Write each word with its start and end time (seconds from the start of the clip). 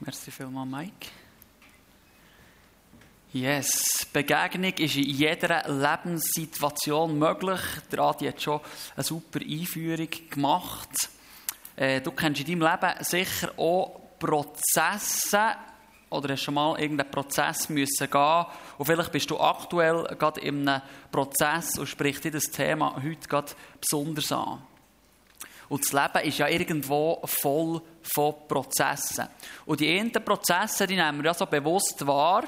Merci 0.00 0.30
vielmals, 0.30 0.68
Mike. 0.68 1.06
Yes, 3.32 4.06
Begegnung 4.12 4.72
ist 4.74 4.96
in 4.96 5.04
jeder 5.04 5.62
Lebenssituation 5.68 7.18
möglich. 7.18 7.60
Der 7.90 7.98
Adi 8.00 8.26
hat 8.26 8.40
schon 8.40 8.60
eine 8.94 9.04
super 9.04 9.40
Einführung 9.40 10.08
gemacht. 10.30 10.88
Äh, 11.76 12.00
du 12.00 12.12
kennst 12.12 12.40
in 12.40 12.60
deinem 12.60 12.70
Leben 12.70 13.04
sicher 13.04 13.52
auch 13.58 14.00
Prozesse 14.18 15.56
oder 16.08 16.32
hast 16.32 16.42
schon 16.42 16.54
mal 16.54 16.78
irgendeinen 16.78 17.10
Prozess 17.10 17.68
müssen 17.68 18.10
gehen 18.10 18.46
und 18.78 18.86
vielleicht 18.86 19.12
bist 19.12 19.30
du 19.30 19.38
aktuell 19.38 20.04
gerade 20.18 20.40
in 20.40 20.68
einem 20.68 20.82
Prozess 21.10 21.78
und 21.78 21.86
spricht 21.86 22.24
dir 22.24 22.30
das 22.30 22.44
Thema 22.44 22.94
heute 23.02 23.28
gerade 23.28 23.52
besonders 23.80 24.32
an. 24.32 24.62
Und 25.68 25.84
das 25.84 25.92
Leben 25.92 26.28
ist 26.28 26.38
ja 26.38 26.48
irgendwo 26.48 27.20
voll 27.24 27.82
von 28.02 28.34
Prozessen. 28.46 29.26
Und 29.64 29.80
die 29.80 29.96
ersten 29.96 30.24
Prozesse, 30.24 30.86
die 30.86 30.96
nehmen 30.96 31.18
wir 31.18 31.26
ja 31.26 31.34
so 31.34 31.46
bewusst 31.46 32.06
wahr. 32.06 32.44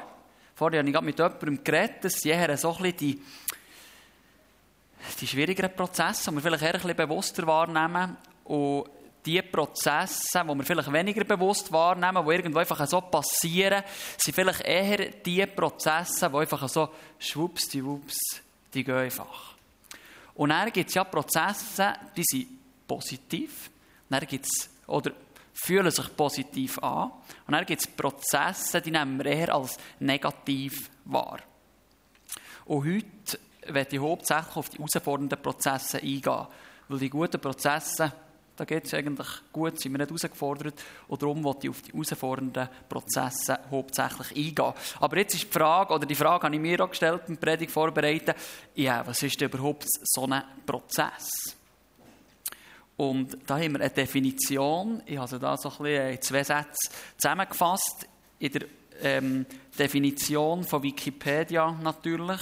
Vorher 0.55 0.81
habe 0.81 0.89
ich 0.89 0.93
gerade 0.93 1.07
mit 1.07 1.19
jemandem 1.19 1.65
geredet, 1.65 2.05
das 2.05 2.15
sind 2.15 2.33
eher 2.33 2.57
so 2.57 2.71
ein 2.77 2.83
bisschen 2.83 2.97
die, 2.99 3.23
die 5.21 5.27
schwierigeren 5.27 5.75
Prozesse, 5.75 6.31
die 6.31 6.37
wir 6.37 6.43
vielleicht 6.43 6.63
eher 6.63 6.75
ein 6.75 6.81
bisschen 6.81 6.97
bewusster 6.97 7.47
wahrnehmen. 7.47 8.17
Und 8.45 8.89
die 9.25 9.43
Prozesse, 9.43 10.43
die 10.43 10.55
wir 10.55 10.65
vielleicht 10.65 10.93
weniger 10.93 11.25
bewusst 11.25 11.71
wahrnehmen, 11.73 12.25
die 12.25 12.33
irgendwo 12.33 12.59
einfach 12.59 12.87
so 12.87 13.01
passieren, 13.01 13.83
sind 14.17 14.35
vielleicht 14.35 14.61
eher 14.63 15.11
die 15.11 15.45
Prozesse, 15.47 16.31
die 16.31 16.37
einfach 16.37 16.69
so 16.69 16.89
schwupps, 17.19 17.69
die 17.69 17.85
wups, 17.85 18.41
die 18.73 18.85
gehen 18.85 18.97
einfach. 18.97 19.55
Und 20.35 20.51
dann 20.51 20.73
gibt 20.73 20.89
es 20.89 20.95
ja 20.95 21.05
Prozesse, 21.05 21.95
die 22.17 22.23
sind 22.25 22.58
positiv. 22.89 23.71
Dann 24.09 24.27
gibt's, 24.27 24.71
oder 24.87 25.13
fühlen 25.53 25.91
sich 25.91 26.17
positiv 26.17 26.79
an. 26.79 27.13
Und 27.47 27.53
dann 27.53 27.67
gibt 27.67 27.83
es 27.83 27.87
Prozesse, 27.87 28.81
die 28.81 28.91
nehmen 28.91 29.19
wir 29.19 29.27
eher 29.27 29.55
als 29.55 29.77
negativ 30.01 30.91
wahr. 31.05 31.39
Und 32.65 32.85
heute 32.85 33.39
werde 33.67 33.97
ich 33.97 34.03
hauptsächlich 34.03 34.57
auf 34.57 34.69
die 34.69 34.79
herausfordernden 34.79 35.41
Prozesse 35.41 35.99
eingehen. 35.99 36.47
Weil 36.89 36.99
die 36.99 37.11
guten 37.11 37.41
Prozesse, 37.41 38.13
da 38.57 38.65
geht 38.65 38.87
es 38.87 38.95
eigentlich 38.95 39.29
gut, 39.53 39.81
sind 39.81 39.93
wir 39.93 39.99
nicht 39.99 40.09
herausgefordert. 40.09 40.83
Und 41.07 41.23
darum 41.23 41.45
wollte 41.45 41.67
ich 41.67 41.71
auf 41.71 41.83
die 41.83 41.93
herausfordernden 41.93 42.69
Prozesse 42.89 43.59
hauptsächlich 43.71 44.31
eingehen. 44.31 44.75
Aber 45.01 45.17
jetzt 45.19 45.35
ist 45.35 45.45
die 45.45 45.53
Frage, 45.53 45.95
oder 45.95 46.07
die 46.07 46.15
Frage 46.15 46.45
habe 46.45 46.55
ich 46.55 46.61
mir 46.61 46.83
auch 46.83 46.91
gestellt 46.91 47.23
beim 47.27 47.37
Predigt 47.37 47.73
vorbereiten, 47.73 48.35
ja, 48.75 49.07
was 49.07 49.23
ist 49.23 49.41
denn 49.41 49.51
überhaupt 49.51 49.87
so 50.05 50.27
ein 50.27 50.43
Prozess? 50.65 51.58
Und 52.99 53.39
da 53.47 53.59
haben 53.59 53.75
wir 53.75 53.81
eine 53.81 53.91
Definition. 53.91 55.03
Ich 55.07 55.17
habe 55.17 55.29
sie 55.29 55.39
da 55.39 55.57
so 55.57 55.71
ein 55.71 55.79
bisschen 55.79 56.11
in 56.11 56.21
zwei 56.21 56.43
Sätze 56.43 56.91
zusammengefasst. 57.17 58.09
In 58.41 58.53
der 58.53 58.63
ähm, 59.03 59.47
Definition 59.79 60.65
von 60.65 60.83
Wikipedia 60.83 61.79
natürlich. 61.81 62.41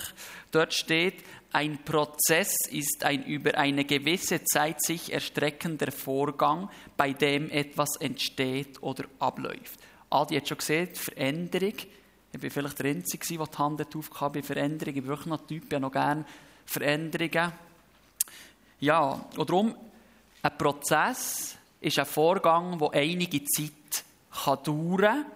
Dort 0.50 0.72
steht, 0.72 1.22
ein 1.52 1.78
Prozess 1.84 2.54
ist 2.70 3.04
ein 3.04 3.24
über 3.24 3.56
eine 3.58 3.84
gewisse 3.84 4.42
Zeit 4.44 4.82
sich 4.82 5.12
erstreckender 5.12 5.92
Vorgang, 5.92 6.70
bei 6.96 7.12
dem 7.12 7.50
etwas 7.50 7.96
entsteht 8.00 8.82
oder 8.82 9.04
abläuft. 9.18 9.78
Adi 10.08 10.36
hat 10.36 10.48
schon 10.48 10.58
gesehen, 10.58 10.94
Veränderung. 10.94 11.74
Ich 12.32 12.42
war 12.42 12.50
vielleicht 12.50 12.78
der 12.78 12.86
Einzige, 12.86 13.26
der 13.36 13.46
die 13.46 13.58
Hand 13.58 13.96
aufgehauen 13.96 14.32
bei 14.32 14.42
Veränderung. 14.42 14.94
Ich 14.94 15.02
bin 15.02 15.08
wirklich 15.08 15.26
noch 15.26 15.46
Typ, 15.46 15.70
ich 15.70 15.78
noch 15.78 15.92
gerne 15.92 16.24
Veränderungen. 16.64 17.52
Ja, 18.80 19.20
und 19.36 19.50
darum 19.50 19.74
ein 20.46 20.58
Prozess 20.58 21.56
ist 21.80 21.98
ein 21.98 22.06
Vorgang, 22.06 22.78
der 22.78 22.90
einige 22.92 23.44
Zeit 23.44 24.04
kann 24.44 24.62
dauern 24.62 25.00
kann 25.00 25.26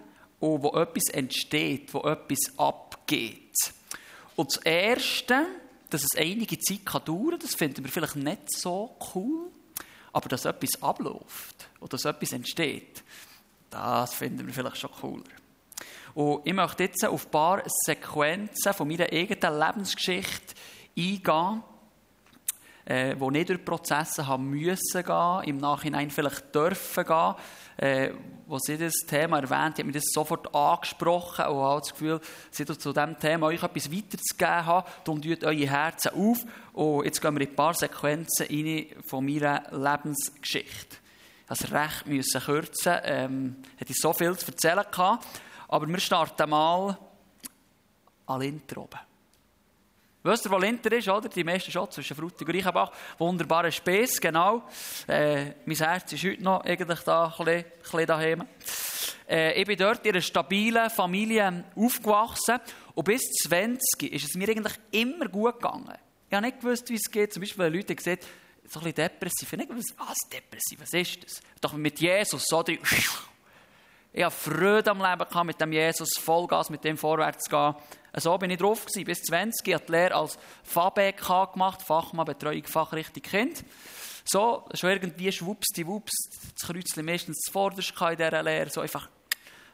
und 0.41 0.63
wo 0.63 0.77
etwas 0.77 1.13
entsteht, 1.13 1.93
wo 1.93 2.01
etwas 2.01 2.59
abgeht. 2.59 3.55
Und 4.37 4.55
das 4.55 4.63
Erste, 4.63 5.47
dass 5.91 6.03
es 6.05 6.19
einige 6.19 6.59
Zeit 6.59 6.87
kann 6.87 7.05
dauern 7.05 7.31
kann, 7.31 7.41
das 7.41 7.55
finden 7.55 7.85
wir 7.85 7.91
vielleicht 7.91 8.17
nicht 8.17 8.53
so 8.57 8.97
cool, 9.15 9.51
aber 10.13 10.29
dass 10.29 10.45
etwas 10.45 10.83
abläuft 10.83 11.69
oder 11.81 11.91
dass 11.91 12.05
etwas 12.05 12.33
entsteht, 12.33 13.03
das 13.69 14.15
finden 14.15 14.47
wir 14.47 14.55
vielleicht 14.55 14.79
schon 14.79 14.91
cooler. 14.93 15.25
Und 16.15 16.47
ich 16.47 16.55
möchte 16.55 16.85
jetzt 16.85 17.05
auf 17.05 17.27
ein 17.27 17.31
paar 17.31 17.63
Sequenzen 17.67 18.75
von 18.75 18.89
meiner 18.89 19.13
eigenen 19.13 19.59
Lebensgeschichte 19.59 20.55
eingehen, 20.97 21.63
äh, 22.91 23.15
die 23.15 23.31
nicht 23.31 23.49
durch 23.49 23.65
Prozesse 23.65 24.27
haben 24.27 24.51
müssen 24.51 25.05
gehen, 25.05 25.43
im 25.45 25.59
Nachhinein 25.59 26.11
vielleicht 26.11 26.53
dürfen 26.53 27.05
gehen. 27.05 27.35
Äh, 27.77 28.11
wo 28.47 28.59
sie 28.59 28.77
das 28.77 28.95
Thema 29.07 29.39
erwähnt, 29.39 29.79
hat 29.79 29.87
mir 29.87 29.93
das 29.93 30.11
sofort 30.13 30.53
angesprochen 30.53 31.47
und 31.47 31.63
habe 31.63 31.81
das 31.81 31.93
Gefühl, 31.93 32.21
sie 32.51 32.67
zu 32.67 32.93
diesem 32.93 33.19
Thema 33.19 33.47
euch 33.47 33.63
etwas 33.63 33.93
weiterzugeben 33.93 34.67
haben. 34.67 34.89
Darum 35.05 35.23
tut 35.23 35.45
eure 35.45 35.71
Herzen 35.71 36.11
auf. 36.15 36.39
Und 36.73 37.05
jetzt 37.05 37.23
gehen 37.23 37.35
wir 37.37 37.43
in 37.43 37.49
ein 37.49 37.57
paar 37.57 37.75
Sequenzen 37.75 38.47
rein 38.47 38.87
von 39.07 39.25
meiner 39.25 39.63
Lebensgeschichte. 39.71 40.97
Also 41.47 41.69
recht 41.69 42.07
müssen 42.07 42.41
kürzen. 42.41 42.97
Ähm, 43.05 43.57
hätte 43.77 43.93
ich 43.93 43.99
so 43.99 44.13
viel 44.13 44.37
zu 44.37 44.49
erzählen 44.49 44.85
gehabt. 44.91 45.27
Aber 45.69 45.87
wir 45.87 46.01
starten 46.01 46.51
mal 46.51 46.99
an 48.27 48.43
Intro 48.43 48.89
Wisst 50.23 50.45
ihr, 50.45 50.51
wo 50.51 50.59
Linter 50.59 50.93
ist, 50.93 51.09
oder? 51.09 51.31
Die 51.31 51.45
meisten 51.45 51.71
schon 51.71 51.91
zwischen 51.91 52.15
Frutig 52.15 52.47
und 52.47 52.55
Reichenbach. 52.55 52.93
Wunderbarer 53.17 53.71
Späß, 53.71 54.21
genau. 54.21 54.63
Äh, 55.07 55.53
mein 55.65 55.77
Herz 55.77 56.13
ist 56.13 56.25
heute 56.25 56.43
noch 56.43 56.63
eigentlich 56.63 57.01
da, 57.01 57.25
ein 57.25 57.31
bisschen, 57.31 57.49
ein 57.49 57.65
bisschen 57.81 58.07
daheim. 58.07 58.45
Äh, 59.27 59.61
ich 59.61 59.67
bin 59.67 59.79
dort 59.79 60.05
in 60.05 60.13
einer 60.13 60.21
stabilen 60.21 60.91
Familie 60.91 61.65
aufgewachsen. 61.75 62.59
Und 62.95 63.05
bis 63.05 63.23
20 63.45 64.13
ist 64.13 64.29
es 64.29 64.35
mir 64.35 64.51
eigentlich 64.51 64.75
immer 64.91 65.27
gut 65.27 65.55
gegangen. 65.55 65.97
Ich 66.29 66.37
habe 66.37 66.45
nicht 66.45 66.61
gewusst, 66.61 66.91
wie 66.91 66.97
es 66.97 67.11
geht. 67.11 67.33
Zum 67.33 67.41
Beispiel, 67.41 67.65
wenn 67.65 67.73
Leute 67.73 67.97
gesagt 67.97 68.27
so 68.69 68.79
ein 68.81 68.85
bisschen 68.85 69.09
depressiv. 69.09 69.49
Ich 69.49 69.53
habe 69.53 69.57
nicht 69.63 69.71
gewusst, 69.71 69.95
was 69.97 70.19
depressiv, 70.31 70.81
was 70.81 70.93
ist 70.93 71.25
das? 71.25 71.41
Doch 71.63 71.73
mit 71.73 71.99
Jesus, 71.99 72.45
so 72.47 72.63
die, 72.63 72.79
ich 74.13 74.25
habe 74.25 74.35
Freude 74.35 74.91
am 74.91 74.99
Leben 74.99 75.19
gehabt, 75.29 75.47
mit 75.47 75.61
dem 75.61 75.73
Jesus 75.73 76.19
Vollgas 76.19 76.69
mit 76.69 76.83
dem 76.83 76.97
vorwärts 76.97 77.45
zu 77.45 77.51
gehen. 77.51 77.75
So 78.17 78.37
bin 78.39 78.51
ich 78.51 78.59
drauf 78.59 78.87
gewesen, 78.87 79.05
bis 79.05 79.23
20. 79.23 79.67
Ich 79.67 79.75
habe 79.75 79.85
die 79.87 79.93
Lehre 79.93 80.15
als 80.15 80.39
FABK 80.65 81.53
gemacht, 81.53 81.83
Fachmann 81.83 82.27
Betreuung 82.27 82.65
Fachrichtung 82.65 83.23
Kind. 83.23 83.65
So, 84.25 84.65
schon 84.75 84.91
irgendwie 84.91 85.31
schwuppsdiwupps, 85.33 86.13
das 86.55 86.69
Kreuzchen 86.69 87.05
meistens 87.05 87.39
zuvorderst 87.39 87.95
in 88.01 88.17
dieser 88.17 88.43
Lehre. 88.43 88.71
So 88.71 88.81
einfach 88.81 89.09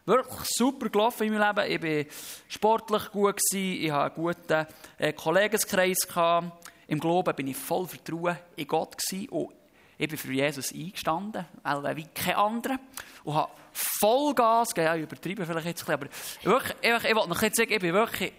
wirklich 0.05 0.49
super 0.51 0.89
gelaufen 0.89 1.27
in 1.27 1.37
meinem 1.37 1.57
Leben. 1.57 1.87
Ich 1.87 2.07
war 2.07 2.13
sportlich 2.49 3.11
gut, 3.11 3.37
gewesen, 3.37 3.85
ich 3.85 3.91
hatte 3.91 4.15
einen 4.15 4.25
guten 4.25 4.67
äh, 4.99 5.13
Kollegenkreis. 5.13 5.99
Gehabt. 6.07 6.67
Im 6.89 7.01
Glauben 7.01 7.35
bin 7.35 7.49
ich 7.49 7.57
voll 7.57 7.87
Vertrauen 7.87 8.39
in 8.55 8.67
Gott 8.69 8.97
gewesen 8.97 9.29
und 9.31 9.56
ich 9.99 10.09
bin 10.09 10.19
für 10.19 10.33
Jesus 10.33 10.73
eingestanden, 10.73 11.47
weil 11.63 11.97
wie 11.97 12.07
kein 12.15 12.35
anderer. 12.35 12.79
Und 13.25 13.35
habe 13.35 13.53
Vollgas 13.73 14.75
gegeben. 14.75 14.87
Ja, 14.87 14.97
ich 14.97 15.03
übertreibe 15.03 15.47
vielleicht 15.47 15.67
jetzt 15.67 15.89
ein 15.89 15.99
bisschen, 15.99 16.51
aber 16.51 16.59
wirklich, 16.59 16.77
ich, 16.81 17.15
wollte 17.17 17.29
noch 17.29 17.41
sagen, 17.41 17.73
ich 17.73 17.83
war 17.83 17.93
wirklich 17.93 18.33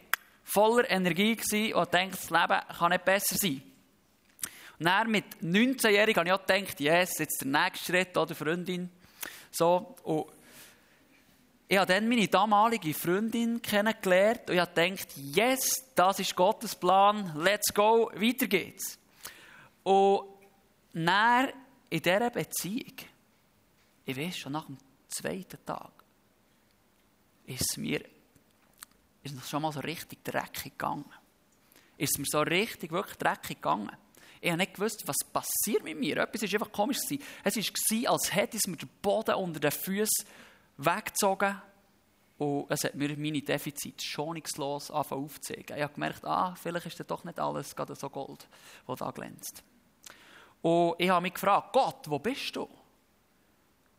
voller 0.43 0.89
Energie 0.89 1.73
und 1.73 1.93
dachte, 1.93 2.09
das 2.11 2.29
Leben 2.29 2.59
kann 2.77 2.91
nicht 2.91 3.05
besser 3.05 3.35
sein. 3.35 3.61
Und 4.79 4.85
dann 4.85 5.09
mit 5.09 5.25
19-Jährigen 5.41 6.19
habe 6.19 6.29
ich 6.29 6.33
auch 6.33 6.45
gedacht, 6.45 6.79
yes, 6.79 7.17
jetzt 7.17 7.41
der 7.41 7.47
nächste 7.47 7.85
Schritt, 7.85 8.15
oder 8.15 8.35
Freundin. 8.35 8.91
So, 9.51 9.95
und 10.03 10.25
ich 11.67 11.77
habe 11.77 11.91
dann 11.91 12.07
meine 12.07 12.27
damalige 12.27 12.93
Freundin 12.93 13.61
kennengelernt 13.61 14.41
und 14.47 14.53
ich 14.53 14.61
habe 14.61 14.71
gedacht, 14.73 15.07
yes, 15.17 15.83
das 15.95 16.19
ist 16.19 16.35
Gottes 16.35 16.75
Plan, 16.75 17.33
let's 17.35 17.73
go, 17.73 18.11
weiter 18.13 18.47
geht's. 18.47 18.97
Und 19.83 20.36
dann 20.93 21.49
in 21.89 22.01
dieser 22.01 22.29
Beziehung, 22.29 22.95
ich 24.05 24.17
weiß 24.17 24.37
schon 24.37 24.53
nach 24.53 24.65
dem 24.65 24.77
zweiten 25.07 25.63
Tag, 25.65 25.91
ist 27.45 27.77
mir 27.77 28.03
ist 29.23 29.43
es 29.43 29.49
schon 29.49 29.61
mal 29.61 29.71
so 29.71 29.79
richtig 29.81 30.23
dreckig 30.23 30.77
gegangen. 30.77 31.05
Ist 31.97 32.13
es 32.13 32.19
mir 32.19 32.25
so 32.29 32.39
richtig, 32.39 32.91
wirklich 32.91 33.17
dreckig 33.17 33.57
gegangen. 33.57 33.91
Ich 34.39 34.49
habe 34.49 34.59
nicht 34.59 34.75
gewusst, 34.75 35.03
was 35.05 35.17
passiert 35.33 35.83
mit 35.83 35.99
mir. 35.99 36.17
Etwas 36.17 36.41
war 36.43 36.53
einfach 36.53 36.71
komisch. 36.71 36.99
Es 37.43 37.57
war, 37.57 38.11
als 38.11 38.33
hätte 38.33 38.57
es 38.57 38.67
mir 38.67 38.77
den 38.77 38.89
Boden 39.01 39.35
unter 39.35 39.59
den 39.59 39.71
Füßen 39.71 40.27
weggezogen 40.77 41.61
und 42.37 42.67
es 42.69 42.83
hat 42.83 42.93
mir 42.93 43.17
meine 43.17 43.41
Defizite 43.41 44.05
schonungslos 44.05 44.91
aufzuzeigen. 44.91 45.75
Ich 45.75 45.83
habe 45.83 45.93
gemerkt, 45.93 46.23
ah, 46.23 46.55
vielleicht 46.55 46.85
ist 46.85 46.99
das 46.99 47.07
doch 47.07 47.23
nicht 47.23 47.39
alles 47.39 47.75
gerade 47.75 47.95
so 47.95 48.09
Gold, 48.09 48.47
das 48.85 48.99
da 48.99 49.09
glänzt. 49.09 49.63
Und 50.61 50.95
ich 50.97 51.09
habe 51.09 51.21
mich 51.21 51.33
gefragt, 51.33 51.73
Gott, 51.73 52.09
wo 52.09 52.19
bist 52.19 52.55
du? 52.55 52.67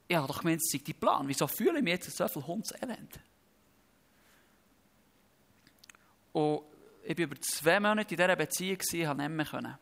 Ich 0.07 0.17
habe 0.17 0.27
doch 0.27 0.41
gemeint, 0.41 0.61
es 0.63 0.71
sei 0.71 0.81
dein 0.85 0.99
Plan. 0.99 1.29
Wieso 1.29 1.47
fühle 1.47 1.79
ich 1.79 1.85
mich 1.85 1.93
jetzt 1.93 2.17
so 2.17 2.27
viel 2.29 2.47
Hundselend? 2.47 3.21
Und 6.33 6.63
ich 7.05 7.17
war 7.17 7.25
über 7.25 7.41
zwei 7.41 7.81
Monate 7.81 8.15
in 8.15 8.17
dieser 8.17 8.37
Beziehung, 8.37 8.79
ich 8.81 9.05
konnte 9.05 9.23
nicht 9.23 9.31
mehr. 9.31 9.47
Können. 9.47 9.79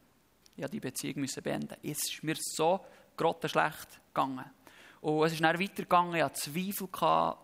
Ich 0.55 0.63
musste 0.63 0.71
die 0.71 0.81
Beziehung 0.81 1.27
beenden. 1.43 1.77
Es 1.83 1.99
ist 1.99 2.23
mir 2.23 2.37
so 2.39 2.85
grottenschlecht 3.17 4.01
gegangen. 4.09 4.45
Und 5.01 5.27
es 5.27 5.33
ist 5.33 5.43
dann 5.43 5.61
weitergegangen, 5.61 6.15
ich 6.15 6.23
hatte 6.23 6.41
Zweifel, 6.41 6.89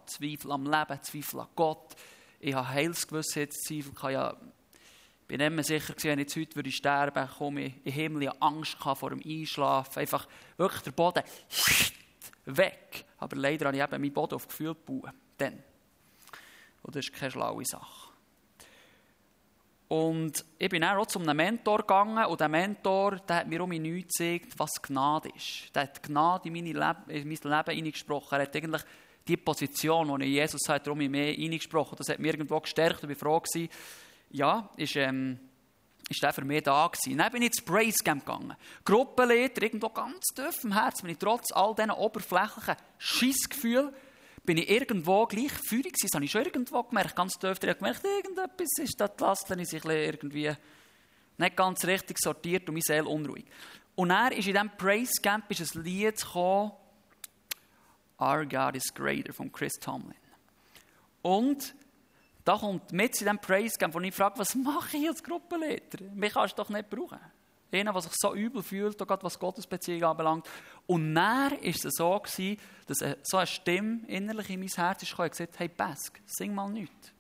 Zweifel 0.07 0.53
am 0.53 0.65
Leben, 0.65 1.03
Zweifel 1.03 1.41
an 1.41 1.49
Gott. 1.55 1.95
Ich 2.41 2.55
hatte 2.55 2.69
Heilsgewissheitszweifel, 2.71 3.93
ich 4.11 4.17
bin 5.39 5.55
mehr 5.55 5.65
sicher, 5.65 5.95
wenn 6.03 6.19
ich 6.19 6.37
heute 6.37 6.57
würde 6.57 6.71
sterben 6.71 7.29
komme 7.39 7.63
ich 7.63 7.83
den 7.85 7.93
Himmel, 7.93 8.23
ich 8.25 8.29
hatte 8.29 8.43
Angst 8.43 8.77
vor 8.79 9.11
dem 9.11 9.23
Einschlafen. 9.25 10.01
Einfach 10.01 10.29
wirklich 10.59 10.83
der 10.83 10.91
Boden 10.91 11.23
weg. 12.45 13.07
Aber 13.19 13.37
leider 13.37 13.67
habe 13.67 13.77
ich 13.77 13.83
eben 13.83 14.03
meinen 14.03 14.13
Boden 14.13 14.35
auf 14.35 14.47
Gefühl 14.47 14.75
gebaut. 14.75 15.15
Dann. 15.39 15.63
Und 16.83 16.97
das 16.97 17.07
ist 17.07 17.15
keine 17.15 17.31
schlaue 17.31 17.65
Sache. 17.65 18.11
Und 19.89 20.45
ich 20.59 20.69
bin 20.69 20.83
dann 20.83 20.99
auch 20.99 21.07
zu 21.07 21.19
einem 21.19 21.37
Mentor 21.37 21.79
gegangen 21.79 22.25
und 22.27 22.41
der 22.41 22.49
Mentor 22.49 23.17
der 23.17 23.37
hat 23.37 23.49
mir 23.49 23.63
um 23.63 23.69
mich 23.69 23.81
nichts 23.81 24.19
gezeigt, 24.19 24.59
was 24.59 24.83
Gnade 24.83 25.31
ist. 25.35 25.75
Der 25.75 25.83
hat 25.83 26.03
Gnade 26.03 26.49
in, 26.49 26.55
Leb 26.55 26.97
in 27.09 27.29
mein 27.29 27.39
Leben 27.43 27.75
hineingesprochen. 27.75 28.39
Er 28.39 28.43
hat 28.43 28.57
eigentlich 28.57 28.83
die 29.29 29.37
Position, 29.37 30.19
die 30.21 30.27
Jesus 30.27 30.69
hat, 30.69 30.87
darum 30.87 30.99
mehr 30.99 31.33
hineingesprochen. 31.33 31.97
Das 31.97 32.09
hat 32.09 32.19
mich 32.19 32.33
irgendwo 32.33 32.61
gestärkt 32.61 33.03
und 33.03 33.11
ich 33.11 33.23
war 33.23 33.41
froh 33.41 33.69
ja, 34.33 34.71
ist, 34.77 34.97
ähm, 34.97 35.39
ist 36.09 36.23
der 36.23 36.33
für 36.33 36.45
mich 36.45 36.63
da 36.63 36.89
gewesen. 36.89 37.19
Dann 37.19 37.33
bin 37.33 37.43
ich 37.43 37.49
ins 37.49 37.63
Praise 37.63 38.03
Camp 38.05 38.27
gegangen. 38.27 38.57
Gruppenleiter, 38.85 39.63
irgendwo 39.63 39.89
ganz 39.89 40.27
tief 40.35 40.65
im 40.65 40.73
Herzen, 40.73 41.07
bin 41.07 41.19
trotz 41.19 41.53
all 41.53 41.75
diesen 41.75 41.91
oberflächlichen 41.91 42.77
Schissgefühlen 42.99 43.93
bin 44.45 44.59
ich 44.59 44.69
irgendwo 44.69 45.27
gleich 45.27 45.53
führig 45.53 45.93
gewesen. 45.93 46.09
Das 46.11 46.15
habe 46.15 46.29
schon 46.29 46.45
irgendwo 46.45 46.83
gemerkt, 46.83 47.15
ganz 47.15 47.35
tief. 47.39 47.61
Gemerkt, 47.61 48.05
irgendetwas 48.05 48.71
ist 48.79 49.01
da 49.01 49.09
die 49.09 49.23
Last, 49.23 49.51
ich 49.51 49.69
sich 49.69 49.85
irgendwie 49.85 50.53
nicht 51.39 51.57
ganz 51.57 51.85
richtig 51.85 52.19
sortiert 52.19 52.69
und 52.69 52.75
meine 52.75 52.83
Seele 52.83 53.07
unruhig. 53.07 53.45
Und 53.95 54.11
er 54.11 54.33
ist 54.33 54.47
in 54.47 54.55
diesem 54.55 54.77
Praise 54.77 55.21
Camp 55.23 55.51
ist 55.51 55.77
ein 55.77 55.85
Lied 55.85 56.17
gekommen, 56.17 56.73
Our 58.21 58.47
God 58.47 58.77
is 58.77 58.95
Greater 58.95 59.33
von 59.33 59.51
Chris 59.51 59.73
Tomlin. 59.81 60.15
Und 61.23 61.75
da 62.45 62.57
kommt 62.57 62.93
mit 62.93 63.13
in 63.13 63.19
diesem 63.19 63.39
Praise 63.39 63.79
Camp, 63.79 63.95
wo 63.95 64.01
ich 64.01 64.15
frage, 64.15 64.39
was 64.39 64.55
mache 64.55 64.97
ich 64.97 65.09
als 65.09 65.23
Gruppenleiter? 65.23 66.05
Mich 66.15 66.33
kannst 66.33 66.59
du 66.59 66.63
doch 66.63 66.71
nicht 66.71 66.91
brauchen. 66.91 67.21
Einer, 67.71 67.93
der 67.93 68.03
sich 68.03 68.13
so 68.17 68.35
übel 68.35 68.63
fühlt, 68.63 68.99
gerade 68.99 69.23
was 69.23 69.39
Gottesbeziehung 69.39 70.05
anbelangt. 70.05 70.47
Und 70.87 71.15
dann 71.15 71.53
war 71.53 71.59
es 71.63 71.81
so, 71.83 72.19
gewesen, 72.19 72.59
dass 72.87 72.99
so 73.23 73.37
eine 73.39 73.47
Stimme 73.47 74.01
innerlich 74.09 74.51
in 74.51 74.61
mein 74.61 74.69
Herz 74.69 75.03
ist 75.03 75.19
und 75.19 75.31
gesagt 75.31 75.59
hey 75.59 75.69
Bask, 75.69 76.21
sing 76.27 76.55
mal 76.55 76.69
nichts. 76.69 77.13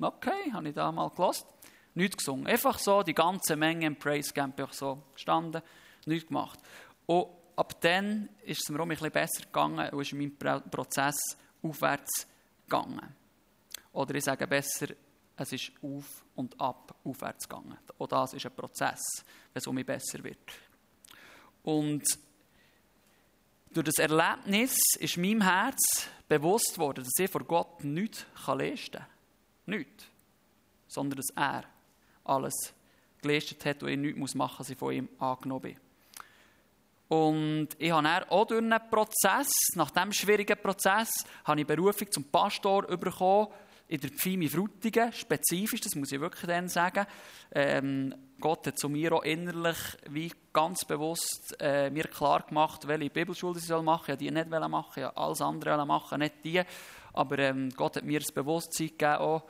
Okay, 0.00 0.52
habe 0.52 0.68
ich 0.68 0.74
da 0.74 0.90
mal 0.90 1.10
gelassen. 1.10 1.46
Nichts 1.94 2.18
gesungen. 2.18 2.46
Einfach 2.46 2.78
so, 2.78 3.02
die 3.02 3.14
ganze 3.14 3.54
Menge 3.56 3.86
im 3.86 3.96
Praise 3.96 4.32
Camp 4.32 4.60
so 4.72 5.02
gestanden, 5.14 5.62
nichts 6.06 6.28
gemacht. 6.28 6.58
Und 7.06 7.28
ab 7.56 7.80
dann 7.80 8.28
ist 8.44 8.62
es 8.62 8.70
mir 8.70 8.80
auch 8.80 8.84
ein 8.84 8.88
bisschen 8.88 9.10
besser 9.10 9.42
gegangen 9.42 9.90
und 9.90 10.00
ist 10.00 10.12
mein 10.12 10.36
Prozess 10.70 11.16
aufwärts 11.62 12.26
gegangen. 12.64 13.17
Oder 13.98 14.14
ich 14.14 14.22
sage 14.22 14.46
besser, 14.46 14.86
es 15.36 15.52
ist 15.52 15.72
auf 15.82 16.24
und 16.36 16.60
ab 16.60 16.94
aufwärts 17.02 17.48
gegangen. 17.48 17.76
Auch 17.98 18.06
das 18.06 18.32
ist 18.32 18.46
ein 18.46 18.54
Prozess, 18.54 19.00
wenn 19.52 19.58
es 19.58 19.66
um 19.66 19.74
mich 19.74 19.84
besser 19.84 20.22
wird. 20.22 20.38
Und 21.64 22.04
durch 23.72 23.86
das 23.86 23.96
Erlebnis 23.96 24.78
ist 25.00 25.16
meinem 25.16 25.40
Herz 25.40 26.08
bewusst 26.28 26.78
worden, 26.78 27.02
dass 27.02 27.18
ich 27.18 27.28
vor 27.28 27.42
Gott 27.42 27.82
nichts 27.82 28.24
leisten 28.46 28.98
kann. 28.98 29.06
Nichts. 29.66 30.04
Sondern 30.86 31.16
dass 31.16 31.30
er 31.34 31.64
alles 32.22 32.54
geleistet 33.20 33.64
hat 33.64 33.82
und 33.82 33.88
ich 33.88 33.98
nichts 33.98 34.36
machen 34.36 34.58
muss, 34.58 34.58
dass 34.58 34.70
ich 34.70 34.78
von 34.78 34.92
ihm 34.92 35.08
angenommen 35.18 35.62
bin. 35.62 35.76
Und 37.08 37.70
ich 37.78 37.90
habe 37.90 38.04
dann 38.04 38.28
auch 38.28 38.46
durch 38.46 38.62
einen 38.62 38.90
Prozess, 38.90 39.50
nach 39.74 39.90
diesem 39.90 40.12
schwierigen 40.12 40.62
Prozess, 40.62 41.10
habe 41.44 41.60
ich 41.60 41.66
Berufung 41.66 42.08
zum 42.12 42.22
Pastor 42.30 42.82
bekommen, 42.96 43.48
in 43.88 44.00
der 44.00 44.10
Pfimi 44.10 44.48
Frutigen, 44.48 45.12
spezifisch, 45.12 45.80
das 45.80 45.94
muss 45.94 46.12
ich 46.12 46.20
wirklich 46.20 46.46
dann 46.46 46.68
sagen. 46.68 47.06
Ähm, 47.52 48.14
Gott 48.38 48.66
hat 48.66 48.78
zu 48.78 48.88
mir 48.88 49.12
auch 49.12 49.22
innerlich 49.22 49.78
wie 50.10 50.30
ganz 50.52 50.84
bewusst 50.84 51.56
äh, 51.58 51.90
mir 51.90 52.04
klar 52.04 52.42
gemacht, 52.46 52.86
welche 52.86 53.10
Bibelschule 53.10 53.58
ich 53.58 53.64
soll 53.64 53.82
machen. 53.82 54.12
Ich 54.12 54.18
die 54.18 54.30
nicht 54.30 54.48
machen, 54.50 55.02
ich 55.02 55.16
alles 55.16 55.40
andere 55.40 55.84
machen, 55.86 56.18
nicht 56.18 56.44
die. 56.44 56.62
Aber 57.14 57.38
ähm, 57.38 57.70
Gott 57.70 57.96
hat 57.96 58.04
mir 58.04 58.20
das 58.20 58.30
Bewusstsein 58.30 58.88
gegeben, 58.88 59.16
auch, 59.16 59.44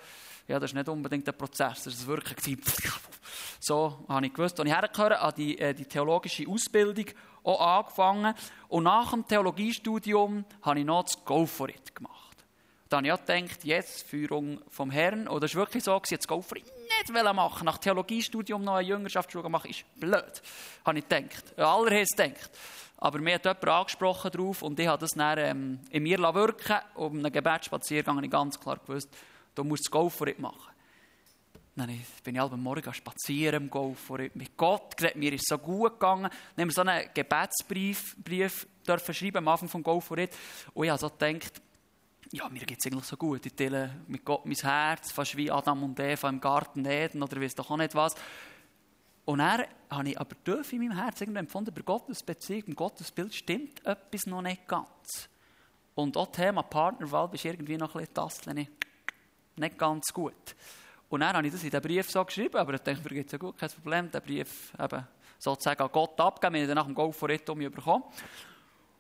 ja, 0.46 0.58
das 0.60 0.70
ist 0.70 0.74
nicht 0.74 0.88
unbedingt 0.88 1.28
ein 1.28 1.36
Prozess, 1.36 1.82
das 1.82 1.94
ist 1.94 2.06
wirklich 2.06 2.58
so 3.60 4.04
habe 4.08 4.24
ich 4.24 4.32
gewusst. 4.32 4.60
Und 4.60 4.68
ich 4.68 4.72
hergehöre, 4.72 5.20
an 5.20 5.34
die, 5.36 5.58
äh, 5.58 5.74
die 5.74 5.84
theologische 5.84 6.48
Ausbildung 6.48 7.06
auch 7.42 7.78
angefangen. 7.78 8.34
Und 8.68 8.84
nach 8.84 9.10
dem 9.10 9.26
Theologiestudium 9.26 10.44
habe 10.62 10.78
ich 10.78 10.86
noch 10.86 11.02
das 11.02 11.24
Go 11.24 11.44
for 11.44 11.68
It 11.68 11.94
gemacht. 11.94 12.27
Dann 12.88 13.06
habe 13.08 13.20
ich 13.20 13.26
gedacht, 13.26 13.64
jetzt 13.64 14.08
Führung 14.08 14.60
vom 14.70 14.90
Herrn. 14.90 15.28
Oder 15.28 15.44
es 15.46 15.54
war 15.54 15.62
wirklich 15.62 15.84
so, 15.84 16.00
jetzt 16.08 16.26
Golfer 16.26 16.56
nicht 16.56 17.34
machen 17.34 17.64
Nach 17.64 17.78
Theologiestudium 17.78 18.64
noch 18.64 18.76
eine 18.76 18.88
Jüngerschaftsschule 18.88 19.48
machen, 19.48 19.70
ist 19.70 19.84
blöd. 19.96 20.42
Habe 20.84 20.98
ich 20.98 21.08
gedacht. 21.08 21.58
Allerheiß 21.58 22.08
gedacht. 22.10 22.50
Aber 22.96 23.18
mir 23.20 23.34
hat 23.34 23.44
jemand 23.44 23.68
angesprochen 23.68 24.30
darauf 24.32 24.62
und 24.62 24.80
ich 24.80 24.88
habe 24.88 25.00
das 25.00 25.10
dann 25.10 25.38
ähm, 25.38 25.80
in 25.90 26.02
mir 26.02 26.18
wirken 26.18 26.78
Um 26.96 27.18
einen 27.18 27.30
Gebetsspaziergang 27.30 28.16
habe 28.16 28.26
ich 28.26 28.32
ganz 28.32 28.58
klar 28.58 28.78
gewusst, 28.78 29.08
du 29.54 29.62
musst 29.62 29.86
das 29.86 29.90
Golfer 29.90 30.26
machen. 30.38 30.72
Dann 31.76 32.04
bin 32.24 32.34
ich 32.34 32.40
am 32.40 32.60
Morgen 32.60 32.92
spazieren 32.92 33.62
im 33.62 33.70
Golfer 33.70 34.18
mit 34.34 34.56
Gott 34.56 34.96
geredet. 34.96 35.16
Mir 35.16 35.32
ist 35.32 35.46
so 35.46 35.58
gut 35.58 35.92
gegangen. 35.92 36.28
Dann 36.56 36.62
haben 36.62 36.68
wir 36.70 36.72
so 36.72 36.80
einen 36.80 37.08
Gebetsbrief 37.14 38.16
Brief 38.18 38.66
dürfen 38.84 39.14
schreiben 39.14 39.36
am 39.36 39.48
Anfang 39.48 39.68
vom 39.68 39.84
Golfer 39.84 40.16
Und 40.74 40.84
ich 40.84 40.90
habe 40.90 40.98
so 40.98 41.08
gedacht, 41.08 41.62
ja, 42.32 42.48
mir 42.48 42.64
geht 42.66 42.78
es 42.78 42.86
eigentlich 42.86 43.04
so 43.04 43.16
gut. 43.16 43.46
Ich 43.46 43.54
teile 43.54 43.90
mit 44.06 44.24
Gott 44.24 44.44
mein 44.44 44.56
Herz, 44.56 45.12
fast 45.12 45.36
wie 45.36 45.50
Adam 45.50 45.82
und 45.82 45.98
Eva 45.98 46.28
im 46.28 46.40
Garten 46.40 46.84
Eden 46.84 47.22
oder 47.22 47.40
weiß 47.40 47.54
doch 47.54 47.70
auch 47.70 47.76
nicht 47.76 47.94
was. 47.94 48.14
Und 49.24 49.38
dann 49.38 49.64
habe 49.90 50.08
ich 50.08 50.18
aber 50.18 50.36
tief 50.44 50.72
in 50.72 50.80
meinem 50.80 50.96
Herz 50.96 51.20
irgendwie 51.20 51.40
empfunden, 51.40 51.74
bei 51.74 51.82
Gottes 51.82 52.22
Beziehung, 52.22 52.64
im 52.68 52.74
Gottesbild 52.74 53.34
stimmt 53.34 53.84
etwas 53.86 54.26
noch 54.26 54.42
nicht 54.42 54.66
ganz. 54.66 55.28
Und 55.94 56.16
auch 56.16 56.30
Thema 56.30 56.62
Partnerwahl 56.62 57.28
ist 57.32 57.44
irgendwie 57.44 57.76
noch 57.76 57.94
ein 57.94 58.00
bisschen 58.00 58.14
das, 58.14 58.46
nicht 59.56 59.78
ganz 59.78 60.12
gut. 60.12 60.54
Und 61.08 61.20
dann 61.20 61.36
habe 61.36 61.46
ich 61.46 61.52
das 61.52 61.64
in 61.64 61.70
den 61.70 61.82
Brief 61.82 62.10
so 62.10 62.24
geschrieben, 62.24 62.56
aber 62.56 62.74
ich 62.74 62.80
denke, 62.80 63.02
mir 63.02 63.16
geht 63.16 63.26
es 63.26 63.32
ja 63.32 63.38
gut, 63.38 63.58
kein 63.58 63.70
Problem, 63.70 64.10
den 64.10 64.22
Brief 64.22 64.72
eben 64.78 65.06
sozusagen 65.38 65.82
an 65.82 65.90
Gott 65.92 66.20
abgeben, 66.20 66.54
wenn 66.54 66.62
ich 66.62 66.68
dann 66.68 66.76
nach 66.76 66.86
dem 66.86 66.94
Golf 66.94 67.16
von 67.16 67.30
Reto 67.30 67.54
bekommen. 67.54 68.04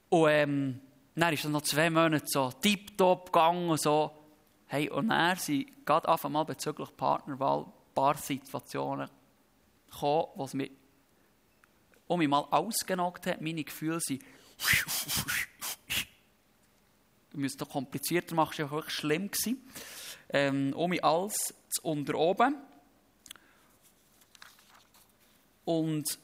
Und 0.08 0.28
ähm, 0.30 0.80
dann 1.20 1.34
ist 1.34 1.44
es 1.44 1.50
noch 1.50 1.62
zwei 1.62 1.90
Monate 1.90 2.24
so 2.26 2.50
tiptop 2.52 3.26
gegangen 3.32 3.70
und 3.70 3.80
so. 3.80 4.10
Hey, 4.66 4.90
und 4.90 5.08
dann 5.08 5.36
sind 5.36 5.86
gerade 5.86 6.08
einfach 6.08 6.28
mal 6.28 6.44
bezüglich 6.44 6.94
Partnerwahl 6.96 7.60
ein 7.60 7.94
paar 7.94 8.16
Situationen 8.16 9.08
gekommen, 9.90 10.26
was 10.36 10.54
mich 10.54 10.70
um 12.06 12.18
mich 12.18 12.28
mal 12.28 12.46
ausgenockt 12.50 13.26
hat. 13.26 13.40
Meine 13.40 13.64
Gefühle 13.64 14.00
sind 14.00 14.22
ich 17.30 17.42
müsste 17.42 17.64
es 17.64 17.70
komplizierter 17.70 18.34
machen, 18.34 18.52
es 18.54 18.58
war 18.60 18.70
wirklich 18.72 18.94
schlimm. 18.94 19.30
Gewesen. 19.30 19.62
Ähm, 20.30 20.72
um 20.74 20.90
mich 20.90 21.02
alles 21.04 21.54
zu 21.68 21.82
unter 21.82 22.14
oben. 22.14 22.56
Und 25.64 26.18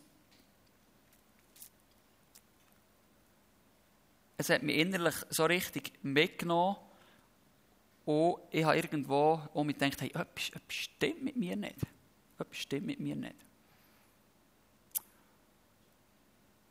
es 4.36 4.50
hat 4.50 4.62
mich 4.62 4.76
innerlich 4.76 5.14
so 5.30 5.44
richtig 5.44 5.92
mitgenommen. 6.02 6.76
Und 8.04 8.38
ich 8.50 8.64
habe 8.64 8.76
irgendwo 8.76 9.40
auch 9.54 9.64
mir 9.64 9.72
gedacht, 9.72 10.00
hey, 10.00 10.10
etwas, 10.10 10.48
etwas 10.48 10.74
stimmt 10.74 11.22
mit 11.22 11.36
mir 11.36 11.56
nicht. 11.56 11.78
Etwas 12.38 12.56
stimmt 12.56 12.86
mit 12.86 13.00
mir 13.00 13.16
nicht. 13.16 13.36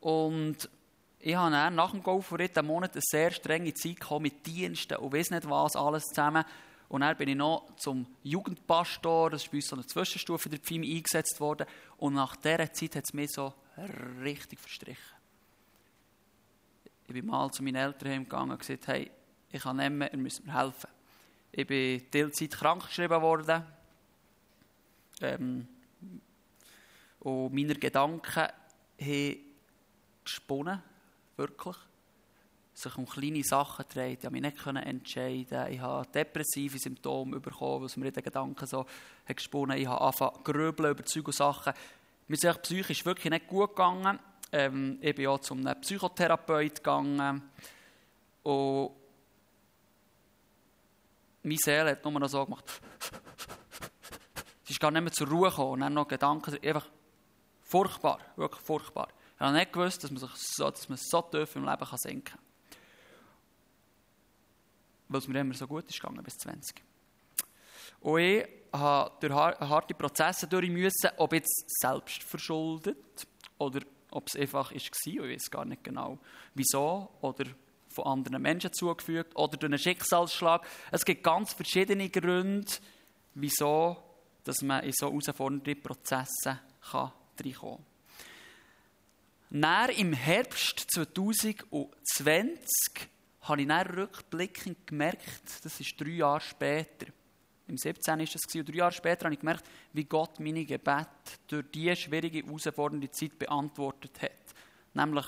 Und 0.00 0.68
ich 1.18 1.34
habe 1.34 1.50
dann 1.50 1.74
nach 1.74 1.90
dem 1.92 2.02
Golfuritt 2.02 2.56
einen 2.58 2.68
Monat 2.68 2.92
eine 2.92 3.00
sehr 3.02 3.30
strenge 3.30 3.72
Zeit 3.72 3.98
mit 4.20 4.46
Diensten 4.46 4.98
und 4.98 5.14
weiß 5.14 5.30
nicht 5.30 5.48
was, 5.48 5.74
alles 5.74 6.04
zusammen. 6.04 6.44
Und 6.90 7.00
dann 7.00 7.16
bin 7.16 7.30
ich 7.30 7.36
noch 7.36 7.74
zum 7.76 8.06
Jugendpastor, 8.22 9.30
das 9.30 9.44
ist 9.44 9.50
bei 9.50 9.56
uns 9.56 9.68
so 9.68 9.76
eine 9.76 9.86
Zwischenstufe 9.86 10.50
der 10.50 10.58
Pfimi 10.58 10.94
eingesetzt 10.94 11.40
worden. 11.40 11.66
Und 11.96 12.14
nach 12.14 12.36
dieser 12.36 12.70
Zeit 12.72 12.96
hat 12.96 13.04
es 13.06 13.14
mich 13.14 13.32
so 13.32 13.54
richtig 14.22 14.60
verstrichen 14.60 15.13
ich 17.06 17.12
bin 17.14 17.26
mal 17.26 17.50
zu 17.50 17.62
meinen 17.62 17.76
Eltern 17.76 18.24
gegangen 18.24 18.52
und 18.52 18.58
gesagt, 18.58 18.86
hey, 18.88 19.10
ich 19.50 19.62
kann 19.62 19.76
nicht 19.76 20.12
ihr 20.12 20.18
müsst 20.18 20.44
mir 20.44 20.54
helfen. 20.54 20.88
Ich 21.52 21.66
bin 21.66 22.10
Teilzeit 22.10 22.50
krankgeschrieben 22.50 23.22
worden. 23.22 23.62
Ähm, 25.20 25.68
und 27.20 27.54
meine 27.54 27.74
Gedanken 27.74 28.48
haben 29.00 29.36
gesponnen, 30.24 30.82
wirklich. 31.36 31.76
Sich 32.72 32.96
um 32.98 33.06
kleine 33.06 33.44
Sachen 33.44 33.84
dreht. 33.88 34.24
Ich 34.24 34.30
konnte 34.30 34.32
mich 34.32 34.42
nicht 34.42 34.66
entscheiden. 34.66 35.72
Ich 35.72 35.80
habe 35.80 36.08
depressive 36.12 36.78
Symptome 36.78 37.38
bekommen, 37.38 37.84
was 37.84 37.96
mir 37.96 38.06
in 38.08 38.12
den 38.12 38.24
Gedanken 38.24 38.66
so 38.66 38.84
gesponnen. 39.26 39.78
Ich 39.78 39.86
habe 39.86 40.00
angefangen 40.00 40.42
grübeln 40.42 40.90
über 40.90 41.04
Zeug 41.04 41.28
und 41.28 41.34
Sachen. 41.34 41.72
Mir 42.26 42.34
ist 42.34 42.62
psychisch 42.62 43.04
wirklich 43.04 43.30
nicht 43.30 43.46
gut 43.46 43.70
gegangen. 43.70 44.18
Ähm, 44.54 44.98
ich 45.00 45.12
bin 45.16 45.26
auch 45.26 45.40
zu 45.40 45.54
einem 45.54 45.80
Psychotherapeut 45.80 46.76
gegangen. 46.76 47.50
Und 48.44 48.90
meine 51.42 51.58
Seele 51.58 51.90
hat 51.90 52.04
nur 52.04 52.20
noch 52.20 52.28
so 52.28 52.44
gemacht. 52.44 52.64
Sie 54.62 54.72
ist 54.72 54.78
gar 54.78 54.92
nicht 54.92 55.02
mehr 55.02 55.12
zur 55.12 55.26
Ruhe 55.26 55.50
gekommen. 55.50 55.72
Und 55.72 55.80
dann 55.80 55.94
noch 55.94 56.06
Gedanken, 56.06 56.56
einfach 56.62 56.88
furchtbar, 57.62 58.20
wirklich 58.36 58.62
furchtbar. 58.62 59.08
Ich 59.34 59.40
habe 59.40 59.54
nicht 59.54 59.72
gewusst, 59.72 60.04
dass 60.04 60.12
man 60.12 60.20
sich 60.20 60.30
so, 60.36 60.70
dass 60.70 60.88
man 60.88 60.98
so 61.00 61.22
tief 61.22 61.56
im 61.56 61.64
Leben 61.64 61.84
kann 61.84 61.98
senken 61.98 62.24
kann. 62.24 62.40
Weil 65.08 65.18
es 65.18 65.26
mir 65.26 65.40
immer 65.40 65.54
so 65.54 65.66
gut 65.66 65.90
ist 65.90 66.00
gegangen, 66.00 66.22
bis 66.22 66.38
20. 66.38 66.80
Und 68.02 68.20
ich 68.20 68.46
habe 68.72 69.10
durch 69.18 69.32
harte 69.34 69.94
Prozesse 69.94 70.46
durch 70.46 70.70
müssen, 70.70 71.10
ob 71.16 71.32
jetzt 71.32 71.64
selbst 71.80 72.22
verschuldet 72.22 73.26
oder 73.58 73.80
ob 74.14 74.28
es 74.28 74.36
einfach 74.36 74.70
war, 74.70 74.76
ich 74.76 74.90
weiß 74.90 75.50
gar 75.50 75.64
nicht 75.64 75.84
genau 75.84 76.18
wieso, 76.54 77.10
oder 77.20 77.44
von 77.88 78.06
anderen 78.06 78.42
Menschen 78.42 78.72
zugefügt 78.72 79.36
oder 79.36 79.56
durch 79.56 79.70
einen 79.70 79.78
Schicksalsschlag. 79.78 80.66
Es 80.90 81.04
gibt 81.04 81.22
ganz 81.22 81.52
verschiedene 81.52 82.10
Gründe, 82.10 82.72
wieso 83.34 83.96
dass 84.44 84.62
man 84.62 84.84
in 84.84 84.92
so 84.92 85.08
herausfordernde 85.08 85.74
Prozesse 85.74 86.60
kann 86.90 87.12
reinkommen 87.42 87.84
kann. 89.50 89.60
Dann 89.60 89.90
im 89.90 90.12
Herbst 90.12 90.86
2020 90.92 93.08
habe 93.42 93.62
ich 93.62 93.70
rückblickend 93.70 94.86
gemerkt, 94.86 95.64
das 95.64 95.80
ist 95.80 95.98
drei 95.98 96.10
Jahre 96.10 96.40
später, 96.40 97.06
im 97.66 97.78
17. 97.78 98.20
ist 98.20 98.34
das 98.34 98.54
und 98.54 98.68
drei 98.68 98.76
Jahre 98.76 98.92
später 98.92 99.24
habe 99.24 99.34
ich 99.34 99.40
gemerkt, 99.40 99.64
wie 99.92 100.04
Gott 100.04 100.38
meine 100.38 100.64
Gebete 100.64 101.08
durch 101.48 101.64
diese 101.72 101.96
schwierige, 101.96 102.44
herausfordernde 102.44 103.10
Zeit 103.10 103.38
beantwortet 103.38 104.20
hat. 104.20 104.54
Nämlich 104.92 105.24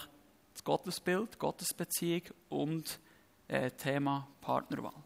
das 0.53 0.63
Gottesbild, 0.63 1.39
Gottesbeziehung 1.39 2.23
und 2.51 3.01
äh, 3.49 3.71
Thema 3.71 4.29
Partnerwahl. 4.41 5.03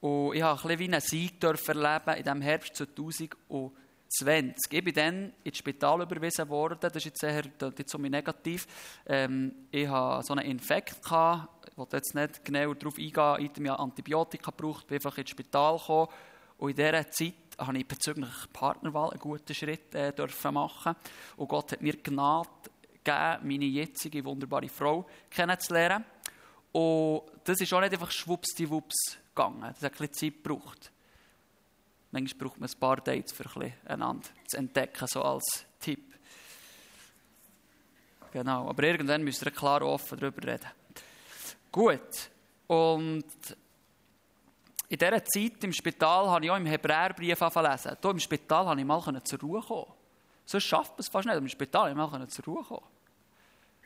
Und 0.00 0.34
ich 0.34 0.40
durfte 0.40 0.68
ein 0.68 0.76
bisschen 0.76 0.78
wie 0.78 0.94
einen 0.94 1.00
Sieg 1.00 1.42
erleben 1.42 2.14
in 2.16 2.22
diesem 2.22 2.42
Herbst 2.42 2.76
2020. 2.76 3.70
Ich 4.70 4.84
bin 4.84 4.94
dann 4.94 5.32
ins 5.42 5.58
Spital 5.58 6.02
überwiesen 6.02 6.48
worden. 6.48 6.78
Das 6.80 6.94
ist 6.94 7.06
jetzt 7.06 7.22
eher 7.24 7.42
jetzt 7.44 7.90
so 7.90 7.98
negativ. 7.98 8.66
Ähm, 9.06 9.66
ich 9.70 9.88
hatte 9.88 10.26
so 10.26 10.34
einen 10.34 10.46
Infekt. 10.46 11.02
Gehabt. 11.02 11.55
Ich 11.76 11.82
will 11.82 11.88
jetzt 11.92 12.14
nicht 12.14 12.42
genauer 12.42 12.74
darauf 12.74 12.96
eingehen. 12.96 13.50
Ich 13.54 13.68
habe 13.68 13.78
Antibiotika 13.78 14.50
gebraucht, 14.50 14.86
bin 14.86 14.96
einfach 14.96 15.18
ins 15.18 15.28
Spital 15.28 15.76
gekommen. 15.76 16.08
Und 16.56 16.70
in 16.70 16.76
dieser 16.76 17.10
Zeit 17.10 17.34
habe 17.58 17.76
ich 17.76 17.86
bezüglich 17.86 18.30
Partnerwahl 18.50 19.10
einen 19.10 19.20
guten 19.20 19.54
Schritt 19.54 19.94
äh, 19.94 20.10
dürfen 20.14 20.54
machen. 20.54 20.96
Und 21.36 21.48
Gott 21.48 21.72
hat 21.72 21.82
mir 21.82 21.98
Gnade 21.98 22.48
gegeben, 23.04 23.46
meine 23.46 23.66
jetzige 23.66 24.24
wunderbare 24.24 24.70
Frau 24.70 25.06
kennenzulernen. 25.28 26.02
Und 26.72 27.22
das 27.44 27.60
ist 27.60 27.72
auch 27.74 27.80
nicht 27.80 27.92
einfach 27.92 28.10
schwuppsdiwupps 28.10 29.18
gegangen. 29.34 29.60
Das 29.60 29.82
hat 29.82 29.92
ein 29.92 30.08
bisschen 30.08 30.14
Zeit 30.14 30.42
gebraucht. 30.42 30.90
Manchmal 32.10 32.38
braucht 32.38 32.58
man 32.58 32.70
ein 32.70 32.80
paar 32.80 32.96
Dates, 32.96 33.38
ein 33.38 33.72
einander 33.84 34.28
zu 34.46 34.56
entdecken, 34.56 35.06
so 35.08 35.20
als 35.20 35.66
Tipp. 35.78 36.14
Genau, 38.32 38.66
aber 38.66 38.82
irgendwann 38.82 39.22
müsst 39.22 39.44
ihr 39.44 39.50
klar 39.50 39.82
offen 39.82 40.18
darüber 40.18 40.42
reden. 40.42 40.70
Gut, 41.70 42.30
und 42.66 43.24
in 44.88 44.98
dieser 44.98 45.24
Zeit 45.24 45.64
im 45.64 45.72
Spital 45.72 46.28
habe 46.28 46.44
ich 46.44 46.50
auch 46.50 46.56
im 46.56 46.66
Hebräerbrief 46.66 47.38
gelesen. 47.38 47.96
Hier 48.00 48.10
im 48.10 48.20
Spital 48.20 48.64
konnte 48.64 48.80
ich 48.80 48.86
mal 48.86 49.22
zur 49.24 49.40
Ruhe 49.40 49.60
kommen. 49.60 49.92
Sonst 50.44 50.64
schafft 50.64 50.92
man 50.92 51.00
es 51.00 51.08
fast 51.08 51.26
nicht, 51.26 51.36
im 51.36 51.48
Spital 51.48 51.92
konnte 51.94 52.06
ich 52.06 52.18
mal 52.20 52.28
zur 52.28 52.44
Ruhe 52.44 52.62
kommen. 52.62 52.86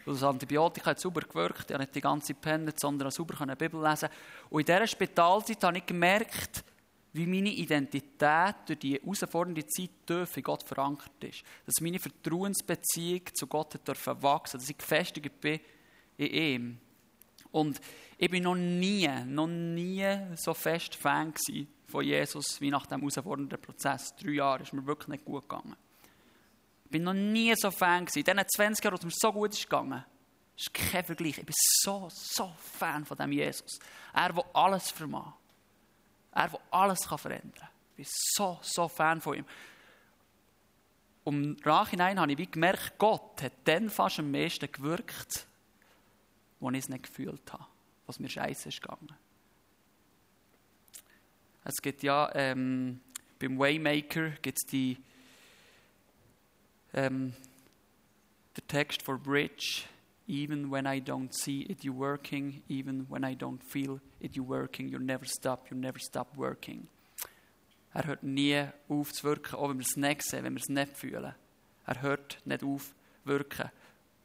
Weil 0.05 0.15
das 0.15 0.23
Antibiotika 0.23 0.91
hat 0.91 1.01
sauber 1.01 1.23
gewirkt. 1.23 1.71
Ich 1.71 1.75
habe 1.75 1.83
nicht 1.83 1.95
die 1.95 2.01
ganze 2.01 2.39
Zeit 2.39 2.81
sondern 2.81 3.11
sauber 3.11 3.41
eine 3.41 3.57
Bibel 3.57 3.83
lesen 3.83 4.09
Und 4.51 4.61
in 4.61 4.67
dieser 4.67 4.87
Spitalzeit 4.87 5.63
habe 5.63 5.79
ich 5.79 5.87
gemerkt, 5.87 6.65
wie 7.13 7.27
meine 7.27 7.51
Identität 7.51 8.55
durch 8.67 8.79
die 8.79 9.01
herausfordernde 9.01 9.67
Zeit 9.67 10.37
in 10.37 10.43
Gott 10.43 10.63
verankert 10.63 11.25
ist. 11.25 11.43
Dass 11.67 11.81
meine 11.81 11.99
Vertrauensbeziehung 11.99 13.23
zu 13.35 13.47
Gott 13.47 13.75
hat 13.75 14.23
wachsen 14.23 14.59
dass 14.59 14.69
ich 14.69 14.79
gefestigt 14.79 15.41
bin 15.41 15.61
in 16.17 16.27
ihm. 16.27 16.79
Und 17.53 17.81
ich 18.19 18.31
bin 18.31 18.45
noch 18.45 18.55
nie, 18.55 19.09
noch 19.27 19.47
nie 19.47 20.07
so 20.37 20.55
fest 20.55 20.95
Fan 20.95 21.35
von 21.87 22.05
Jesus 22.05 22.61
wie 22.61 22.71
nach 22.71 22.87
dem 22.87 23.01
herausfordernden 23.01 23.61
Prozess. 23.61 24.15
Drei 24.17 24.33
Jahre 24.33 24.63
ist 24.63 24.73
mir 24.73 24.87
wirklich 24.87 25.09
nicht 25.09 25.25
gut 25.25 25.49
gegangen. 25.49 25.77
Ich 26.85 26.91
bin 26.91 27.03
noch 27.03 27.15
nie 27.15 27.55
so 27.57 27.71
Fan 27.71 28.05
gewesen. 28.05 28.19
In 28.19 28.25
diesen 28.25 28.49
20 28.49 28.85
Jahren, 28.85 28.95
wo 28.95 28.99
es 28.99 29.05
mir 29.05 29.13
so 29.15 29.33
gut 29.33 29.53
ist 29.55 29.63
gegangen, 29.63 30.05
ist 30.57 30.75
kein 30.75 31.05
Vergleich. 31.05 31.39
Ich 31.39 31.47
bin 31.47 31.55
so, 31.83 32.09
so 32.11 32.53
Fan 32.79 33.05
von 33.05 33.17
dem 33.17 33.33
Jesus. 33.33 33.79
Er, 34.13 34.33
der 34.33 34.45
alles 34.53 34.91
vermag. 34.91 35.33
Er, 36.33 36.49
der 36.49 36.61
alles 36.71 37.01
kann 37.09 37.19
verändern 37.19 37.53
kann. 37.55 37.69
Ich 37.93 37.97
bin 37.97 38.07
so, 38.09 38.59
so 38.63 38.89
Fan 38.89 39.21
von 39.21 39.39
ihm. 39.39 39.45
Und 41.25 41.45
im 41.45 41.57
Nachhinein 41.65 42.19
habe 42.19 42.33
ich 42.33 42.51
gemerkt, 42.51 42.99
Gott 42.99 43.43
hat 43.43 43.53
dann 43.65 43.91
fast 43.91 44.19
am 44.19 44.31
meisten 44.31 44.71
gewirkt, 44.71 45.47
wo 46.61 46.71
ich 46.71 46.79
es 46.79 46.89
nicht 46.89 47.05
gefühlt 47.05 47.53
habe, 47.53 47.67
was 48.07 48.21
mir 48.21 48.29
scheiße 48.29 48.69
ist 48.69 48.83
gegangen. 48.83 49.09
Es 51.65 51.81
gibt 51.83 52.03
ja 52.03 52.31
ähm, 52.35 53.01
beim 53.39 53.59
Waymaker 53.59 54.31
gibt's 54.43 54.67
die 54.67 54.99
um, 56.93 57.33
the 58.55 58.63
text 58.63 59.03
for 59.03 59.19
bridge, 59.19 59.87
even 60.27 60.71
when 60.71 60.87
I 60.87 61.01
don't 61.01 61.33
see 61.33 61.63
it, 61.69 61.85
you 61.85 61.93
working, 61.93 62.63
even 62.69 63.07
when 63.09 63.25
I 63.25 63.35
don't 63.35 63.63
feel 63.63 64.01
it, 64.21 64.37
you 64.37 64.43
working, 64.43 64.89
you 64.89 64.99
never 64.99 65.25
stop, 65.25 65.71
you 65.71 65.77
never 65.77 65.99
stop 65.99 66.37
working. 66.37 66.89
Er 67.93 68.07
hört 68.07 68.23
nie 68.23 68.69
auf 68.89 69.13
zu 69.13 69.25
wirken, 69.25 69.57
auch 69.57 69.69
wenn 69.69 69.79
wir 69.79 69.87
es 69.87 69.97
nicht 69.97 70.23
sehen, 70.23 70.45
wenn 70.45 70.55
wir 70.55 70.61
es 70.61 70.69
nicht 70.69 70.97
fühlen. 70.97 71.35
Er 71.87 72.03
hört 72.03 72.39
nicht 72.45 72.63
auf 72.63 72.89
zu 72.89 72.95
wirken. 73.25 73.71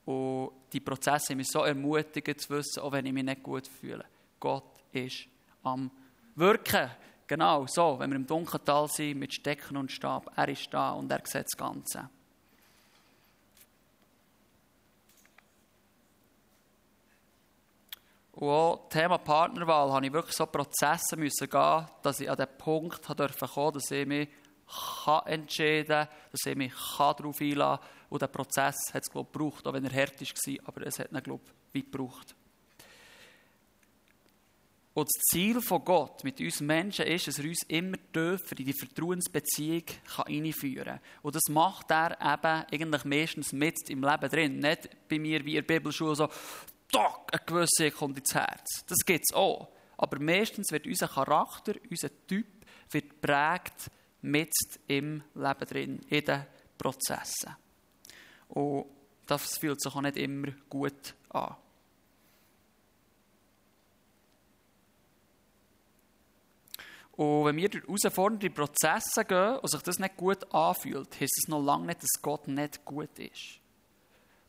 Und 0.06 0.52
die 0.72 0.80
Prozesse 0.80 1.30
haben 1.30 1.38
mich 1.38 1.48
so 1.48 1.64
ermutigt 1.64 2.42
zu 2.42 2.50
wissen, 2.50 2.82
auch 2.82 2.92
wenn 2.92 3.06
ich 3.06 3.14
mich 3.14 3.24
nicht 3.24 3.44
gut 3.44 3.68
fühle. 3.68 4.06
Gott 4.40 4.64
ist 4.92 5.28
am 5.64 5.90
Wirken. 6.36 6.92
Genau 7.28 7.66
so, 7.66 7.98
wenn 7.98 8.12
wir 8.12 8.18
im 8.18 8.28
Dunkeltal 8.28 8.88
sind, 8.88 9.18
mit 9.18 9.34
Stecken 9.34 9.78
und 9.78 9.92
Stab. 9.92 10.32
Er 10.36 10.50
ist 10.50 10.68
da 10.72 10.92
und 10.92 11.12
er 11.12 11.22
sieht 11.26 11.46
das 11.46 11.58
Ganze. 11.58 12.10
Und 18.34 18.50
auch 18.50 18.90
Thema 18.90 19.18
Partnerwahl 19.18 19.92
habe 19.94 20.06
ich 20.06 20.14
wirklich 20.14 20.36
so 20.36 20.46
Prozesse 20.46 21.16
müssen 21.16 21.50
gehen, 21.50 21.86
dass 22.04 22.20
ich 22.20 22.30
an 22.30 22.36
den 22.36 22.50
Punkt 22.58 23.08
durfte 23.18 23.48
kommen, 23.48 23.74
dass 23.74 23.90
ich 23.92 24.06
mich 24.06 24.28
kann 24.68 25.26
entscheiden 25.28 25.88
kann, 25.88 26.08
dass 26.32 26.46
ich 26.46 26.56
mich 26.56 26.74
darauf 26.98 27.42
einlassen 27.42 27.82
kann. 27.84 27.90
Und 28.10 28.22
der 28.22 28.28
Prozess 28.28 28.76
hat 28.94 29.04
es, 29.04 29.12
glaube 29.12 29.30
gebraucht, 29.32 29.66
auch 29.68 29.74
wenn 29.74 29.86
er 29.86 29.94
hart 29.94 30.20
war, 30.22 30.68
aber 30.68 30.88
es 30.88 31.00
hat 31.00 31.12
ihn, 31.12 31.24
glaube 31.24 31.44
ich, 31.74 31.82
weit 31.82 31.92
gebraucht. 31.92 32.36
Und 34.94 35.10
das 35.10 35.24
Ziel 35.30 35.62
von 35.62 35.84
Gott 35.84 36.24
mit 36.24 36.40
uns 36.40 36.62
Menschen 36.62 37.06
ist, 37.06 37.28
dass 37.28 37.40
er 37.40 37.46
uns 37.46 37.64
immer 37.68 37.98
tiefer 38.14 38.58
in 38.58 38.66
die 38.66 38.74
Vertrauensbeziehung 38.74 39.84
einführen 40.26 40.86
kann. 40.86 41.00
Und 41.22 41.36
das 41.36 41.44
macht 41.50 41.92
er 41.92 42.12
eben 42.12 42.66
eigentlich 42.72 43.04
meistens 43.04 43.52
mit 43.52 43.90
im 43.90 44.04
Leben 44.04 44.30
drin. 44.30 44.60
Nicht 44.60 44.90
bei 45.10 45.20
mir 45.20 45.44
wie 45.44 45.58
in 45.58 45.66
der 45.66 45.74
Bibelschule 45.74 46.16
so, 46.16 46.30
Stock, 46.88 47.30
eine 47.34 47.42
gewisse 47.46 47.92
kommt 47.92 48.18
ins 48.20 48.34
Herz. 48.34 48.86
Das 48.88 49.00
gibt 49.06 49.26
es 49.30 49.36
auch. 49.36 49.68
Aber 49.98 50.18
meistens 50.20 50.72
wird 50.72 50.88
unser 50.88 51.10
Charakter, 51.10 51.74
unser 51.90 52.10
Typ, 52.26 52.48
wird 52.92 53.20
prägt 53.20 53.92
mit 54.26 54.54
im 54.88 55.24
Leben 55.36 55.68
drin, 55.68 56.00
in 56.10 56.26
den 56.26 56.46
Prozessen. 56.78 57.56
Und 58.50 58.86
das 59.26 59.58
fühlt 59.58 59.82
sich 59.82 59.94
auch 59.94 60.02
nicht 60.02 60.18
immer 60.18 60.50
gut 60.70 61.14
an. 61.30 61.56
Und 67.18 67.46
wenn 67.46 67.56
wir 67.56 67.70
durch 67.70 67.84
herausfordernde 67.86 68.50
Prozesse 68.50 69.24
gehen 69.24 69.58
und 69.58 69.70
sich 69.70 69.82
das 69.82 70.00
nicht 70.00 70.18
gut 70.18 70.54
anfühlt, 70.54 71.14
heißt 71.14 71.44
es 71.44 71.48
noch 71.48 71.64
lange 71.64 71.88
nicht, 71.88 72.04
dass 72.04 72.22
Gott 72.22 72.48
nicht 72.48 72.84
gut 72.84 73.18
ist. 73.18 73.60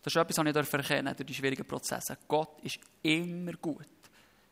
Das 0.03 0.15
ist 0.15 0.17
etwas, 0.17 0.39
was 0.39 0.47
ich 0.47 0.73
erkennen 0.73 1.15
durch 1.17 1.27
die 1.27 1.35
schwierigen 1.35 1.67
Prozesse. 1.67 2.19
Gott 2.27 2.61
ist 2.63 2.81
immer 3.03 3.53
gut. 3.53 3.87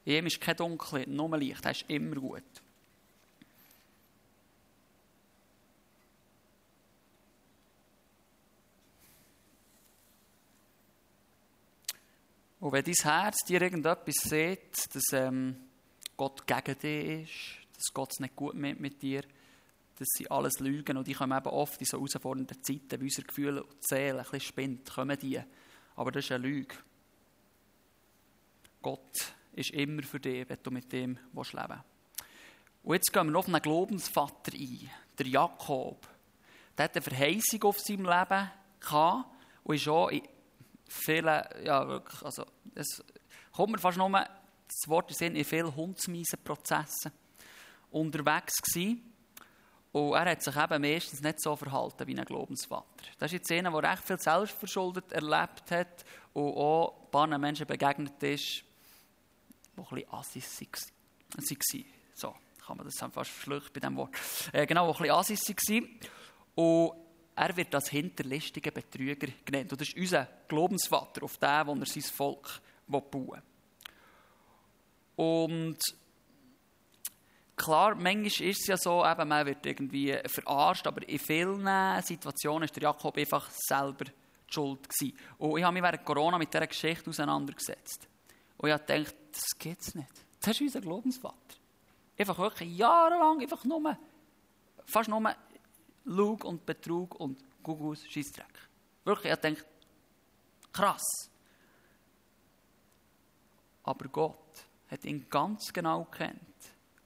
In 0.05 0.17
ihm 0.17 0.27
ist 0.27 0.41
kein 0.41 0.57
Dunkel, 0.57 1.09
nur 1.09 1.37
Licht. 1.39 1.65
Er 1.65 1.73
ist 1.73 1.85
immer 1.89 2.17
gut. 2.17 2.43
Und 12.65 12.73
wenn 12.73 12.83
dein 12.83 12.95
Herz 12.95 13.45
dir 13.47 13.61
irgendetwas 13.61 14.15
sieht, 14.23 14.95
dass 14.95 15.13
ähm, 15.13 15.55
Gott 16.17 16.47
gegen 16.47 16.79
dich 16.79 17.29
ist, 17.29 17.77
dass 17.77 17.93
Gott 17.93 18.09
es 18.13 18.21
nicht 18.21 18.35
gut 18.35 18.55
mit, 18.55 18.81
mit 18.81 19.03
dir 19.03 19.21
das 19.99 20.09
sind 20.17 20.31
alles 20.31 20.61
Lügen 20.61 20.97
und 20.97 21.07
die 21.07 21.13
kommen 21.13 21.37
eben 21.37 21.51
oft 21.51 21.79
in 21.79 21.85
so 21.85 21.99
herausfordernden 21.99 22.65
Zeiten, 22.65 23.03
wie 23.03 23.05
unsere 23.05 23.27
Gefühle 23.27 23.65
und 23.65 23.87
Seele 23.87 24.21
ein 24.21 24.23
bisschen 24.23 24.41
spinnt, 24.41 24.91
kommen 24.91 25.19
die. 25.19 25.43
Aber 25.95 26.11
das 26.11 26.25
ist 26.25 26.33
eine 26.33 26.43
Lüge. 26.43 26.75
Gott 28.81 29.35
ist 29.53 29.71
immer 29.73 30.03
für 30.03 30.19
dich, 30.19 30.49
wenn 30.49 30.59
du 30.63 30.71
mit 30.71 30.91
dem 30.91 31.19
leben 31.19 31.21
willst. 31.35 31.55
Und 32.83 32.95
jetzt 32.95 33.13
gehen 33.13 33.27
wir 33.27 33.31
noch 33.31 33.41
auf 33.41 33.49
einen 33.49 33.61
Glaubensvater 33.61 34.55
ein, 34.55 34.91
der 35.19 35.27
Jakob. 35.27 36.09
Der 36.79 36.85
hat 36.87 36.97
eine 36.97 37.03
Verheißung 37.03 37.63
auf 37.65 37.79
seinem 37.79 38.07
Leben 38.07 38.51
gehabt 38.81 39.29
und 39.65 39.75
ist 39.75 39.87
auch 39.87 40.09
in 40.09 40.23
vielen, 40.89 41.45
ja 41.65 41.87
wirklich, 41.87 42.23
also 42.23 42.45
es 42.75 43.03
kommt 43.53 43.73
mir 43.73 43.79
fast 43.79 43.99
nur 43.99 44.11
das 44.11 44.89
Wort 44.89 45.21
in 45.21 45.37
in 45.37 45.45
vielen 45.45 45.75
Hundsmeisenprozessen 45.75 47.13
unterwegs 47.91 48.55
gewesen. 48.63 49.11
Und 49.93 50.15
er 50.15 50.33
hat 50.33 50.43
sich 50.43 50.57
eben 50.57 50.83
meistens 50.83 51.23
nicht 51.23 51.41
so 51.41 51.55
verhalten 51.55 52.07
wie 52.09 52.19
ein 52.19 52.25
Glaubensvater. 52.25 53.05
Das 53.19 53.33
ist 53.33 53.39
jetzt 53.39 53.53
einer, 53.53 53.71
der 53.71 53.93
recht 53.93 54.05
viel 54.05 54.19
selbstverschuldet 54.19 55.13
erlebt 55.13 55.71
hat 55.71 56.05
und 56.33 56.57
auch 56.57 57.05
ein 57.05 57.11
paar 57.13 57.39
Menschen 57.39 57.67
begegnet 57.67 58.21
ist, 58.25 58.65
die 59.77 59.81
ein 59.81 59.85
bisschen 59.85 60.13
assis 60.13 60.61
waren. 60.61 61.85
So 62.15 62.35
kann 62.67 62.77
man 62.77 62.87
das 62.87 62.99
fast 62.99 63.31
verschlucken 63.31 63.71
bei 63.73 63.81
diesem 63.81 63.97
Wort. 63.97 64.11
Äh, 64.53 64.67
genau, 64.67 64.93
die 64.93 64.97
ein 64.97 64.99
bisschen 64.99 65.15
assis 65.15 65.49
waren. 65.49 66.01
Und 66.57 67.04
er 67.37 67.57
wird 67.57 67.75
als 67.75 67.91
hinterlistiger 67.91 68.71
Betrüger 68.71 69.29
genannt. 69.45 69.73
Und 69.73 69.81
das 69.81 69.89
ist 69.89 69.97
unser 69.97 70.29
Glaubensvater, 70.49 71.23
auf 71.23 71.37
den, 71.39 71.67
wo 71.67 71.75
er 71.75 71.87
sein 71.87 72.03
Volk 72.03 72.61
bauen 72.87 73.03
will. 73.13 73.43
Und 75.17 75.79
klar, 77.57 77.95
manchmal 77.95 78.27
ist 78.27 78.61
es 78.61 78.67
ja 78.67 78.77
so, 78.77 79.05
eben, 79.05 79.29
man 79.29 79.47
wird 79.47 79.65
irgendwie 79.67 80.17
verarscht, 80.27 80.87
aber 80.87 81.09
in 81.09 81.19
vielen 81.19 82.03
Situationen 82.03 82.65
ist 82.65 82.77
der 82.77 82.85
Jakob 82.85 83.17
einfach 83.17 83.51
selber 83.51 84.05
die 84.05 84.13
schuld 84.53 84.89
gewesen. 84.89 85.17
Und 85.39 85.59
ich 85.59 85.65
habe 85.65 85.75
mich 85.75 85.83
während 85.83 86.05
Corona 86.05 86.39
mit 86.39 86.53
dieser 86.53 86.67
Geschichte 86.67 87.11
auseinandergesetzt. 87.11 88.09
Und 88.59 88.69
ich 88.69 88.73
habe 88.73 88.85
gedacht, 88.85 89.15
das 89.33 89.59
geht 89.59 89.81
es 89.81 89.95
nicht. 89.95 90.11
Das 90.41 90.51
ist 90.51 90.61
unser 90.61 90.81
Glaubensvater. 90.81 91.37
Einfach 92.17 92.39
wirklich 92.39 92.77
jahrelang, 92.77 93.41
einfach 93.41 93.65
nur, 93.65 93.99
fast 94.85 95.09
nur 95.09 95.35
Lug 96.05 96.45
und 96.45 96.65
Betrug 96.67 97.15
und 97.19 97.43
Gugus 97.63 98.07
Scheissdreck. 98.07 98.69
Wirklich, 99.05 99.33
ich 99.33 99.39
denke, 99.39 99.65
krass. 100.73 101.31
Aber 103.83 104.09
Gott 104.09 104.67
hat 104.91 105.05
ihn 105.05 105.27
ganz 105.29 105.73
genau. 105.73 106.07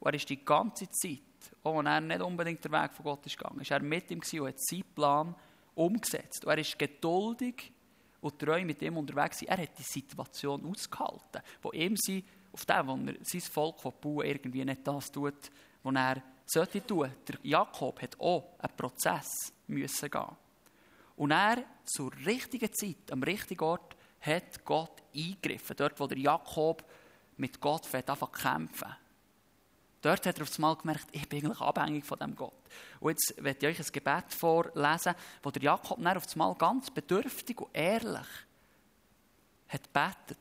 Und 0.01 0.07
er 0.07 0.15
ist 0.15 0.29
die 0.29 0.45
ganze 0.45 0.89
Zeit, 0.91 1.21
auch 1.63 1.79
wenn 1.79 1.87
er 1.87 2.01
nicht 2.01 2.21
unbedingt 2.21 2.65
der 2.65 2.73
Weg 2.73 2.93
von 2.93 3.05
Gott 3.05 3.27
ist 3.27 3.37
gegangen, 3.37 3.61
ist 3.61 3.71
er 3.71 3.83
mit 3.83 4.11
ihm 4.11 4.21
und 4.21 4.49
hat 4.49 4.61
seinen 4.61 4.95
Plan 4.95 5.35
umgesetzt. 5.75 6.45
Und 6.45 6.51
er 6.51 6.59
ist 6.59 6.79
geduldig 6.79 7.73
und 8.21 8.39
treu 8.39 8.65
mit 8.65 8.83
ihm 8.83 8.97
unterwegs. 8.97 9.43
Er 9.43 9.59
hat 9.59 9.79
die 9.79 9.83
Situation 9.83 10.65
ausgehalten, 10.65 11.43
wo 11.63 11.73
ihm 11.73 11.97
sie, 11.97 12.25
auf 12.53 12.65
dem, 12.65 12.87
wo 12.89 12.97
er 12.97 13.17
sein 13.23 13.41
Volk 13.41 14.01
bauen 14.01 14.27
irgendwie 14.27 14.65
nicht 14.65 14.87
das 14.87 15.11
tut, 15.11 15.51
was 15.83 15.95
er 15.95 16.23
sollte 16.49 16.87
tun. 16.87 17.13
Der 17.27 17.39
Jakob 17.43 18.01
hat 18.03 18.19
auch 18.21 18.59
einen 18.59 18.77
Prozess 18.77 19.53
müssen 19.67 20.11
gehen. 20.11 20.37
Und 21.17 21.31
er 21.31 21.65
zur 21.85 22.13
richtigen 22.25 22.73
Zeit, 22.73 23.11
am 23.11 23.23
richtigen 23.23 23.65
Ort, 23.65 23.97
hat 24.21 24.65
Gott 24.65 25.03
eingegriffen. 25.15 25.77
Dort, 25.77 25.99
wo 26.01 26.07
der 26.07 26.19
Jakob 26.19 26.85
mit 27.37 27.61
Gott 27.61 27.93
anfangen 27.95 28.33
kämpfen. 28.33 28.97
Dort 30.01 30.27
hat 30.27 30.39
er 30.39 30.43
auf 30.43 30.55
einmal 30.57 30.77
gemerkt, 30.77 31.09
ich 31.11 31.29
bin 31.29 31.45
eigentlich 31.45 31.61
abhängig 31.61 32.05
von 32.05 32.19
dem 32.19 32.37
Gott. 32.37 32.55
Und 33.01 33.11
jetzt 33.11 33.35
werde 33.43 33.69
ich 33.69 33.79
euch 33.81 33.87
ein 33.87 33.93
Gebet 33.93 34.33
vorlesen, 34.33 35.15
wo 35.43 35.51
der 35.51 35.63
Jakob 35.63 36.01
dann 36.01 36.17
auf 36.17 36.33
einmal 36.33 36.55
ganz 36.55 36.91
bedürftig 36.91 37.61
und 37.61 37.77
ehrlich 37.77 38.27
hat 39.69 39.93
betet. 39.93 40.39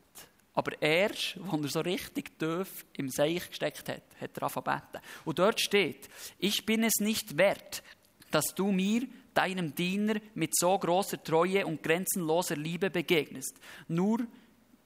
Aber 0.58 0.82
erst, 0.82 1.38
als 1.52 1.62
er 1.62 1.68
so 1.68 1.80
richtig 1.82 2.36
tief 2.36 2.84
im 2.94 3.10
Seich 3.10 3.48
gesteckt 3.48 3.88
hat, 3.88 4.02
hat 4.20 4.36
er 4.36 4.42
angefangen. 4.42 5.04
Und 5.24 5.38
dort 5.38 5.60
steht, 5.60 6.08
ich 6.40 6.66
bin 6.66 6.82
es 6.82 6.94
nicht 6.98 7.38
wert, 7.38 7.84
dass 8.32 8.56
du 8.56 8.72
mir, 8.72 9.02
deinem 9.34 9.72
Diener, 9.76 10.16
mit 10.34 10.58
so 10.58 10.76
großer 10.76 11.22
Treue 11.22 11.64
und 11.64 11.84
grenzenloser 11.84 12.56
Liebe 12.56 12.90
begegnest. 12.90 13.56
Nur 13.86 14.26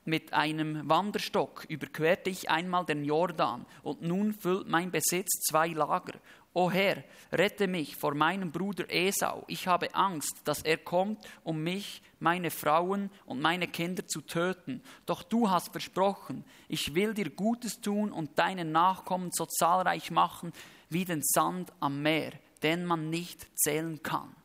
mit 0.05 0.35
einem 0.35 0.87
Wanderstock 0.91 1.65
überquerte 1.71 2.29
ich 2.29 2.51
einmal 2.51 2.85
den 2.85 3.03
Jordan, 3.03 3.65
und 3.83 4.03
nun 4.03 4.35
füllt 4.35 4.69
mein 4.69 4.91
Besitz 4.91 5.31
zwei 5.49 5.69
Lager. 5.69 6.19
O 6.55 6.71
Herr, 6.71 7.03
rette 7.33 7.67
mich 7.67 7.97
vor 7.97 8.15
meinem 8.15 8.53
Bruder 8.53 8.85
Esau. 8.91 9.45
Ich 9.49 9.67
habe 9.67 9.95
Angst, 9.95 10.43
dass 10.45 10.63
er 10.63 10.77
kommt, 10.77 11.19
um 11.45 11.63
mich, 11.63 12.03
meine 12.21 12.51
Frauen 12.51 13.11
und 13.25 13.41
meine 13.41 13.67
Kinder 13.67 14.07
zu 14.07 14.21
töten. 14.21 14.83
Doch 15.07 15.23
du 15.23 15.49
hast 15.49 15.73
versprochen, 15.73 16.45
ich 16.69 16.95
will 16.95 17.15
dir 17.15 17.31
Gutes 17.31 17.81
tun 17.81 18.13
und 18.13 18.39
deinen 18.39 18.71
Nachkommen 18.71 19.31
so 19.33 19.47
zahlreich 19.47 20.11
machen 20.11 20.53
wie 20.91 21.07
den 21.07 21.23
Sand 21.23 21.73
am 21.81 22.03
Meer, 22.03 22.33
den 22.63 22.85
man 22.85 23.09
nicht 23.09 23.47
zählen 23.59 24.03
kann. 24.03 24.37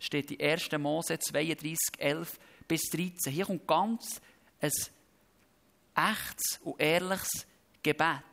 Steht 0.00 0.30
die 0.30 0.42
1. 0.42 0.72
Mose 0.78 1.20
32, 1.20 1.78
11 1.98 2.40
bis 2.66 2.82
13. 2.90 3.32
Hier 3.32 3.46
kommt 3.46 3.68
ganz 3.68 4.20
ein 4.60 4.72
echtes 5.94 6.60
und 6.64 6.80
ehrliches 6.80 7.46
Gebet. 7.84 8.24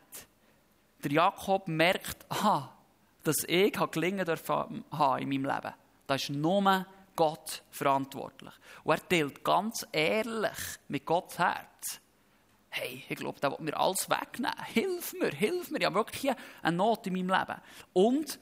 Der 1.04 1.12
Jakob 1.12 1.68
merkt, 1.68 2.26
aha, 2.30 2.76
dass 3.24 3.44
ich 3.48 3.74
gelingen 3.92 4.26
dürfen 4.26 4.84
in 4.92 5.30
meinem 5.30 5.46
Leben. 5.46 5.74
Da 6.08 6.16
ist 6.16 6.30
nur 6.30 6.86
Gott 7.16 7.64
verantwortlich. 7.70 8.54
Und 8.84 8.94
er 8.94 9.10
teilt 9.10 9.44
ganz 9.44 9.86
ehrlich 9.92 10.58
mit 10.88 11.06
Gottes 11.06 11.38
Herz. 11.38 12.00
Hey, 12.70 13.04
ich 13.10 13.18
glaube, 13.18 13.40
der 13.40 13.52
will 13.52 13.58
mir 13.60 13.78
alles 13.78 14.10
wegnehmen. 14.10 14.56
Hilf 14.66 15.14
mir, 15.14 15.32
hilf 15.32 15.70
mir. 15.70 15.80
Ich 15.80 15.86
habe 15.86 15.96
wirklich 15.96 16.34
eine 16.62 16.78
Not 16.78 17.08
in 17.08 17.14
meinem 17.14 17.30
Leben. 17.30 17.62
Und 17.94 18.40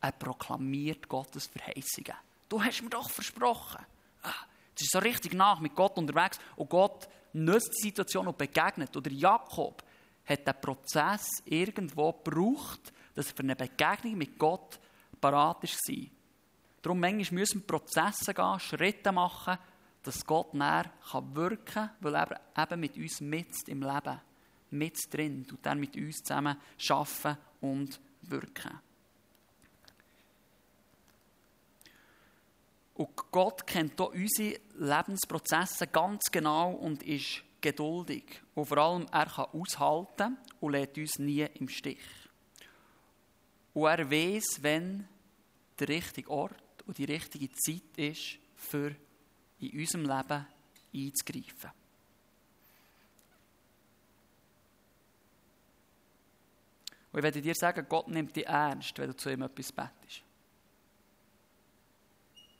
er 0.00 0.12
proklamiert 0.12 1.08
Gottes 1.08 1.46
Verheißungen. 1.46 2.14
Du 2.48 2.62
hast 2.62 2.82
mir 2.82 2.90
doch 2.90 3.08
versprochen. 3.08 3.84
Ah, 4.22 4.44
es 4.74 4.82
ist 4.82 4.92
so 4.92 4.98
richtig 4.98 5.34
nach 5.34 5.60
mit 5.60 5.74
Gott 5.74 5.96
unterwegs 5.96 6.38
und 6.56 6.68
Gott 6.68 7.08
nutzt 7.32 7.74
die 7.78 7.88
Situation 7.88 8.26
und 8.26 8.36
begegnet. 8.36 8.96
Oder 8.96 9.10
Jakob 9.10 9.84
hat 10.24 10.46
den 10.46 10.60
Prozess 10.60 11.28
irgendwo 11.44 12.12
gebraucht, 12.12 12.92
dass 13.14 13.30
er 13.30 13.36
für 13.36 13.42
eine 13.42 13.56
Begegnung 13.56 14.18
mit 14.18 14.38
Gott 14.38 14.78
parat 15.20 15.62
war. 15.62 16.06
Darum 16.82 17.00
manchmal 17.00 17.40
müssen 17.40 17.60
wir 17.60 17.66
Prozesse 17.66 18.34
gehen, 18.34 18.60
Schritte 18.60 19.12
machen, 19.12 19.58
dass 20.02 20.26
Gott 20.26 20.52
näher 20.52 20.90
wirken 21.32 21.64
kann, 21.64 21.90
weil 22.00 22.14
er 22.14 22.40
eben 22.58 22.80
mit 22.80 22.96
uns 22.96 23.20
mit 23.20 23.68
im 23.68 23.82
Leben, 23.82 24.20
mit 24.70 24.98
drin, 25.10 25.46
und 25.50 25.64
dann 25.64 25.80
mit 25.80 25.96
uns 25.96 26.18
zusammen 26.18 26.58
arbeiten 26.90 27.38
und 27.60 28.00
wirken. 28.22 28.80
Und 32.94 33.16
Gott 33.32 33.66
kennt 33.66 34.00
auch 34.00 34.12
unsere 34.12 34.60
Lebensprozesse 34.76 35.88
ganz 35.88 36.24
genau 36.30 36.72
und 36.72 37.02
ist 37.02 37.42
geduldig. 37.60 38.42
Und 38.54 38.66
vor 38.66 38.78
allem, 38.78 39.06
er 39.10 39.26
kann 39.26 39.46
aushalten 39.46 40.36
und 40.60 40.72
lädt 40.72 40.96
uns 40.98 41.18
nie 41.18 41.46
im 41.54 41.68
Stich. 41.68 41.98
Und 43.74 43.86
er 43.86 44.08
weiß, 44.08 44.62
wenn 44.62 45.06
der 45.78 45.88
richtige 45.88 46.30
Ort 46.30 46.84
und 46.86 46.96
die 46.96 47.04
richtige 47.04 47.50
Zeit 47.52 47.96
ist, 47.96 48.38
für 48.54 48.94
in 49.58 49.78
unserem 49.78 50.02
Leben 50.02 50.46
einzugreifen. 50.94 51.70
Und 57.10 57.18
ich 57.18 57.22
werde 57.22 57.40
dir 57.40 57.54
sagen, 57.54 57.86
Gott 57.88 58.08
nimmt 58.08 58.34
dich 58.34 58.46
ernst, 58.46 58.96
wenn 58.98 59.08
du 59.08 59.16
zu 59.16 59.30
ihm 59.30 59.42
etwas 59.42 59.72
betest. 59.72 60.22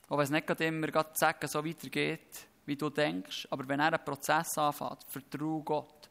Auch 0.09 0.19
wenn 0.19 0.25
es 0.25 0.31
nicht 0.31 0.61
immer 0.61 0.87
gerade 0.89 1.11
sagen, 1.15 1.49
so 1.49 1.65
weitergeht, 1.65 2.47
wie 2.67 2.77
du 2.77 2.91
denkst, 2.91 3.49
aber 3.51 3.67
wenn 3.69 3.81
er 3.81 3.93
einen 3.93 4.05
Prozess 4.05 4.57
anfängt, 4.59 5.05
vertraue 5.09 5.63
Gott. 5.63 6.11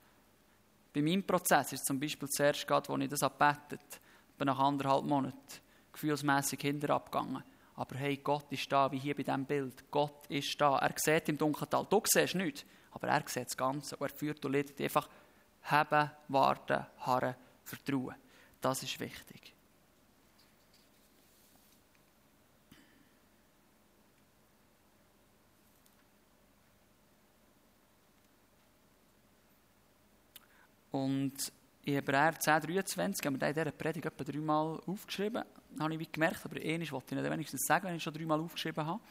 Bei 0.93 1.01
meinem 1.01 1.23
Prozess 1.23 1.73
ist 1.73 1.81
es 1.81 1.85
zum 1.85 1.99
Beispiel 1.99 2.27
zuerst 2.29 2.67
gerade, 2.67 2.91
als 2.91 3.03
ich 3.03 3.09
das 3.09 3.21
gebetet 3.21 4.01
bin 4.43 4.47
nach 4.47 4.59
anderthalb 4.59 5.05
Monaten 5.05 5.37
gefühlsmässig 5.93 6.59
hinter 6.59 6.89
abgegangen. 6.89 7.43
Aber 7.75 7.95
hey, 7.95 8.17
Gott 8.17 8.51
ist 8.51 8.69
da, 8.69 8.91
wie 8.91 8.99
hier 8.99 9.15
bei 9.15 9.23
diesem 9.23 9.45
Bild. 9.45 9.89
Gott 9.89 10.27
ist 10.27 10.59
da. 10.59 10.79
Er 10.79 10.93
sieht 10.97 11.29
im 11.29 11.37
Dunkeltal. 11.37 11.87
Du 11.89 12.01
siehst 12.05 12.35
nichts, 12.35 12.65
aber 12.91 13.07
er 13.07 13.23
sieht 13.25 13.45
das 13.45 13.55
Ganze. 13.55 13.95
Und 13.95 14.11
er 14.11 14.13
führt 14.13 14.43
und 14.43 14.51
leitet 14.51 14.81
einfach 14.81 15.07
haben, 15.61 16.11
warten, 16.27 16.85
harren, 16.99 17.35
vertrauen. 17.63 18.15
Das 18.59 18.83
ist 18.83 18.99
wichtig. 18.99 19.53
Und 30.91 31.51
in 31.85 31.95
Hebräer 31.95 32.39
10, 32.39 32.61
23 32.61 33.25
haben 33.25 33.39
wir 33.39 33.47
in 33.47 33.53
dieser 33.53 33.71
Predigt 33.71 34.05
etwa 34.05 34.23
dreimal 34.23 34.79
aufgeschrieben. 34.85 35.43
Das 35.71 35.81
habe 35.81 35.93
ich 35.93 35.99
wie 35.99 36.11
gemerkt, 36.11 36.45
aber 36.45 36.55
eines 36.55 36.91
wollte 36.91 37.15
ich 37.15 37.21
nicht 37.21 37.31
wenigstens 37.31 37.65
sagen, 37.67 37.87
wenn 37.87 37.95
ich 37.95 38.03
schon 38.03 38.13
dreimal 38.13 38.39
aufgeschrieben 38.39 38.85
habe. 38.85 39.01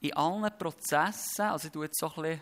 In 0.00 0.12
allen 0.14 0.58
Prozessen, 0.58 1.46
also 1.46 1.66
ich 1.66 1.72
tue 1.72 1.84
jetzt 1.84 1.98
so 1.98 2.08
ein 2.08 2.22
bisschen 2.22 2.40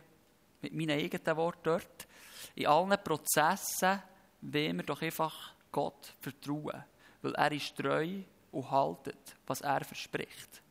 mit 0.62 0.74
meinen 0.74 0.98
eigenen 0.98 1.36
Worten 1.36 1.60
dort, 1.62 2.08
in 2.54 2.66
allen 2.66 2.98
Prozessen 3.04 4.02
wollen 4.40 4.76
wir 4.76 4.84
doch 4.84 5.02
einfach 5.02 5.54
Gott 5.70 6.14
vertrauen, 6.20 6.84
weil 7.20 7.34
er 7.34 7.52
ist 7.52 7.76
treu 7.76 8.22
und 8.50 8.70
haltet, 8.70 9.36
was 9.46 9.60
er 9.60 9.84
verspricht. 9.84 10.62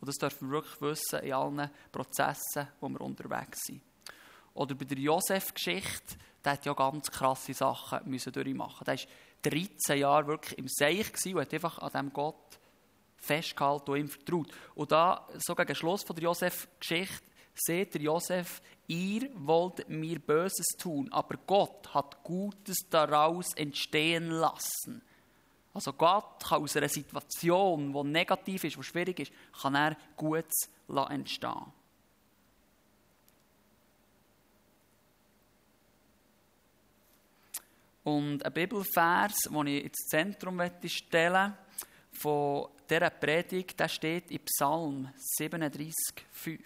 Und 0.00 0.08
das 0.08 0.16
dürfen 0.16 0.48
wir 0.48 0.56
wirklich 0.56 0.80
wissen 0.80 1.20
in 1.20 1.32
allen 1.32 1.70
Prozessen, 1.90 2.68
wo 2.80 2.88
wir 2.88 3.00
unterwegs 3.00 3.60
sind. 3.64 3.80
Oder 4.52 4.74
bei 4.74 4.84
der 4.84 4.98
Josef-Geschichte, 4.98 6.16
der 6.44 6.52
hat 6.52 6.66
ja 6.66 6.72
ganz 6.74 7.10
krasse 7.10 7.54
Sachen 7.54 8.00
müssen 8.04 8.32
durchmachen. 8.32 8.84
Der 8.84 8.96
war 8.96 9.04
13 9.42 9.98
Jahre 9.98 10.26
wirklich 10.26 10.58
im 10.58 10.68
Seich 10.68 11.06
und 11.26 11.40
hat 11.40 11.54
einfach 11.54 11.78
an 11.78 11.92
dem 11.92 12.12
Gott 12.12 12.58
festgehalten 13.16 13.90
und 13.90 13.98
ihm 13.98 14.08
vertraut. 14.08 14.48
Und 14.74 14.92
da, 14.92 15.26
so 15.38 15.54
gegen 15.54 15.74
Schluss 15.74 16.02
von 16.02 16.16
der 16.16 16.24
Josef-Geschichte, 16.24 17.24
seht 17.54 17.94
der 17.94 18.02
Josef, 18.02 18.60
ihr 18.86 19.30
wollt 19.34 19.88
mir 19.88 20.18
Böses 20.18 20.66
tun, 20.78 21.10
aber 21.12 21.36
Gott 21.46 21.94
hat 21.94 22.22
Gutes 22.22 22.78
daraus 22.90 23.54
entstehen 23.54 24.30
lassen. 24.30 25.02
Also 25.72 25.92
Gott 25.92 26.44
kann 26.44 26.62
aus 26.62 26.76
einer 26.76 26.88
Situation, 26.88 27.92
die 27.92 28.10
negativ 28.10 28.64
ist, 28.64 28.76
die 28.76 28.82
schwierig 28.82 29.20
ist, 29.20 29.32
kann 29.60 29.74
er 29.74 29.96
Gutes 30.16 30.68
entstehen 31.10 31.72
Und 38.04 38.44
ein 38.44 38.52
Bibelvers, 38.52 39.36
den 39.50 39.66
ich 39.66 39.84
ins 39.84 40.06
Zentrum 40.08 40.60
stellen 40.86 41.32
möchte, 41.32 41.58
von 42.12 42.68
dieser 42.88 43.10
Predigt, 43.10 43.80
der 43.80 43.88
steht 43.88 44.30
in 44.30 44.44
Psalm 44.44 45.10
37, 45.16 45.94
5. 46.30 46.60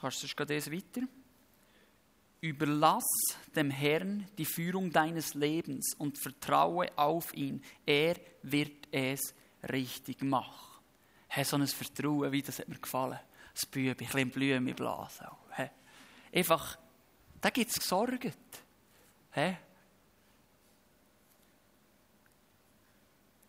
Kannst 0.00 0.22
du 0.22 0.26
sonst 0.26 0.72
weiter? 0.72 1.06
Überlass 2.40 3.04
dem 3.54 3.70
Herrn 3.70 4.26
die 4.36 4.44
Führung 4.44 4.90
deines 4.90 5.34
Lebens 5.34 5.94
und 5.98 6.18
vertraue 6.18 6.86
auf 6.96 7.32
ihn. 7.34 7.62
Er 7.84 8.16
wird 8.42 8.88
es 8.90 9.34
richtig 9.70 10.22
machen. 10.22 10.82
Hey, 11.28 11.44
so 11.44 11.56
ein 11.56 11.66
Vertrauen, 11.66 12.30
wie 12.32 12.42
das 12.42 12.58
hat 12.58 12.68
mir 12.68 12.78
gefallen. 12.78 13.18
Das 13.54 13.66
Bübi, 13.66 13.90
ein 13.90 13.96
bisschen 13.96 14.30
Blumen 14.30 14.74
blasen. 14.74 15.26
Hey. 15.50 15.70
Einfach, 16.32 16.78
da 17.40 17.50
gibt 17.50 17.70
es 17.70 17.78
gesorgt. 17.78 18.65
Hey. 19.36 19.58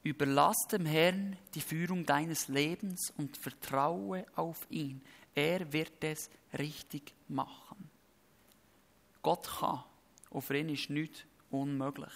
Überlass 0.04 0.58
dem 0.70 0.86
Herrn 0.86 1.38
die 1.56 1.62
Führung 1.62 2.06
deines 2.06 2.50
Lebens 2.50 3.14
und 3.16 3.38
vertraue 3.38 4.26
auf 4.36 4.70
ihn. 4.70 5.02
Er 5.34 5.72
wird 5.72 6.04
es 6.04 6.30
richtig 6.60 7.14
machen. 7.30 7.90
Gott 9.22 9.48
kann. 9.48 9.86
Und 10.30 10.42
für 10.42 10.58
ihn 10.58 10.68
ist 10.68 10.90
nichts 10.90 11.24
unmöglich. 11.52 12.12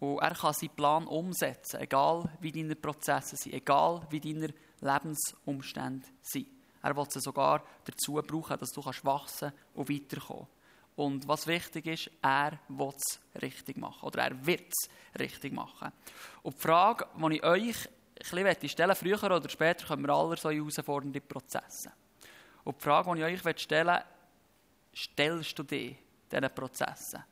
Und 0.00 0.20
er 0.20 0.34
kann 0.34 0.54
seinen 0.54 0.74
Plan 0.74 1.06
umsetzen, 1.06 1.80
egal 1.82 2.34
wie 2.40 2.52
deine 2.52 2.76
Prozesse 2.76 3.36
sind, 3.36 3.52
egal 3.52 4.06
wie 4.08 4.20
deine 4.20 4.54
Lebensumstände 4.80 6.08
sind. 6.22 6.48
Er 6.80 6.96
will 6.96 7.10
sie 7.10 7.20
sogar 7.20 7.62
dazu 7.84 8.14
brauchen, 8.14 8.58
dass 8.58 8.70
du 8.70 8.82
wachsen 8.82 9.52
und 9.74 9.90
weiterkommen 9.90 10.46
Und 10.98 11.28
was 11.28 11.46
wichtig 11.46 11.86
ist, 11.86 12.10
er 12.20 12.58
will 12.66 12.92
es 12.96 13.20
richtig 13.40 13.76
machen. 13.76 14.04
Oder 14.04 14.24
er 14.24 14.46
wird 14.46 14.64
es 14.68 15.20
richtig 15.20 15.52
machen. 15.52 15.92
Und 16.42 16.56
die 16.56 16.60
Frage, 16.60 17.06
die 17.14 17.36
ich 17.36 17.44
euch 17.44 17.88
ein 18.32 18.44
bisschen 18.44 18.68
stellen 18.68 18.96
früher 18.96 19.22
oder 19.22 19.48
später 19.48 19.86
kommen 19.86 20.04
wir 20.04 20.12
alle 20.12 20.36
so 20.36 20.48
in 20.48 20.58
herausfordernde 20.58 21.20
Prozesse. 21.20 21.92
Und 22.64 22.78
die 22.78 22.82
Frage, 22.82 23.14
die 23.14 23.32
ich 23.32 23.46
euch 23.46 23.60
stellen 23.60 23.86
möchte, 23.86 24.06
stellst 24.96 25.56
du 25.56 25.62
dich 25.62 25.96
diesen 26.32 26.50
Prozessen? 26.52 27.22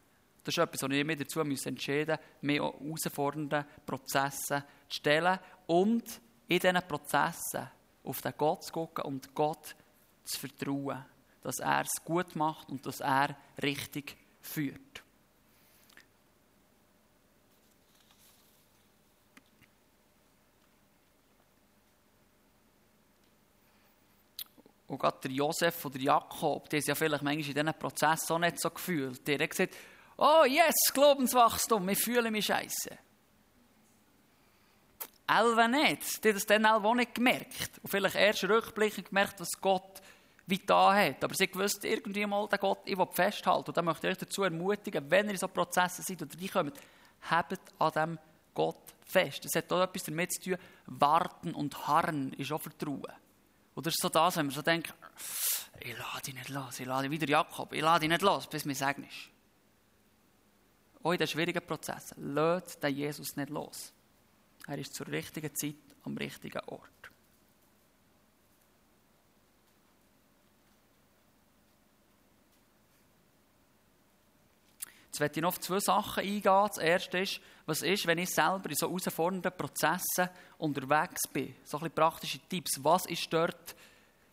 Das 0.44 0.54
ist 0.54 0.58
etwas, 0.58 0.82
was 0.82 0.90
ich 0.92 1.04
mir 1.04 1.16
dazu 1.16 1.40
entscheiden 1.40 2.18
muss, 2.20 2.42
mehr 2.42 2.62
herausfordernde 2.62 3.66
Prozesse 3.84 4.62
zu 4.88 4.96
stellen 4.96 5.40
und 5.66 6.20
in 6.46 6.60
diesen 6.60 6.78
Prozessen 6.86 7.68
auf 8.04 8.22
den 8.22 8.32
Gott 8.38 8.62
zu 8.62 8.72
gucken 8.72 9.06
und 9.06 9.34
Gott 9.34 9.74
zu 10.22 10.38
vertrauen, 10.38 11.04
dass 11.46 11.60
er 11.60 11.82
es 11.82 12.04
gut 12.04 12.34
macht 12.34 12.70
und 12.70 12.84
dass 12.86 12.98
er 12.98 13.36
richtig 13.62 14.16
führt. 14.40 14.80
Und 24.88 24.98
gerade 24.98 25.18
der 25.22 25.30
Josef 25.30 25.84
oder 25.84 26.00
Jakob, 26.00 26.68
die 26.68 26.78
ist 26.78 26.88
ja 26.88 26.96
vielleicht 26.96 27.22
manchmal 27.22 27.46
in 27.46 27.54
diesem 27.54 27.78
Prozess 27.78 28.28
auch 28.28 28.40
nicht 28.40 28.58
so 28.58 28.70
gefühlt. 28.70 29.24
Der 29.28 29.38
hat 29.38 29.50
gesagt, 29.50 29.76
oh 30.16 30.42
yes, 30.48 30.74
Glaubenswachstum, 30.92 31.88
ich 31.88 31.98
fühle 31.98 32.32
mich 32.32 32.46
scheiße. 32.46 32.90
Elwe 35.28 35.68
nicht. 35.68 36.24
Die 36.24 36.28
hat 36.30 36.36
das 36.36 36.46
dann 36.46 36.66
auch 36.66 36.94
nicht 36.94 37.14
gemerkt. 37.14 37.78
Und 37.82 37.88
vielleicht 37.88 38.16
erst 38.16 38.42
rückblickend 38.42 39.10
gemerkt, 39.10 39.38
was 39.38 39.60
Gott 39.60 40.02
wie 40.46 40.58
da 40.58 40.94
hat. 40.94 41.22
Aber 41.22 41.34
sie 41.34 41.48
gewusst 41.48 41.84
irgendwie 41.84 42.24
mal, 42.26 42.48
den 42.48 42.58
Gott, 42.58 42.80
ich 42.84 42.96
will 42.96 43.06
festhalten. 43.10 43.68
Und 43.68 43.76
dann 43.76 43.84
möchte 43.84 44.06
ich 44.06 44.12
euch 44.12 44.18
dazu 44.18 44.44
ermutigen, 44.44 45.10
wenn 45.10 45.26
ihr 45.26 45.32
in 45.32 45.38
so 45.38 45.48
Prozessen 45.48 46.04
seid 46.04 46.22
oder 46.22 46.48
kommen, 46.48 46.72
habt 47.28 47.58
an 47.78 47.92
dem 47.92 48.18
Gott 48.54 48.94
fest. 49.04 49.44
Das 49.44 49.54
hat 49.54 49.72
auch 49.72 49.82
etwas 49.82 50.04
damit 50.04 50.32
zu 50.32 50.50
tun, 50.50 50.58
warten 50.86 51.54
und 51.54 51.86
harren 51.86 52.32
ist 52.34 52.52
auch 52.52 52.60
Vertrauen. 52.60 53.12
Oder 53.74 53.88
ist 53.88 54.00
so 54.00 54.08
das, 54.08 54.36
wenn 54.36 54.46
man 54.46 54.54
so 54.54 54.62
denkt, 54.62 54.94
ich 55.80 55.96
lade 55.96 56.22
dich 56.24 56.34
nicht 56.34 56.48
los, 56.48 56.80
ich 56.80 56.86
lade 56.86 57.10
wieder 57.10 57.28
Jakob, 57.28 57.72
ich 57.72 57.82
lade 57.82 58.00
dich 58.00 58.08
nicht 58.08 58.22
los, 58.22 58.46
bis 58.46 58.64
mir 58.64 58.74
sagen 58.74 59.04
ist. 59.04 59.30
Auch 61.02 61.12
in 61.12 61.18
den 61.18 61.28
schwierigen 61.28 61.64
Prozessen, 61.64 62.34
lädt 62.34 62.82
den 62.82 62.96
Jesus 62.96 63.36
nicht 63.36 63.50
los. 63.50 63.92
Er 64.66 64.78
ist 64.78 64.94
zur 64.94 65.06
richtigen 65.08 65.54
Zeit 65.54 65.76
am 66.04 66.16
richtigen 66.16 66.60
Ort. 66.66 66.95
Jetzt 75.16 75.20
werde 75.20 75.34
ich 75.36 75.42
noch 75.42 75.48
auf 75.48 75.60
zwei 75.60 75.80
Sachen 75.80 76.24
eingehen. 76.24 76.42
Das 76.42 76.76
erste 76.76 77.18
ist, 77.20 77.40
was 77.64 77.80
ist, 77.80 78.06
wenn 78.06 78.18
ich 78.18 78.28
selber 78.28 78.68
in 78.68 78.76
so 78.76 78.86
herausfordernden 78.86 79.50
Prozessen 79.56 80.28
unterwegs 80.58 81.22
bin? 81.32 81.54
So 81.64 81.78
ein 81.78 81.84
bisschen 81.84 81.94
praktische 81.94 82.38
Tipps. 82.50 82.84
Was 82.84 83.06
ist 83.06 83.32
dort 83.32 83.74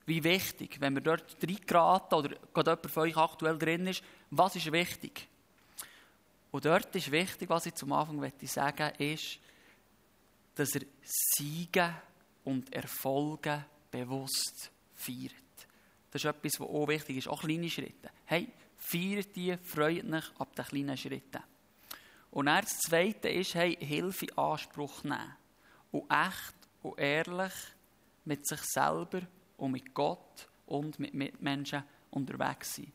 wie 0.06 0.22
wichtig, 0.26 0.82
wenn 0.82 0.93
wir 0.93 1.02
dort 1.02 1.38
reingeraten 1.41 2.17
oder 2.17 2.36
gerade 2.54 2.72
jemand 2.72 2.91
von 2.91 3.04
euch 3.04 3.15
aktuell 3.15 3.58
drin 3.58 3.88
ist? 3.88 4.04
Was 4.30 4.58
ist 4.58 4.69
wichtig? 4.74 5.26
Und 6.52 6.65
dort 6.65 6.93
ist 6.98 7.10
wichtig, 7.10 7.50
was 7.50 7.65
ich 7.65 7.76
zum 7.76 7.93
Anfang 7.93 8.17
möchte 8.17 8.46
sagen, 8.46 8.91
ist, 8.98 9.39
dass 10.56 10.76
er 10.76 10.82
Siege 11.02 11.96
und 12.43 12.74
Erfolge 12.74 13.63
bewusst 13.89 14.69
feiert. 14.96 15.32
Das 16.12 16.22
ist 16.22 16.30
etwas, 16.30 16.60
was 16.60 16.67
auch 16.67 16.89
wichtig 16.89 17.19
ist. 17.19 17.30
Auch 17.30 17.39
kleine 17.39 17.69
Schritte. 17.69 18.10
Hey, 18.26 18.50
feiert 18.84 19.36
die, 19.36 19.58
freut 19.58 20.12
euch 20.12 20.32
ab 20.39 20.56
den 20.56 20.65
kleinen 20.65 20.98
Schritten. 20.98 21.41
Und 22.32 22.48
dann 22.48 22.62
das 22.62 22.80
Zweite 22.80 23.30
ist, 23.30 23.56
hey, 23.56 23.78
Hilfe 23.80 24.26
in 24.26 24.38
Anspruch 24.38 25.04
nehmen. 25.04 25.36
Und 25.91 26.10
echt 26.10 26.56
und 26.82 27.00
ehrlich 27.00 27.54
mit 28.26 28.48
sich 28.48 28.62
selber 28.62 29.22
und 29.58 29.72
mit 29.72 29.93
Gott 29.93 30.48
und 30.65 31.00
mit 31.00 31.13
Mitmenschen 31.13 31.84
unterwegs 32.10 32.76
sein. 32.76 32.91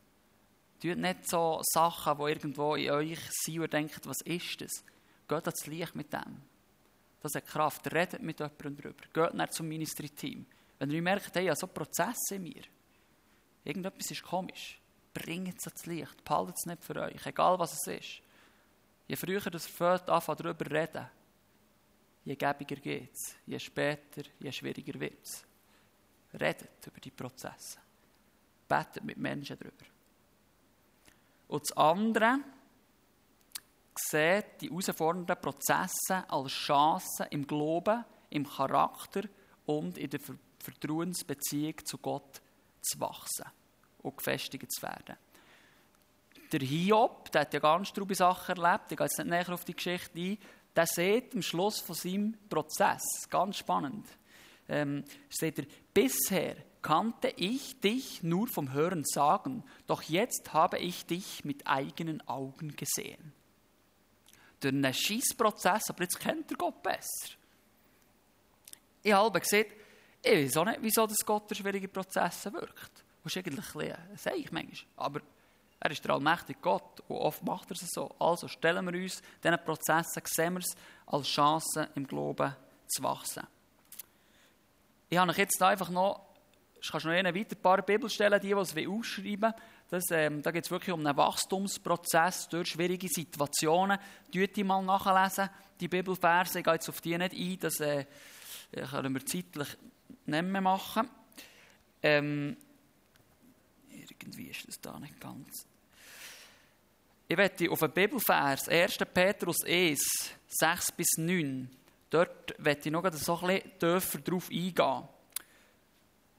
Tut 0.81 0.97
nicht 0.97 1.29
so 1.29 1.61
Sachen, 1.63 2.17
die 2.17 2.31
irgendwo 2.31 2.75
in 2.75 2.91
euch 2.91 3.19
sind 3.31 3.59
und 3.59 3.73
denkt, 3.73 4.05
was 4.05 4.21
ist 4.25 4.61
das? 4.61 4.83
Geht 5.27 5.45
ans 5.45 5.67
Licht 5.67 5.95
mit 5.95 6.11
dem. 6.11 6.41
Das 7.21 7.35
hat 7.35 7.45
Kraft. 7.45 7.93
Redet 7.93 8.21
mit 8.21 8.39
jemandem 8.39 8.77
darüber. 8.77 9.03
Geht 9.13 9.33
nicht 9.33 9.53
zum 9.53 9.67
Ministry-Team. 9.67 10.45
Wenn 10.79 10.91
ihr 10.91 11.01
merkt, 11.01 11.35
hey, 11.35 11.43
ich 11.43 11.49
habe 11.49 11.59
so 11.59 11.67
Prozesse 11.67 12.35
in 12.35 12.43
mir. 12.43 12.63
Irgendetwas 13.65 14.11
ist 14.11 14.23
komisch 14.23 14.78
bringt 15.19 15.59
es 15.59 15.67
ans 15.67 15.85
Licht. 15.85 16.23
Behaltet 16.23 16.55
es 16.57 16.65
nicht 16.65 16.83
für 16.83 16.95
euch, 16.95 17.25
egal 17.25 17.59
was 17.59 17.73
es 17.73 17.87
ist. 17.87 18.21
Je 19.07 19.15
früher 19.15 19.41
das 19.41 19.67
fängt 19.67 20.09
an, 20.09 20.21
darüber 20.25 20.71
reden, 20.71 21.07
je 22.23 22.35
gäbiger 22.35 22.75
geht 22.75 23.11
es, 23.11 23.35
je 23.45 23.59
später, 23.59 24.23
je 24.39 24.51
schwieriger 24.51 24.99
wird 24.99 25.23
es. 25.23 25.43
Redet 26.39 26.85
über 26.85 26.99
die 26.99 27.11
Prozesse. 27.11 27.79
Betet 28.67 29.03
mit 29.03 29.17
Menschen 29.17 29.57
darüber. 29.57 29.85
Und 31.47 31.63
das 31.63 31.75
andere, 31.75 32.39
seht 33.97 34.61
die 34.61 34.69
herausfordernden 34.69 35.41
Prozesse 35.41 36.23
als 36.29 36.51
Chancen 36.51 37.25
im 37.31 37.45
Glauben, 37.45 38.05
im 38.29 38.47
Charakter 38.47 39.23
und 39.65 39.97
in 39.97 40.09
der 40.09 40.19
Vertrauensbeziehung 40.59 41.83
zu 41.83 41.97
Gott 41.97 42.41
zu 42.81 42.99
wachsen 42.99 43.58
und 44.01 44.17
gefestigt 44.17 44.71
zu 44.71 44.81
werden. 44.81 45.15
Der 46.51 46.59
Hiob, 46.61 47.31
der 47.31 47.41
hat 47.41 47.53
ja 47.53 47.59
ganz 47.59 47.93
trube 47.93 48.15
Sachen 48.15 48.57
erlebt, 48.57 48.91
ich 48.91 48.97
gehe 48.97 49.05
jetzt 49.05 49.17
nicht 49.17 49.29
näher 49.29 49.49
auf 49.49 49.65
die 49.65 49.75
Geschichte 49.75 50.17
ein, 50.17 50.37
der 50.75 50.87
sieht 50.87 51.35
am 51.35 51.41
Schluss 51.41 51.79
von 51.79 51.95
seinem 51.95 52.37
Prozess, 52.49 53.03
ganz 53.29 53.57
spannend, 53.57 54.07
ähm, 54.67 55.03
sieht 55.29 55.59
er, 55.59 55.65
bisher 55.93 56.55
kannte 56.81 57.33
ich 57.35 57.79
dich 57.81 58.23
nur 58.23 58.47
vom 58.47 58.71
Hören 58.71 59.03
sagen, 59.03 59.63
doch 59.85 60.01
jetzt 60.03 60.53
habe 60.53 60.79
ich 60.79 61.05
dich 61.05 61.43
mit 61.43 61.67
eigenen 61.67 62.25
Augen 62.27 62.75
gesehen. 62.75 63.33
Durch 64.59 64.73
einen 64.73 64.93
Schießprozess, 64.93 65.89
aber 65.89 66.03
jetzt 66.03 66.19
kennt 66.19 66.51
er 66.51 66.57
Gott 66.57 66.81
besser. 66.81 67.35
Ich 69.03 69.13
habe 69.13 69.39
gesehen, 69.39 69.67
ich 70.21 70.31
weiß 70.31 70.57
auch 70.57 70.65
nicht, 70.65 70.79
wieso 70.81 71.07
das 71.07 71.25
Gott 71.25 71.49
durch 71.49 71.59
schwierige 71.59 71.87
Prozesse 71.87 72.51
wirkt. 72.51 73.03
Das 73.23 73.35
ist 73.35 73.45
eigentlich 73.45 73.75
ein 73.75 73.91
ein 73.91 74.45
manchmal. 74.51 74.87
Aber 74.97 75.21
er 75.79 75.91
ist 75.91 76.03
der 76.03 76.13
allmächtige 76.13 76.59
Gott 76.61 77.01
und 77.07 77.17
oft 77.17 77.43
macht 77.43 77.71
er 77.71 77.75
es 77.75 77.87
so. 77.91 78.13
Also 78.19 78.47
stellen 78.47 78.85
wir 78.91 79.01
uns 79.01 79.21
diesen 79.43 79.63
Prozessen, 79.63 80.21
sehen 80.25 80.53
wir 80.53 80.59
es 80.59 80.75
als 81.05 81.27
Chance 81.27 81.89
im 81.95 82.05
Glauben 82.05 82.55
zu 82.87 83.03
wachsen. 83.03 83.47
Ich 85.09 85.17
habe 85.17 85.31
euch 85.31 85.37
jetzt 85.37 85.61
einfach 85.61 85.89
noch, 85.89 86.25
ich 86.81 86.91
kann 86.91 87.01
noch 87.03 87.11
eine 87.11 87.33
weiter 87.33 87.55
ein 87.55 87.61
paar 87.61 87.81
Bibelstellen, 87.81 88.39
die, 88.41 88.47
die 88.47 88.53
es 88.53 88.87
ausschreiben 88.87 89.53
das, 89.89 90.03
ähm, 90.11 90.43
Da 90.43 90.51
geht 90.51 90.65
es 90.65 90.71
wirklich 90.71 90.93
um 90.93 91.05
einen 91.05 91.17
Wachstumsprozess 91.17 92.47
durch 92.47 92.69
schwierige 92.69 93.07
Situationen. 93.07 93.97
Tut 94.31 94.55
die 94.55 94.63
mal 94.63 94.83
nachlesen, 94.83 95.49
die 95.79 95.87
Bibelverse. 95.87 96.59
Ich 96.59 96.65
gehe 96.65 96.73
jetzt 96.73 96.89
auf 96.89 97.01
die 97.01 97.17
nicht 97.17 97.33
ein, 97.33 97.59
das 97.59 97.79
äh, 97.79 98.05
können 98.91 99.15
wir 99.15 99.25
zeitlich 99.25 99.67
nicht 100.27 100.43
mehr 100.43 100.61
machen. 100.61 101.09
Ähm, 102.03 102.55
irgendwie 104.21 104.47
ist 104.47 104.67
das 104.67 104.79
da 104.79 104.99
nicht 104.99 105.19
ganz. 105.19 105.65
Ich 107.27 107.37
werde 107.37 107.69
auf 107.69 107.83
einen 107.83 107.93
Bibelvers, 107.93 108.67
1. 108.67 108.97
Petrus 109.13 109.63
1, 109.63 110.33
6 110.47 110.91
bis 110.93 111.07
9, 111.17 111.69
dort 112.09 112.55
werde 112.57 112.81
ich 112.83 112.91
noch 112.91 113.03
ein 113.03 113.11
bisschen 113.11 113.61
tiefer 113.79 114.19
drauf 114.19 114.49
eingehen. 114.49 115.07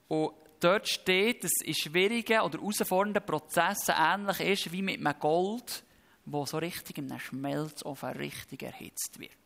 Und 0.08 0.32
dort 0.58 0.88
steht, 0.88 1.44
dass 1.44 1.52
in 1.64 1.74
schwierigen 1.74 2.40
oder 2.40 2.58
herausfordernden 2.58 3.24
Prozessen 3.24 3.94
ähnlich 3.96 4.40
ist 4.40 4.72
wie 4.72 4.82
mit 4.82 4.98
einem 4.98 5.18
Gold, 5.20 5.84
wo 6.26 6.44
so 6.44 6.58
richtig 6.58 6.98
in 6.98 7.10
einem 7.10 7.20
Schmelzofen 7.20 8.10
richtig 8.10 8.62
erhitzt 8.62 9.18
wird. 9.18 9.39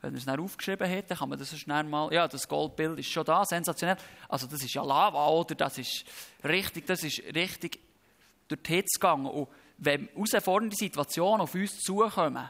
Wenn 0.00 0.14
er 0.14 0.18
es 0.18 0.24
dann 0.24 0.38
aufgeschrieben 0.38 0.88
dann 1.08 1.18
kann 1.18 1.28
man 1.28 1.38
das 1.38 1.56
schnell 1.58 1.82
mal, 1.84 2.12
ja, 2.12 2.28
das 2.28 2.46
Goldbild 2.46 3.00
ist 3.00 3.10
schon 3.10 3.24
da, 3.24 3.44
sensationell. 3.44 3.96
Also 4.28 4.46
das 4.46 4.62
ist 4.62 4.72
ja 4.72 4.82
Lava, 4.82 5.26
oder? 5.28 5.54
Das 5.56 5.76
ist 5.78 6.04
richtig, 6.44 6.86
das 6.86 7.02
ist 7.02 7.20
richtig 7.34 7.80
durch 8.46 8.62
die 8.62 8.74
Hitze 8.74 8.98
gegangen. 8.98 9.26
Und 9.26 9.48
wenn 9.78 10.08
herausfordernde 10.14 10.76
Situationen 10.76 11.40
auf 11.40 11.54
uns 11.54 11.80
zukommen, 11.80 12.48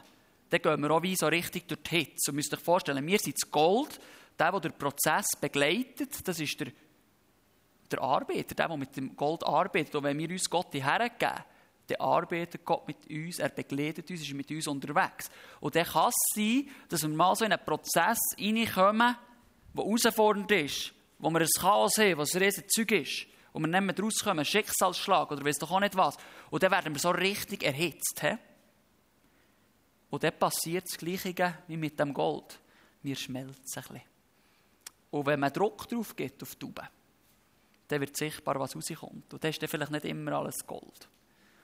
dann 0.49 0.61
gehen 0.61 0.81
wir 0.81 0.91
auch 0.91 1.01
wie 1.01 1.15
so 1.15 1.27
richtig 1.27 1.67
durch 1.67 1.81
die 1.83 1.97
Hitze. 1.97 2.31
Und 2.31 2.35
müsst 2.35 2.53
euch 2.53 2.59
vorstellen, 2.59 3.05
wir 3.05 3.19
sind 3.19 3.35
das 3.35 3.49
Gold, 3.49 3.99
der, 4.37 4.51
der 4.51 4.59
den 4.59 4.73
Prozess 4.73 5.27
begleitet, 5.39 6.27
das 6.27 6.39
ist 6.39 6.59
der, 6.59 6.67
der 7.91 8.01
Arbeiter, 8.01 8.55
der, 8.55 8.67
der 8.67 8.77
mit 8.77 8.95
dem 8.95 9.15
Gold 9.15 9.43
arbeitet. 9.43 9.95
Und 9.95 10.03
wenn 10.03 10.17
wir 10.17 10.29
uns 10.29 10.49
Gott 10.49 10.73
hergeben, 10.73 11.43
dann 11.89 11.99
arbeitet 11.99 12.65
Gott 12.65 12.87
mit 12.87 13.09
uns, 13.09 13.39
er 13.39 13.49
begleitet 13.49 14.09
uns, 14.09 14.21
ist 14.21 14.33
mit 14.33 14.49
uns 14.51 14.67
unterwegs. 14.67 15.29
Und 15.59 15.75
dann 15.75 15.85
kann 15.85 16.09
es 16.09 16.15
sein, 16.35 16.69
dass 16.87 17.01
wir 17.01 17.09
mal 17.09 17.35
so 17.35 17.45
in 17.45 17.53
einen 17.53 17.65
Prozess 17.65 18.19
reinkommen, 18.37 19.15
der 19.73 19.83
herausfordernd 19.83 20.51
ist, 20.51 20.93
wo 21.17 21.29
wir 21.29 21.41
ein 21.41 21.47
Chaos 21.59 21.97
haben, 21.97 22.17
was 22.17 22.33
ein 22.35 22.43
riesen 22.43 22.63
Zeug 22.69 22.91
ist, 22.91 23.27
und 23.51 23.63
wir 23.63 23.81
mehr 23.81 23.99
rauskommen, 23.99 24.45
Schicksalsschlag 24.45 25.31
oder 25.31 25.43
weiss 25.43 25.57
doch 25.57 25.71
auch 25.71 25.79
nicht 25.79 25.95
was. 25.95 26.17
Und 26.51 26.61
dann 26.61 26.71
werden 26.71 26.93
wir 26.93 26.99
so 26.99 27.09
richtig 27.09 27.63
erhitzt. 27.63 28.21
He? 28.21 28.37
Und 30.11 30.23
dann 30.23 30.37
passiert 30.37 30.85
das 30.85 30.97
Gleiche 30.97 31.55
wie 31.67 31.77
mit 31.77 31.99
dem 31.99 32.13
Gold. 32.13 32.59
Wir 33.01 33.15
schmelzen 33.15 33.55
ein 33.75 33.81
bisschen. 33.81 34.01
Und 35.09 35.25
wenn 35.25 35.39
man 35.39 35.51
Druck 35.51 35.87
drauf 35.87 36.15
gibt 36.15 36.43
auf 36.43 36.53
die 36.53 36.59
Tube, 36.59 36.81
dann 37.87 38.01
wird 38.01 38.15
sichtbar, 38.15 38.59
was 38.59 38.75
rauskommt. 38.75 39.33
Und 39.33 39.43
dann 39.43 39.49
ist 39.49 39.61
dann 39.61 39.69
vielleicht 39.69 39.91
nicht 39.91 40.05
immer 40.05 40.33
alles 40.33 40.65
Gold 40.65 41.09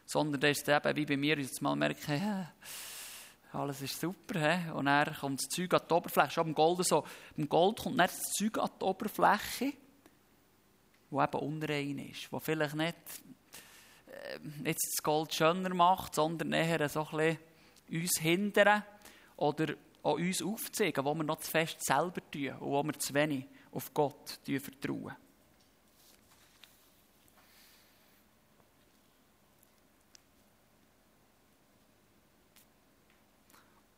sondern 0.06 0.42
das 0.42 0.60
ist 0.60 0.70
eben 0.70 0.96
wie 0.96 1.06
bei 1.06 1.18
mir, 1.18 1.38
jetzt 1.38 1.62
mal 1.62 1.76
merken, 1.76 2.22
ja, 2.22 2.52
alles 3.52 3.82
ist 3.82 4.00
super, 4.00 4.40
he? 4.40 4.72
und 4.72 4.86
dann 4.86 5.14
kommt 5.16 5.40
das 5.40 5.48
Zeug 5.48 5.74
an 5.74 5.82
die 5.90 5.94
Oberfläche, 5.94 6.32
schon 6.32 6.46
beim 6.46 6.56
Gold 6.56 6.86
so, 6.86 7.04
beim 7.36 7.50
Gold 7.50 7.80
kommt 7.80 8.00
dann 8.00 8.08
das 8.08 8.22
Zeug 8.34 8.58
an 8.58 8.70
die 8.80 8.84
Oberfläche, 8.84 9.74
wo 11.10 11.22
eben 11.22 11.40
unrein 11.40 12.00
ist, 12.00 12.32
wo 12.32 12.40
vielleicht 12.40 12.76
nicht 12.76 12.96
äh, 14.08 14.40
jetzt 14.66 14.96
das 14.98 15.04
Gold 15.04 15.34
schöner 15.34 15.74
macht, 15.74 16.16
sondern 16.16 16.54
eher 16.54 16.88
so 16.90 17.08
ein 17.08 17.18
bisschen 17.18 17.40
uns 18.04 18.20
hindern 18.20 18.84
oder 19.38 19.76
auch 20.04 20.16
uns 20.16 20.42
aufzeigen, 20.42 21.06
wo 21.06 21.14
wir 21.16 21.24
noch 21.24 21.40
zu 21.40 21.50
fest 21.50 21.84
selber 21.84 22.22
tun 22.32 22.50
und 22.60 22.72
wo 22.72 22.84
wir 22.84 23.00
zu 23.00 23.14
wenig 23.14 23.46
auf 23.72 23.94
Gott 23.94 24.40
vertrauen. 24.46 25.16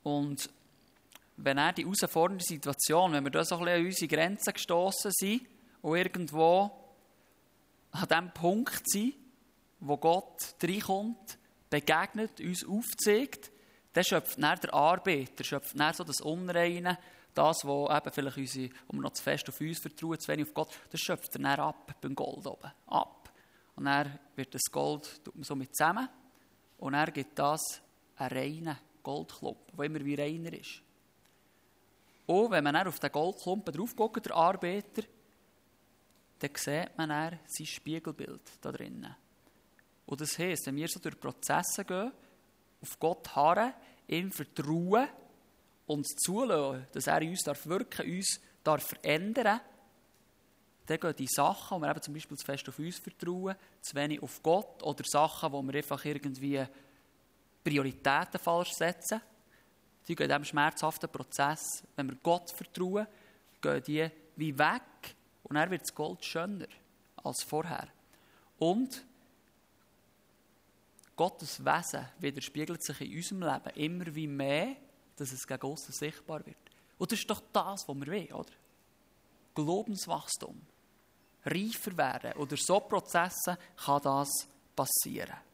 Und 0.08 0.50
wenn 1.36 1.58
er 1.58 1.74
die 1.74 1.84
herausfordernde 1.84 2.43
Situation, 2.43 3.12
wenn 3.12 3.26
wir 3.26 3.32
da 3.32 3.43
so 3.43 3.58
ein 3.58 3.65
bisschen 3.65 3.80
an 3.80 3.86
unsere 3.86 4.08
Grenzen 4.08 4.54
gestoßen 4.54 5.12
sind 5.12 5.41
und 5.82 5.98
irgendwo 5.98 6.72
an 7.91 8.08
dem 8.08 8.32
Punkt 8.32 8.89
sind, 8.89 9.15
wo 9.82 9.98
Gott 9.98 10.56
reinkommt, 10.63 11.38
begegnet, 11.70 12.39
uns 12.39 12.65
aufzeigt, 12.65 13.52
dann 13.91 14.06
schöpft 14.06 14.41
dann 14.41 14.58
der 14.58 14.74
Arbeiter, 14.74 15.43
schöpft 15.43 15.78
dann 15.78 15.93
so 15.93 16.06
das 16.06 16.22
Unreine, 16.22 16.98
das, 17.34 17.58
wo 17.65 17.89
eben 17.91 18.12
vielleicht 18.12 18.38
unsere, 18.38 18.70
wir 18.91 19.02
noch 19.02 19.12
zu 19.12 19.24
fest 19.24 19.50
auf 19.50 19.60
uns 19.60 19.80
vertrauen, 19.80 20.20
zu 20.20 20.28
wenig 20.30 20.48
auf 20.48 20.54
Gott, 20.54 20.70
das 20.89 21.02
schöpft 21.02 21.36
er 21.36 21.41
dann 21.41 21.60
ab 21.60 21.96
beim 22.00 22.15
Gold 22.15 22.48
oben. 22.48 22.72
Ab. 22.88 23.30
Und 23.76 23.86
dann 23.86 24.17
wird 24.38 24.56
das 24.56 24.72
Gold 24.72 25.20
so 25.41 25.56
mit 25.56 25.76
zusammen 25.76 26.08
und 26.78 26.93
er 26.93 27.12
gibt 27.12 27.38
das 27.38 27.82
einen 28.15 28.30
reinen 28.32 28.78
Goldklumpen, 29.08 29.78
der 29.78 29.86
immer 29.86 30.04
wie 30.04 30.15
reiner 30.15 30.52
ist. 30.52 30.82
Und 32.26 32.52
wenn 32.52 32.62
man 32.62 32.74
dann 32.74 32.88
auf 32.88 33.00
den 33.00 33.10
Goldklumpen 33.10 33.74
drauf 33.74 33.96
der 33.96 34.36
Arbeiter, 34.36 35.04
dann 36.39 36.52
sieht 36.56 36.98
man 36.98 37.08
dann 37.08 37.39
sein 37.46 37.65
Spiegelbild 37.65 38.41
da 38.60 38.70
drinnen. 38.70 39.15
Und 40.06 40.20
das 40.20 40.38
heisst, 40.38 40.67
wenn 40.67 40.76
wir 40.76 40.89
so 40.89 41.00
durch 41.00 41.17
Prozesse 41.17 41.86
gehen, 41.86 42.12
auf 42.82 43.00
Gott 43.00 43.34
harren, 43.34 43.74
ihm 44.10 44.30
vertrauen, 44.30 45.08
uns 45.86 46.08
zulassen, 46.17 46.86
dass 46.91 47.08
er 47.08 47.22
in 47.22 47.30
uns 47.30 47.43
darf 47.43 47.65
wirken, 47.65 48.12
uns 48.12 48.41
darf 48.62 48.84
verändern, 48.88 49.62
dann 50.86 51.00
gehen 51.00 51.15
die 51.17 51.28
Sachen, 51.28 51.78
wo 51.78 51.82
wir 51.82 51.89
eben 51.89 52.02
zum 52.02 52.13
Beispiel 52.13 52.38
zu 52.38 52.46
fest 52.46 52.67
auf 52.67 52.78
uns 52.78 52.98
vertrauen, 53.00 53.56
zu 53.82 53.96
wenig 53.96 54.22
auf 54.22 54.43
Gott, 54.43 54.84
oder 54.84 55.04
Sachen, 55.06 55.54
wo 55.54 55.62
wir 55.62 55.76
einfach 55.76 56.04
irgendwie 56.04 56.65
Prioritäten 57.67 58.39
falsch 58.39 58.73
setzen. 58.73 59.21
Die 60.08 60.15
gehen 60.15 60.30
in 60.30 60.30
diesem 60.30 60.45
schmerzhaften 60.45 61.10
Prozess, 61.10 61.84
wenn 61.97 62.10
wir 62.10 62.17
Gott 62.23 62.49
vertrauen, 62.49 63.08
gehen 63.62 63.84
die 63.84 64.10
wie 64.38 64.58
weg 64.58 65.15
und 65.43 65.56
dann 65.56 65.69
wird 65.69 65.82
das 65.82 65.93
Gold 65.93 66.23
schöner 66.23 66.67
als 67.23 67.43
vorher. 67.43 67.89
Und 68.58 69.06
Gottes 71.17 71.63
Wesen 71.65 72.08
widerspiegelt 72.19 72.82
sich 72.82 73.01
in 73.01 73.17
unserem 73.17 73.41
Leben 73.41 73.75
immer 73.75 74.15
wie 74.15 74.27
mehr, 74.27 74.75
dass 75.17 75.34
es 75.34 75.45
gegen 75.45 75.62
außen 75.62 75.93
sichtbar 75.93 76.45
wird. 76.45 76.56
Und 76.97 77.12
das 77.12 77.19
ist 77.19 77.30
doch 77.30 77.41
das, 77.51 77.88
was 77.88 77.95
wir 77.97 78.08
wollen, 78.08 78.32
oder? 78.32 78.53
Glaubenswachstum, 79.56 80.62
reifer 81.43 81.97
werden. 81.97 82.34
Oder 82.34 82.56
so 82.56 82.80
Prozessen 82.80 83.58
kann 83.75 84.01
das 84.03 84.47
passieren. 84.75 85.47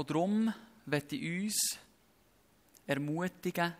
Und 0.00 0.08
darum 0.08 0.54
möchte 0.86 1.14
ich 1.14 1.42
uns 1.42 1.78
ermutigen, 2.86 3.74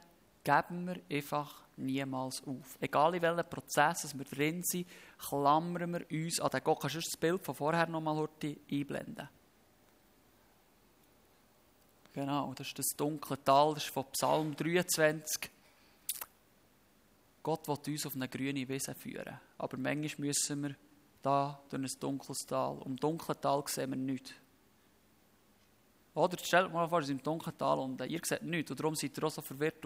geben 0.44 0.86
wir 0.86 1.00
einfach 1.16 1.62
niemals 1.78 2.42
auf. 2.46 2.76
Egal 2.78 3.14
in 3.14 3.22
welchem 3.22 3.48
Prozess 3.48 4.12
wir 4.18 4.26
drin 4.26 4.62
sind, 4.62 4.86
klammern 5.18 5.90
wir 5.94 6.10
uns 6.10 6.38
an 6.38 6.50
den 6.50 6.62
Gott. 6.62 6.80
Kannst 6.80 6.96
du 6.96 7.00
das 7.00 7.18
Bild 7.18 7.42
von 7.42 7.54
vorher 7.54 7.86
noch 7.86 8.02
mal 8.02 8.28
einblenden? 8.70 9.30
Genau, 12.12 12.52
das 12.52 12.66
ist 12.66 12.78
das 12.78 12.88
dunkle 12.98 13.42
Tal, 13.42 13.72
das 13.72 13.84
ist 13.84 13.94
von 13.94 14.04
Psalm 14.12 14.54
23. 14.54 15.50
Gott 17.42 17.66
will 17.66 17.94
uns 17.94 18.04
auf 18.04 18.14
eine 18.14 18.28
grüne 18.28 18.68
Wiese 18.68 18.94
führen. 18.94 19.40
Aber 19.56 19.78
manchmal 19.78 20.26
müssen 20.26 20.64
wir 20.64 20.76
da 21.22 21.58
durch 21.70 21.82
ein 21.82 21.98
dunkles 21.98 22.40
Tal. 22.46 22.76
Um 22.76 22.96
dunkle 22.96 23.40
Tal 23.40 23.64
sehen 23.68 23.88
wir 23.88 23.96
nichts. 23.96 24.34
Oder 26.20 26.38
stellt 26.38 26.72
mal 26.72 26.88
vor, 26.88 27.00
ihr 27.00 27.06
seid 27.06 27.16
im 27.16 27.22
dunklen 27.22 27.56
Tal 27.56 27.78
und 27.78 28.00
äh, 28.00 28.06
ihr 28.06 28.20
seht 28.22 28.42
nichts 28.42 28.70
und 28.70 28.78
darum 28.78 28.94
seid 28.94 29.16
ihr 29.16 29.24
auch 29.24 29.30
so 29.30 29.40
verwirrt, 29.40 29.84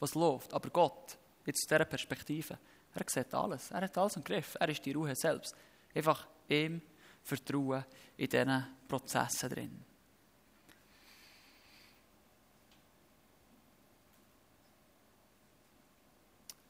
was 0.00 0.14
läuft. 0.14 0.52
Aber 0.52 0.70
Gott, 0.70 1.16
jetzt 1.46 1.62
aus 1.62 1.68
dieser 1.68 1.84
Perspektive, 1.84 2.58
er 2.94 3.04
sieht 3.06 3.32
alles. 3.32 3.70
Er 3.70 3.82
hat 3.82 3.96
alles 3.96 4.16
im 4.16 4.24
Griff. 4.24 4.56
Er 4.58 4.68
ist 4.68 4.84
die 4.84 4.92
Ruhe 4.92 5.14
selbst. 5.14 5.54
Einfach 5.94 6.26
ihm 6.48 6.82
vertrauen 7.22 7.84
in 8.16 8.28
diesen 8.28 8.64
Prozessen 8.88 9.50
drin. 9.50 9.84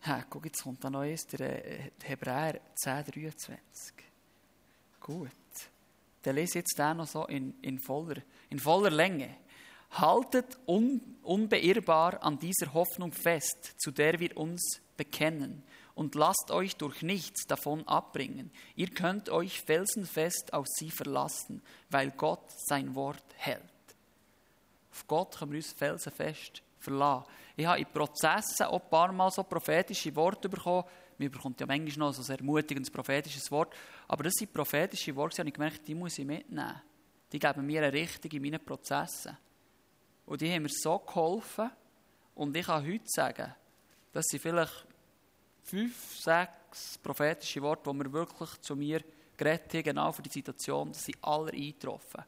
Ha, 0.02 0.24
guck, 0.28 0.44
jetzt 0.44 0.62
kommt 0.62 0.82
da 0.84 0.90
noch 0.90 1.02
der 1.02 1.66
äh, 1.66 1.90
Hebräer 2.02 2.60
10, 2.74 3.04
23. 3.04 3.94
Gut. 5.00 5.30
Dann 6.28 6.36
lese 6.36 6.58
jetzt 6.58 6.78
den 6.78 6.98
noch 6.98 7.06
so 7.06 7.24
in, 7.24 7.54
in, 7.62 7.78
voller, 7.78 8.16
in 8.50 8.58
voller 8.58 8.90
Länge. 8.90 9.34
Haltet 9.92 10.58
un, 10.66 11.00
unbeirrbar 11.22 12.22
an 12.22 12.38
dieser 12.38 12.74
Hoffnung 12.74 13.12
fest, 13.12 13.72
zu 13.78 13.90
der 13.90 14.20
wir 14.20 14.36
uns 14.36 14.82
bekennen, 14.98 15.62
und 15.94 16.14
lasst 16.14 16.50
euch 16.50 16.76
durch 16.76 17.00
nichts 17.00 17.46
davon 17.46 17.88
abbringen. 17.88 18.50
Ihr 18.76 18.88
könnt 18.88 19.30
euch 19.30 19.62
felsenfest 19.62 20.52
auf 20.52 20.66
sie 20.68 20.90
verlassen, 20.90 21.62
weil 21.88 22.10
Gott 22.10 22.44
sein 22.66 22.94
Wort 22.94 23.24
hält. 23.36 23.62
Auf 24.92 25.06
Gott 25.06 25.38
können 25.38 25.52
wir 25.52 25.60
uns 25.60 25.72
felsenfest 25.72 26.62
verlassen. 26.78 27.24
Ich 27.56 27.64
habe 27.64 27.80
in 27.80 27.86
Prozessen 27.86 28.66
auch 28.66 28.82
ein 28.82 28.90
paar 28.90 29.12
Mal 29.12 29.30
so 29.30 29.44
prophetische 29.44 30.14
Worte 30.14 30.50
bekommen. 30.50 30.84
Man 31.18 31.30
bekommt 31.30 31.60
ja 31.60 31.66
manchmal 31.66 32.08
noch 32.08 32.14
so 32.14 32.32
ein 32.32 32.38
ermutigendes 32.38 32.90
prophetisches 32.90 33.50
Wort. 33.50 33.74
Aber 34.06 34.24
das 34.24 34.34
sind 34.34 34.52
prophetische 34.52 35.14
Worte, 35.16 35.42
und 35.42 35.48
ich 35.48 35.54
gemerkt, 35.54 35.86
die 35.86 35.94
muss 35.94 36.18
ich 36.18 36.24
mitnehmen. 36.24 36.80
Die 37.32 37.38
geben 37.38 37.66
mir 37.66 37.82
eine 37.82 37.92
Richtung 37.92 38.30
in 38.30 38.42
meinen 38.42 38.64
Prozessen. 38.64 39.36
Und 40.26 40.40
die 40.40 40.50
haben 40.52 40.62
mir 40.62 40.68
so 40.70 40.98
geholfen. 40.98 41.70
Und 42.34 42.56
ich 42.56 42.66
kann 42.66 42.86
heute 42.86 43.04
sagen, 43.06 43.52
das 44.12 44.26
sind 44.26 44.40
vielleicht 44.40 44.86
fünf, 45.64 46.16
sechs 46.16 46.98
prophetische 46.98 47.60
Worte, 47.62 47.90
die 47.90 47.96
mir 47.96 48.12
wirklich 48.12 48.50
zu 48.60 48.76
mir 48.76 49.02
geredet 49.36 49.74
haben, 49.74 49.82
genau 49.82 50.12
für 50.12 50.22
die 50.22 50.30
Situation, 50.30 50.92
dass 50.92 51.04
sie 51.04 51.14
alle 51.20 51.52
eingetroffen. 51.52 52.24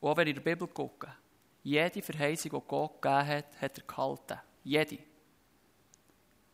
Und 0.00 0.08
auch 0.08 0.16
wenn 0.16 0.28
ich 0.28 0.36
in 0.36 0.42
der 0.42 0.50
Bibel 0.50 0.68
gucke, 0.68 1.12
jede 1.62 2.02
Verheißung, 2.02 2.50
die 2.50 2.68
Gott 2.68 3.02
gegeben 3.02 3.26
hat, 3.26 3.60
hat 3.60 3.78
er 3.78 3.84
gehalten. 3.84 4.38
Jede. 4.64 5.09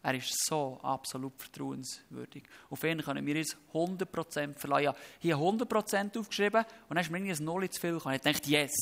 Er 0.06 0.14
ist 0.14 0.46
so 0.46 0.78
absolut 0.84 1.32
vertrauenswürdig. 1.36 2.44
Auf 2.70 2.84
ihn 2.84 3.02
können 3.02 3.26
wir 3.26 3.36
uns 3.38 3.56
100% 3.74 4.56
verleihen. 4.56 4.84
Ja, 4.84 4.94
hier 5.18 5.36
100% 5.36 6.16
aufgeschrieben 6.16 6.64
und 6.88 6.94
dann 6.94 6.98
ist 6.98 7.10
mir 7.10 7.18
irgendwie 7.18 7.32
ein 7.32 7.44
Null 7.44 7.68
zu 7.68 7.80
viel. 7.80 7.96
Ich 7.96 8.20
dachte, 8.20 8.48
yes, 8.48 8.72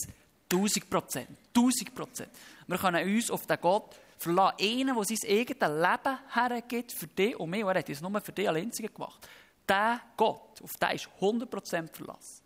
1000%, 0.51 1.27
1000%. 1.55 2.27
Wir 2.67 2.77
können 2.77 3.15
uns 3.15 3.31
auf 3.31 3.47
den 3.47 3.59
Gott 3.59 3.97
verlassen. 4.19 4.57
Einen, 4.61 4.95
der 4.95 5.05
sein 5.05 5.31
eigenes 5.31 5.61
Leben 5.61 6.19
hergibt 6.35 6.93
für 6.93 7.07
dich 7.07 7.41
und 7.41 7.49
mich. 7.49 7.65
Und 7.65 7.71
er 7.71 7.79
hat 7.79 7.89
es 7.89 8.03
nur 8.03 8.21
für 8.21 8.33
dich 8.33 8.47
allein 8.47 8.71
gemacht. 8.71 9.27
Der 9.67 10.03
Gott, 10.19 10.61
auf 10.61 10.73
den 10.73 10.91
ist 10.91 11.09
100% 11.23 11.89
Verlass. 11.91 12.43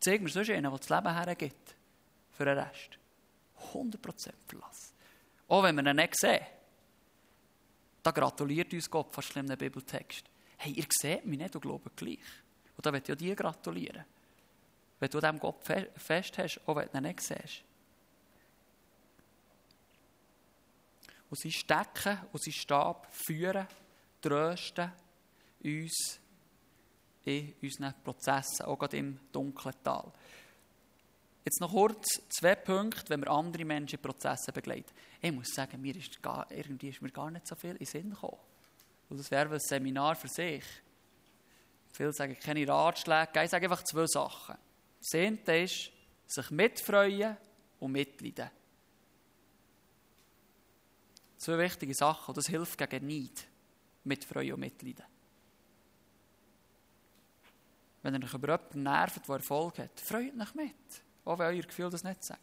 Zeig 0.00 0.22
mir 0.22 0.28
sonst 0.28 0.50
einen, 0.50 0.64
der 0.64 0.76
das 0.76 0.88
Leben 0.88 1.14
hergibt 1.14 1.76
für 2.32 2.46
den 2.46 2.58
Rest. 2.58 2.98
100% 3.72 4.32
Verlass. 4.48 4.92
Auch 5.46 5.62
wenn 5.62 5.76
wir 5.76 5.86
ihn 5.86 5.94
nicht 5.94 6.18
sehen. 6.18 6.44
Da 8.06 8.12
gratuliert 8.12 8.72
uns 8.72 8.88
Gott 8.88 9.12
fast 9.12 9.34
in 9.34 9.50
einem 9.50 9.58
Bibeltext. 9.58 10.30
Hey, 10.58 10.70
ihr 10.74 10.86
seht 10.96 11.26
mich 11.26 11.40
nicht 11.40 11.56
und 11.56 11.60
glaubt 11.60 11.96
gleich. 11.96 12.20
Und 12.76 12.86
da 12.86 12.92
wird 12.92 13.08
ja 13.08 13.16
dir 13.16 13.34
gratulieren. 13.34 14.04
Wenn 15.00 15.10
du 15.10 15.18
dem 15.18 15.40
Gott 15.40 15.64
fest 15.64 16.38
hast, 16.38 16.60
auch 16.68 16.76
wenn 16.76 16.88
du 16.88 16.98
ihn 16.98 17.02
nicht 17.02 17.20
siehst. 17.20 17.64
Und 21.28 21.40
sie 21.40 21.50
stecken 21.50 22.20
und 22.32 22.40
sie 22.40 22.52
Stab 22.52 23.12
führen, 23.12 23.66
trösten 24.20 24.92
uns 25.64 26.20
in 27.24 27.54
unseren 27.60 27.92
Prozessen, 28.04 28.66
auch 28.66 28.78
gerade 28.78 28.98
im 28.98 29.18
dunklen 29.32 29.74
Tal. 29.82 30.12
Jetzt 31.46 31.60
noch 31.60 31.70
kurz 31.70 32.08
zwei 32.28 32.56
Punkte, 32.56 33.08
wenn 33.08 33.20
wir 33.20 33.30
andere 33.30 33.64
Menschen 33.64 33.98
in 33.98 34.02
Prozessen 34.02 34.52
begleiten. 34.52 34.90
Ich 35.20 35.30
muss 35.30 35.54
sagen, 35.54 35.80
mir 35.80 35.94
ist 35.94 36.20
gar, 36.20 36.50
irgendwie 36.50 36.88
ist 36.88 37.00
mir 37.00 37.12
gar 37.12 37.30
nicht 37.30 37.46
so 37.46 37.54
viel 37.54 37.76
in 37.76 37.86
Sinn 37.86 38.10
gekommen. 38.10 38.40
Und 39.08 39.18
das 39.18 39.30
wäre 39.30 39.54
ein 39.54 39.60
Seminar 39.60 40.16
für 40.16 40.26
sich. 40.26 40.64
Viele 41.92 42.12
sagen 42.12 42.36
keine 42.40 42.66
Ratschläge. 42.66 43.44
Ich 43.44 43.50
sage 43.50 43.66
einfach 43.66 43.84
zwei 43.84 44.06
Sachen. 44.08 44.56
Das 44.98 45.14
eine 45.14 45.62
ist, 45.62 45.92
sich 46.26 46.50
mitfreuen 46.50 47.36
und 47.78 47.92
mitleiden. 47.92 48.50
Zwei 51.36 51.58
wichtige 51.58 51.94
Sachen. 51.94 52.30
Und 52.30 52.38
das 52.38 52.48
hilft 52.48 52.76
gegen 52.76 53.06
Neid. 53.06 53.46
Mitfreuen 54.02 54.54
und 54.54 54.60
mitleiden. 54.60 55.04
Wenn 58.02 58.14
ihr 58.16 58.24
euch 58.24 58.34
über 58.34 58.48
jemanden 58.48 58.82
nervt, 58.82 59.28
der 59.28 59.36
Erfolg 59.36 59.78
hat, 59.78 60.00
freut 60.00 60.36
euch 60.40 60.54
mit. 60.56 61.05
Auch 61.26 61.38
wenn 61.38 61.54
euer 61.54 61.62
Gefühl 61.62 61.90
das 61.90 62.04
nicht 62.04 62.24
sagt. 62.24 62.40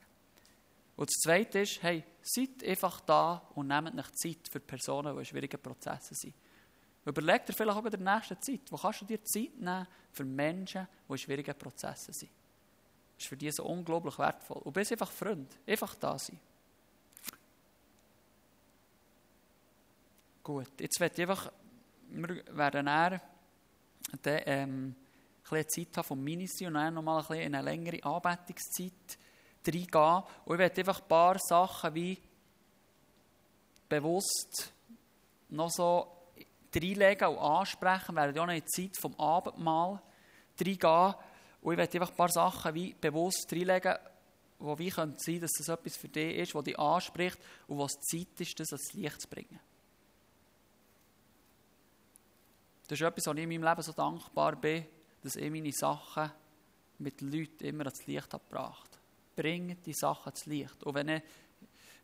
Und 0.96 1.10
das 1.10 1.15
Zweite 1.24 1.60
ist, 1.60 1.82
hey, 1.82 2.04
seid 2.22 2.63
einfach 2.63 3.02
da 3.02 3.41
und 3.56 3.67
nehmt 3.67 3.98
euch 3.98 4.12
Zeit 4.12 4.48
für 4.52 4.60
Personen, 4.60 5.13
die 5.13 5.19
in 5.19 5.26
schwierigen 5.26 5.60
Prozessen 5.60 6.15
sind. 6.15 6.36
Überleg 7.06 7.46
dir 7.46 7.54
vielleicht 7.54 7.78
auch 7.78 7.86
in 7.86 7.91
der 7.91 8.15
nächsten 8.15 8.39
Zeit, 8.41 8.62
wo 8.69 8.78
kannst 8.78 9.02
du 9.02 9.06
dir 9.06 9.24
Zeit 9.24 9.58
nehmen 9.58 9.88
für 10.12 10.24
Menschen, 10.24 10.88
die 11.08 11.12
in 11.12 11.17
schwierigen 11.17 11.58
Prozessen 11.58 12.13
sind. 12.13 12.32
Das 13.15 13.24
ist 13.24 13.28
für 13.30 13.38
die 13.38 13.52
so 13.52 13.65
unglaublich 13.65 14.17
wertvoll. 14.19 14.62
Und 14.62 14.74
bist 14.74 14.91
einfach 14.91 15.12
Freund, 15.12 15.58
einfach 15.65 15.96
da 15.96 16.17
sein. 16.19 16.39
Gut, 20.43 20.80
jetzt 20.80 21.00
ich 21.00 21.22
einfach, 21.22 21.52
wir 22.10 22.43
werden 22.56 22.88
eher 22.88 23.22
dann, 24.22 24.41
ähm, 24.46 24.96
ein 25.52 25.68
Zeit 25.68 25.98
haben 25.98 26.06
vom 26.06 26.24
Ministry 26.24 26.68
und 26.68 26.76
dann 26.76 26.94
nochmal 26.94 27.24
ein 27.30 27.40
in 27.40 27.56
eine 27.56 27.70
längere 27.70 28.04
Anbetungszeit 28.04 29.18
reingehen. 29.68 30.24
Und 30.46 30.56
ich 30.56 30.60
werde 30.60 30.82
einfach 30.82 31.02
ein 31.02 31.08
paar 31.08 31.38
Sachen 31.40 31.94
wie 31.96 32.18
bewusst 33.90 34.74
noch 35.50 35.70
so 35.70 36.08
reinlegen 36.74 37.28
und 37.28 37.38
ansprechen. 37.38 38.16
Werden 38.16 38.36
ja 38.36 38.46
noch 38.46 38.54
in 38.54 38.62
die 38.62 38.66
Zeit 38.66 38.98
vom 39.00 39.20
Abendmahl 39.20 40.02
reingehen. 40.60 41.16
Und 41.62 41.74
ich 41.74 41.78
werde 41.78 41.94
einfach 41.94 42.10
ein 42.10 42.18
paar 42.18 42.30
Sachen 42.30 42.74
wie 42.74 42.94
bewusst 42.94 43.52
reinlegen, 43.52 43.96
wo 44.60 44.78
wie 44.80 44.90
könnte 44.90 45.20
sein, 45.20 45.42
dass 45.42 45.52
das 45.58 45.68
etwas 45.68 45.98
für 45.98 46.08
dich 46.08 46.38
ist, 46.38 46.56
was 46.56 46.64
dich 46.64 46.80
anspricht 46.80 47.38
und 47.68 47.78
was 47.78 47.94
Zeit 48.00 48.40
ist, 48.40 48.60
das 48.60 48.72
ans 48.72 48.94
Licht 48.94 49.22
zu 49.22 49.28
bringen. 49.28 49.60
Das 52.88 53.00
ist 53.00 53.06
etwas, 53.06 53.26
wo 53.28 53.32
ich 53.32 53.44
in 53.44 53.50
meinem 53.50 53.64
Leben 53.64 53.82
so 53.82 53.92
dankbar 53.92 54.56
bin, 54.56 54.86
dass 55.24 55.36
ich 55.38 55.50
meine 55.50 55.72
Sachen 55.72 56.32
mit 57.00 57.22
Leuten 57.22 57.66
immer 57.66 57.86
ans 57.86 58.06
Licht 58.06 58.34
habe 58.34 58.44
gebracht 58.44 59.00
Bringt 59.36 59.86
die 59.86 59.94
Sachen 59.94 60.26
ans 60.26 60.46
Licht. 60.46 60.84
Und 60.84 60.94
wenn 60.94 61.08
nicht, 61.08 61.26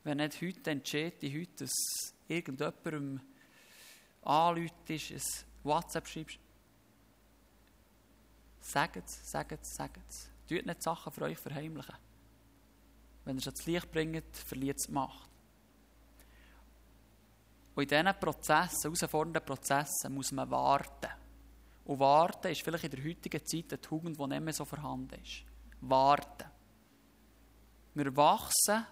wenn 0.03 0.17
nicht 0.17 0.41
heute 0.41 0.71
entsteht, 0.71 1.21
heute, 1.21 1.65
dass 1.65 2.13
irgendjemandem 2.27 3.21
anläutest, 4.23 5.11
ein 5.11 5.21
WhatsApp 5.63 6.07
schreibst, 6.07 6.39
sagt 8.61 8.97
es, 8.97 9.31
sagt 9.31 9.51
es, 9.51 9.75
sagt 9.75 10.01
es. 10.09 10.29
Tut 10.47 10.65
nicht 10.65 10.81
Sachen 10.81 11.13
für 11.13 11.21
euch 11.23 11.37
verheimlichen. 11.37 11.95
Wenn 13.25 13.35
ihr 13.37 13.41
es 13.41 13.47
ans 13.47 13.65
Licht 13.67 13.91
bringt, 13.91 14.35
verliert 14.35 14.77
es 14.79 14.87
die 14.87 14.91
Macht. 14.91 15.29
Und 17.75 17.83
in 17.83 17.87
diesen 17.89 18.19
Prozessen, 18.19 18.81
herausfordernden 18.81 19.45
Prozessen, 19.45 20.13
muss 20.13 20.31
man 20.31 20.49
warten. 20.49 21.18
Und 21.89 21.99
warten 21.99 22.51
ist 22.51 22.61
vielleicht 22.61 22.83
in 22.83 22.91
der 22.91 23.03
heutigen 23.03 23.43
Zeit 23.43 23.65
eine 23.71 23.81
Tugend, 23.81 24.19
die 24.19 24.27
nicht 24.27 24.43
mehr 24.43 24.53
so 24.53 24.63
vorhanden 24.63 25.19
ist. 25.23 25.43
Warten. 25.81 26.45
Wir 27.95 28.15
wachsen 28.15 28.85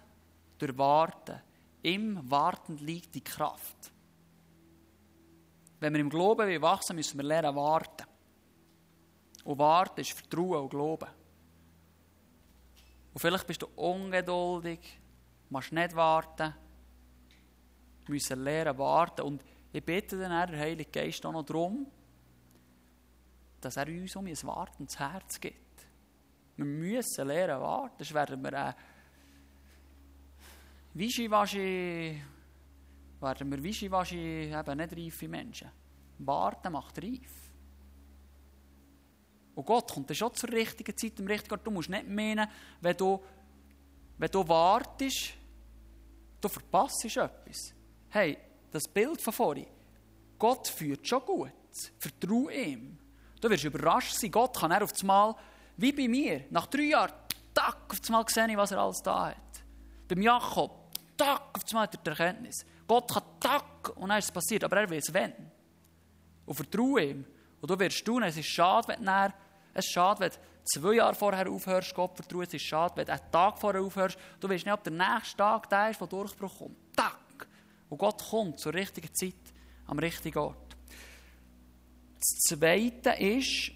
durch 0.58 0.76
Warten. 0.76 1.40
Im 1.82 2.28
Warten 2.28 2.76
liegt 2.78 3.14
die 3.14 3.22
Kraft. 3.22 3.92
Wenn 5.78 5.92
wir 5.92 6.00
im 6.00 6.10
Glauben 6.10 6.60
wachsen 6.60 6.96
müssen 6.96 7.18
wir 7.18 7.24
lernen 7.24 7.54
warten. 7.54 8.04
Und 9.44 9.58
warten 9.60 10.00
ist 10.00 10.14
Vertrauen 10.14 10.62
und 10.62 10.70
Glauben. 10.70 11.08
Und 13.14 13.20
vielleicht 13.20 13.46
bist 13.46 13.62
du 13.62 13.68
ungeduldig, 13.76 14.80
musst 15.50 15.70
nicht 15.70 15.94
warten. 15.94 16.52
Müssen 18.08 18.42
lernen 18.42 18.76
warten. 18.76 19.22
Und 19.22 19.44
ich 19.72 19.84
bitte 19.84 20.18
den 20.18 20.32
Herrn, 20.32 20.50
der 20.50 20.58
Heilige 20.58 20.90
Geist 20.90 21.24
auch 21.24 21.30
noch 21.30 21.44
darum, 21.44 21.86
dass 23.60 23.76
er 23.76 23.86
uns 23.88 24.16
um 24.16 24.26
ein 24.26 24.42
wartendes 24.42 24.98
Herz 24.98 25.40
gibt. 25.40 25.86
Wir 26.56 26.64
müssen 26.64 27.26
lernen 27.26 27.60
warten, 27.60 27.96
sonst 27.98 28.14
werden 28.14 28.42
wir 28.42 28.52
äh, 28.52 28.72
Wischiwaschi, 30.94 32.22
werden 33.20 33.50
wir 33.50 33.62
Wischiwaschi 33.62 34.52
eben 34.52 34.76
nicht 34.76 34.96
reife 34.96 35.28
Menschen. 35.28 35.70
Warten 36.18 36.72
macht 36.72 37.02
reif. 37.02 37.48
Und 39.54 39.66
Gott 39.66 39.92
kommt 39.92 40.08
dann 40.08 40.16
schon 40.16 40.34
zur 40.34 40.50
richtigen 40.50 40.96
Zeit, 40.96 41.18
im 41.18 41.26
richtigen 41.26 41.52
Ort. 41.52 41.66
Du 41.66 41.70
musst 41.70 41.88
nicht 41.88 42.08
meinen, 42.08 42.48
wenn 42.80 42.96
du, 42.96 43.22
wenn 44.16 44.30
du 44.30 44.48
wartest, 44.48 45.34
du 46.40 46.48
verpasst 46.48 47.04
etwas. 47.04 47.74
Hey, 48.08 48.38
das 48.70 48.86
Bild 48.86 49.20
von 49.20 49.32
vorhin, 49.32 49.66
Gott 50.38 50.68
führt 50.68 51.06
schon 51.06 51.24
gut. 51.24 51.52
Vertrau 51.98 52.48
ihm. 52.48 52.98
Du 53.40 53.50
wirst 53.50 53.64
überrascht 53.64 54.14
sein. 54.14 54.30
Gott 54.30 54.56
kann 54.56 54.70
er 54.70 54.82
auf 54.82 54.92
das 54.92 55.02
Mal, 55.02 55.34
wie 55.76 55.92
bei 55.92 56.08
mir, 56.08 56.44
nach 56.50 56.66
drei 56.66 56.82
Jahren, 56.82 57.12
tack, 57.54 57.78
auf 57.88 58.00
das 58.00 58.10
Mal 58.10 58.24
sehen, 58.28 58.56
was 58.56 58.72
er 58.72 58.78
alles 58.78 59.02
da 59.02 59.28
hat. 59.28 59.36
Beim 60.08 60.22
Jakob, 60.22 60.92
tack, 61.16 61.42
auf 61.54 61.62
einmal 61.68 61.84
hat 61.84 61.94
er 61.94 62.00
die 62.02 62.10
Erkenntnis. 62.10 62.66
Gott 62.86 63.12
kann 63.12 63.22
tack, 63.38 63.96
und 63.96 64.08
dann 64.08 64.18
ist 64.18 64.26
es 64.26 64.32
passiert, 64.32 64.64
aber 64.64 64.80
er 64.80 64.90
weiß 64.90 65.12
wenn. 65.12 65.32
Und 66.46 66.54
vertraue 66.54 67.04
ihm. 67.04 67.24
Und 67.60 67.70
du 67.70 67.78
wirst 67.78 68.04
tun, 68.04 68.22
es 68.22 68.36
ist 68.36 68.48
schade, 68.48 68.88
wenn 68.88 69.04
du 69.04 69.32
es 69.74 69.84
ist 69.84 69.92
schade, 69.92 70.20
wenn 70.20 70.30
du 70.30 70.36
zwei 70.64 70.94
Jahre 70.94 71.14
vorher 71.14 71.48
aufhörst, 71.48 71.94
Gott 71.94 72.16
vertrauen. 72.16 72.42
Es 72.42 72.54
ist 72.54 72.62
schade, 72.62 72.96
wenn 72.96 73.06
du 73.06 73.12
einen 73.12 73.30
Tag 73.30 73.58
vorher 73.58 73.80
aufhörst. 73.80 74.18
Du 74.40 74.48
weißt 74.48 74.64
nicht, 74.64 74.72
ob 74.72 74.82
der 74.82 74.92
nächste 74.92 75.36
Tag 75.36 75.68
der 75.68 75.90
ist, 75.90 76.00
der 76.00 76.06
Durchbruch 76.08 76.58
kommt. 76.58 76.76
Tack! 76.96 77.46
Und 77.88 77.98
Gott 77.98 78.22
kommt 78.28 78.58
zur 78.58 78.74
richtigen 78.74 79.14
Zeit, 79.14 79.34
am 79.86 79.98
richtigen 79.98 80.38
Ort. 80.38 80.67
Das 82.18 82.38
Zweite 82.48 83.10
ist, 83.10 83.70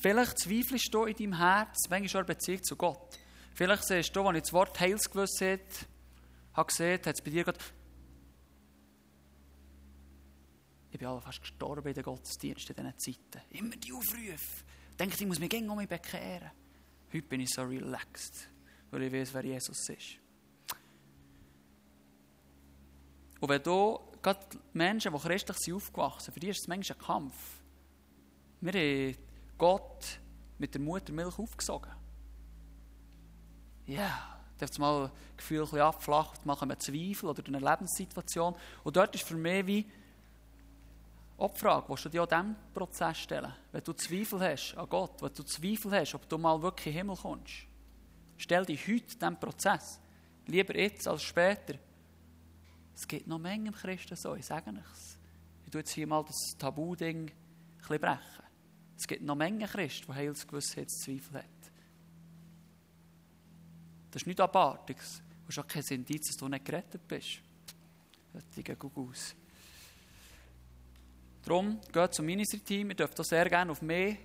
vielleicht 0.00 0.38
zweifelst 0.38 0.94
du 0.94 1.04
in 1.04 1.16
deinem 1.16 1.38
Herz, 1.38 1.88
schon 2.10 2.26
Beziehung 2.26 2.62
zu 2.62 2.76
Gott. 2.76 3.18
Vielleicht 3.54 3.84
siehst 3.84 4.14
du, 4.16 4.22
als 4.22 4.36
ich 4.36 4.42
das 4.42 4.52
Wort 4.52 4.80
Heilsgewissheit 4.80 5.86
habe 6.54 6.66
gesehen, 6.66 7.00
hat 7.04 7.14
es 7.14 7.22
bei 7.22 7.30
dir 7.30 7.44
gerade 7.44 7.58
Ich 10.96 10.98
bin 10.98 11.20
fast 11.20 11.42
gestorben 11.42 11.86
in 11.88 11.92
den 11.92 12.02
Gottesdiensten 12.02 12.74
in 12.74 12.84
diesen 12.84 12.98
Zeiten. 12.98 13.44
Immer 13.50 13.76
die 13.76 13.92
Aufrufe. 13.92 14.64
Ich 14.90 14.96
denke, 14.96 15.14
ich 15.14 15.26
muss 15.26 15.38
mich 15.38 15.52
um 15.52 15.76
mich 15.76 15.88
bekehren. 15.88 16.50
Heute 17.12 17.26
bin 17.28 17.40
ich 17.42 17.50
so 17.50 17.62
relaxed, 17.62 18.48
weil 18.90 19.02
ich 19.02 19.12
weiß, 19.12 19.34
wer 19.34 19.44
Jesus 19.44 19.90
ist. 19.90 20.16
Und 23.40 23.48
wenn 23.48 23.62
du, 23.62 24.00
gerade 24.22 24.40
Menschen, 24.72 25.12
die 25.12 25.18
christlich 25.18 25.58
sind, 25.58 25.74
aufgewachsen 25.74 26.32
für 26.32 26.40
die 26.40 26.48
ist 26.48 26.60
es 26.60 26.68
manchmal 26.68 26.98
ein 26.98 27.04
Kampf. 27.04 27.34
Wir 28.60 28.72
haben 28.72 29.16
Gott 29.58 30.18
mit 30.58 30.74
der 30.74 30.80
Muttermilch 30.80 31.38
aufgesogen. 31.38 31.92
Ja, 33.86 34.00
yeah. 34.00 34.40
da 34.58 34.66
hat 34.66 34.78
mal 34.78 35.02
das 35.02 35.36
Gefühl 35.36 35.58
ein 35.60 35.64
bisschen 35.64 35.80
abflacht, 35.80 36.44
mal 36.44 36.56
kommen 36.56 36.78
Zweifel 36.80 37.28
oder 37.28 37.42
eine 37.46 37.58
Lebenssituation. 37.58 38.56
Und 38.82 38.96
dort 38.96 39.14
ist 39.14 39.24
für 39.24 39.36
mich 39.36 39.66
wie, 39.66 39.86
auch 41.38 41.52
die 41.52 41.60
Frage, 41.60 41.88
willst 41.88 42.06
du 42.06 42.08
dir 42.08 42.22
auch 42.22 42.26
diesem 42.26 42.56
Prozess 42.72 43.18
stellen? 43.18 43.52
Wenn 43.70 43.84
du 43.84 43.92
Zweifel 43.92 44.40
hast 44.40 44.74
an 44.74 44.88
Gott, 44.88 45.22
wenn 45.22 45.34
du 45.34 45.42
Zweifel 45.44 45.92
hast, 45.92 46.14
ob 46.14 46.28
du 46.28 46.38
mal 46.38 46.60
wirklich 46.62 46.86
in 46.86 46.92
den 46.92 46.98
Himmel 46.98 47.16
kommst, 47.16 47.66
stell 48.38 48.64
dich 48.64 48.88
heute 48.88 49.16
diesem 49.16 49.38
Prozess. 49.38 50.00
Lieber 50.46 50.76
jetzt 50.76 51.06
als 51.06 51.22
später. 51.22 51.74
Es 52.96 53.06
gibt 53.06 53.26
noch 53.26 53.38
Mengen 53.38 53.74
Christen 53.74 54.16
so, 54.16 54.34
ich 54.34 54.46
sage 54.46 54.72
nichts. 54.72 55.18
Ich 55.66 55.70
tue 55.70 55.80
jetzt 55.80 55.92
hier 55.92 56.06
mal 56.06 56.24
das 56.24 56.56
Tabu-Ding 56.58 57.28
ein 57.28 57.32
bisschen 57.78 58.00
brechen. 58.00 58.44
Es 58.96 59.06
gibt 59.06 59.22
noch 59.22 59.36
Mengen 59.36 59.68
Christen, 59.68 60.06
die 60.08 60.14
Heilsgewissheitszweifel 60.14 61.38
haben. 61.42 61.48
Das 64.10 64.22
ist 64.22 64.26
nichts 64.26 64.40
Abartiges. 64.40 65.22
Du 65.42 65.48
hast 65.48 65.58
auch 65.58 65.66
kein 65.68 65.84
Indiz, 65.90 66.28
dass 66.28 66.36
du 66.36 66.48
nicht 66.48 66.64
gerettet 66.64 67.06
bist. 67.06 67.42
Solche 68.54 68.76
Gugus. 68.76 69.36
Darum, 71.42 71.78
geht 71.92 72.14
zum 72.14 72.24
Ministry-Team, 72.26 72.90
ihr 72.90 72.96
dürft 72.96 73.20
auch 73.20 73.24
sehr 73.24 73.48
gerne 73.48 73.72
auf 73.72 73.82
mich 73.82 74.16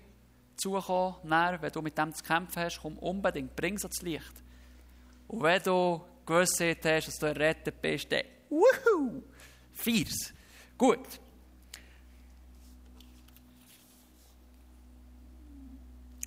zukommen. 0.55 1.30
Dann, 1.30 1.61
wenn 1.61 1.72
du 1.72 1.82
mit 1.82 1.97
dem 1.97 2.13
zu 2.13 2.24
kämpfen 2.24 2.63
hast, 2.63 2.80
komm 2.82 2.97
unbedingt, 2.99 3.53
bring 3.53 3.76
es 3.76 3.84
ans 3.84 4.01
Licht. 4.01 4.43
Und 5.28 5.43
wenn 5.43 5.61
du 5.61 6.01
Gewissheit 6.26 6.86
hast, 6.86 7.07
dass 7.07 7.19
du 7.19 7.26
errettet 7.26 7.82
bist, 7.82 8.11
dann 8.11 8.24
wuhu, 8.51 9.23
feier's. 9.73 10.33
Gut. 10.77 11.19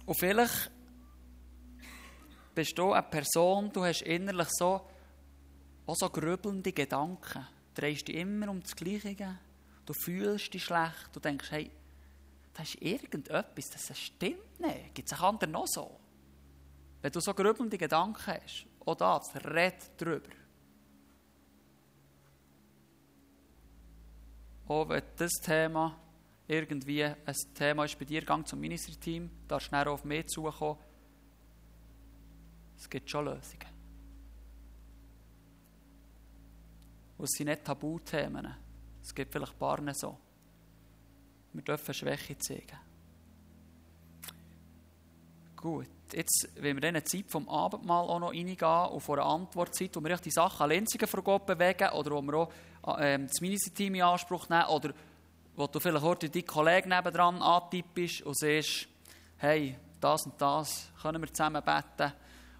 Und 0.06 0.18
vielleicht 0.18 0.70
bist 2.54 2.76
du 2.76 2.92
eine 2.92 3.02
Person, 3.04 3.72
du 3.72 3.84
hast 3.84 4.02
innerlich 4.02 4.48
so, 4.50 4.82
auch 5.86 5.96
so 5.96 6.10
grübelnde 6.10 6.72
Gedanken. 6.72 7.46
Du 7.74 7.80
drehst 7.80 8.08
dich 8.08 8.16
immer 8.16 8.48
um 8.50 8.60
das 8.60 8.76
Gleiche 8.76 9.38
du 9.86 9.92
fühlst 9.92 10.52
dich 10.52 10.64
schlecht, 10.64 11.10
du 11.12 11.20
denkst, 11.20 11.50
hey, 11.50 11.70
da 12.54 12.62
ist 12.62 12.80
irgendetwas, 12.80 13.70
das 13.70 13.98
stimmt 13.98 14.60
nicht. 14.60 14.94
Gibt 14.94 15.10
es 15.10 15.18
auch 15.18 15.28
anderen 15.28 15.52
noch 15.52 15.66
so? 15.66 15.98
Wenn 17.02 17.12
du 17.12 17.20
so 17.20 17.34
grübelnde 17.34 17.76
Gedanken 17.76 18.26
hast, 18.26 18.66
auch 18.86 18.94
das, 18.94 19.34
red 19.44 19.74
drüber. 19.98 20.30
Auch 24.66 24.88
wenn 24.88 25.02
das 25.16 25.32
Thema 25.32 25.96
irgendwie 26.46 27.04
ein 27.04 27.16
Thema 27.54 27.84
ist 27.84 27.98
bei 27.98 28.04
dir, 28.04 28.22
gang 28.22 28.46
zum 28.46 28.60
Ministerteam, 28.60 29.30
darfst 29.48 29.68
schnell 29.68 29.88
auf 29.88 30.04
mich 30.04 30.26
zukommen. 30.26 30.78
Es 32.76 32.88
gibt 32.88 33.08
schon 33.08 33.24
Lösungen. 33.24 33.74
Und 37.16 37.24
es 37.24 37.30
sind 37.32 37.46
nicht 37.46 37.64
Tabuthemen. 37.64 38.54
Es 39.02 39.14
gibt 39.14 39.32
vielleicht 39.32 39.58
paar 39.58 39.94
so. 39.94 40.18
Wir 41.52 41.62
dürfen 41.62 41.94
Schwäche 41.94 42.36
zeigen. 42.36 42.78
Gut, 45.56 45.88
jetzt, 46.14 46.48
wenn 46.56 46.76
wir 46.76 46.82
in 46.82 46.96
eine 46.96 47.04
Zeit 47.04 47.24
vom 47.28 47.48
Abendmahl 47.48 48.08
auch 48.08 48.18
noch 48.18 48.30
reingehen 48.30 48.92
und 48.92 49.00
vor 49.00 49.18
einer 49.18 49.26
Antwortzeit, 49.26 49.94
wo 49.94 50.02
wir 50.02 50.16
die 50.16 50.30
Sachen 50.30 50.62
an 50.62 50.70
Lenzingen 50.70 51.06
vor 51.06 51.22
Gott 51.22 51.46
bewegen 51.46 51.90
oder 51.90 52.10
wo 52.12 52.22
wir 52.22 52.48
auch 52.82 52.98
äh, 52.98 53.18
das 53.18 53.40
Ministerteam 53.40 53.94
in 53.96 54.02
Anspruch 54.02 54.48
nehmen 54.48 54.66
oder 54.66 54.92
wo 55.56 55.66
du 55.66 55.80
vielleicht 55.80 56.04
heute 56.04 56.30
deinen 56.30 56.46
Kollegen 56.46 56.88
nebendran 56.88 57.40
antippst 57.40 58.22
und 58.22 58.36
siehst, 58.36 58.88
hey, 59.38 59.76
das 60.00 60.24
und 60.26 60.40
das 60.40 60.90
können 61.00 61.22
wir 61.22 61.32
zusammen 61.32 61.62
beten 61.62 62.12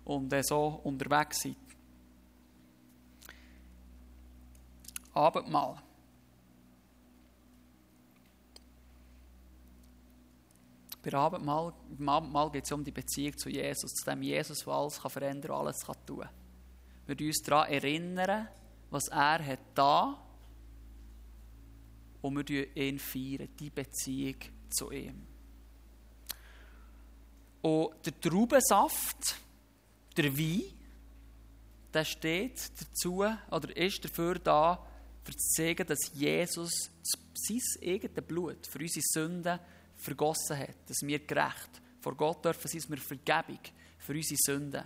und 0.04 0.32
äh, 0.32 0.42
so 0.42 0.80
unterwegs 0.84 1.42
sein. 1.42 1.56
Abendmahl. 5.12 5.76
Bei 11.04 11.12
Abendmahl, 11.12 11.74
beim 11.90 12.08
Abendmahl 12.08 12.50
geht 12.50 12.64
es 12.64 12.72
um 12.72 12.82
die 12.82 12.90
Beziehung 12.90 13.36
zu 13.36 13.50
Jesus, 13.50 13.92
zu 13.92 14.04
dem 14.10 14.22
Jesus, 14.22 14.64
der 14.64 14.72
alles 14.72 15.00
kann 15.00 15.10
verändern 15.10 15.50
und 15.50 15.58
alles 15.58 15.84
kann 15.84 16.06
tun. 16.06 16.26
Wir 17.06 17.26
uns 17.26 17.42
daran 17.42 17.70
erinnern, 17.70 18.48
was 18.90 19.08
er 19.08 19.44
hat 19.44 19.58
da 19.74 20.18
und 22.22 22.48
wir 22.48 22.74
ihn 22.74 22.98
feiern, 22.98 23.48
die 23.58 23.68
Beziehung 23.68 24.36
zu 24.70 24.90
ihm. 24.90 25.26
Und 27.60 28.06
der 28.06 28.18
Traubensaft, 28.20 29.36
der 30.16 30.36
Wein, 30.38 30.62
der 31.92 32.04
steht 32.04 32.72
dazu 32.80 33.24
oder 33.50 33.76
ist 33.76 34.04
dafür 34.04 34.36
da, 34.36 34.86
für 35.22 35.32
zu 35.32 35.62
sagen, 35.62 35.86
dass 35.86 36.12
Jesus 36.14 36.90
sein 37.34 37.60
eigenes 37.82 38.26
Blut 38.26 38.66
für 38.66 38.78
unsere 38.78 39.02
Sünden 39.02 39.58
vergossen 40.04 40.58
hat, 40.58 40.76
dass 40.88 40.98
wir 41.02 41.18
gerecht 41.20 41.82
vor 42.00 42.14
Gott 42.14 42.44
dürfen 42.44 42.68
sein, 42.68 42.80
dass 42.80 42.90
wir 42.90 42.98
Vergebung 42.98 43.60
für 43.98 44.12
unsere 44.12 44.36
Sünden 44.38 44.84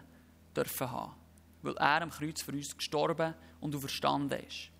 dürfen 0.54 0.90
haben. 0.90 1.14
Weil 1.62 1.76
er 1.76 2.02
am 2.02 2.10
Kreuz 2.10 2.42
für 2.42 2.52
uns 2.52 2.76
gestorben 2.76 3.34
und 3.60 3.74
auferstanden 3.74 4.40
ist. 4.40 4.70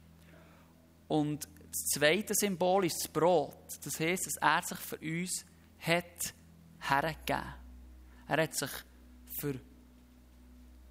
Und 1.09 1.49
das 1.70 1.86
zweite 1.95 2.34
Symbol 2.34 2.84
ist 2.84 3.03
das 3.03 3.12
Brot. 3.12 3.78
Das 3.82 3.99
heisst, 3.99 4.26
dass 4.26 4.36
er 4.36 4.62
sich 4.62 4.78
für 4.78 4.99
uns 4.99 5.45
hat 5.80 6.34
hergegeben. 6.80 7.55
Er 8.28 8.43
hat 8.43 8.55
sich 8.55 8.70
für 9.41 9.55
die 9.55 9.61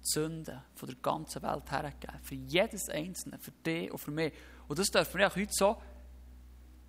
Sünden 0.02 0.62
von 0.74 0.88
der 0.88 0.98
ganzen 0.98 1.42
Welt 1.42 1.70
hergegeben. 1.70 2.20
Für 2.22 2.34
jedes 2.34 2.88
Einzelne, 2.90 3.38
für 3.38 3.52
dich 3.52 3.90
und 3.90 3.98
für 3.98 4.10
mich. 4.10 4.32
Und 4.66 4.78
das 4.78 4.88
dürfen 4.88 5.18
wir 5.18 5.28
auch 5.28 5.36
heute 5.36 5.52
so 5.52 5.80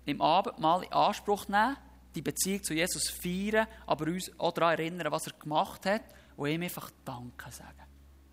im 0.04 0.20
Abendmahl 0.20 0.84
in 0.84 0.92
Anspruch 0.92 1.48
nehmen 1.48 1.76
die 2.14 2.22
Beziehung 2.22 2.62
zu 2.62 2.74
Jesus 2.74 3.08
feiern, 3.08 3.66
aber 3.86 4.06
uns 4.06 4.30
auch 4.38 4.52
daran 4.52 4.78
erinnern, 4.78 5.12
was 5.12 5.26
er 5.26 5.32
gemacht 5.34 5.86
hat 5.86 6.02
und 6.36 6.48
ihm 6.48 6.62
einfach 6.62 6.90
Danke 7.04 7.50
sagen. 7.50 7.84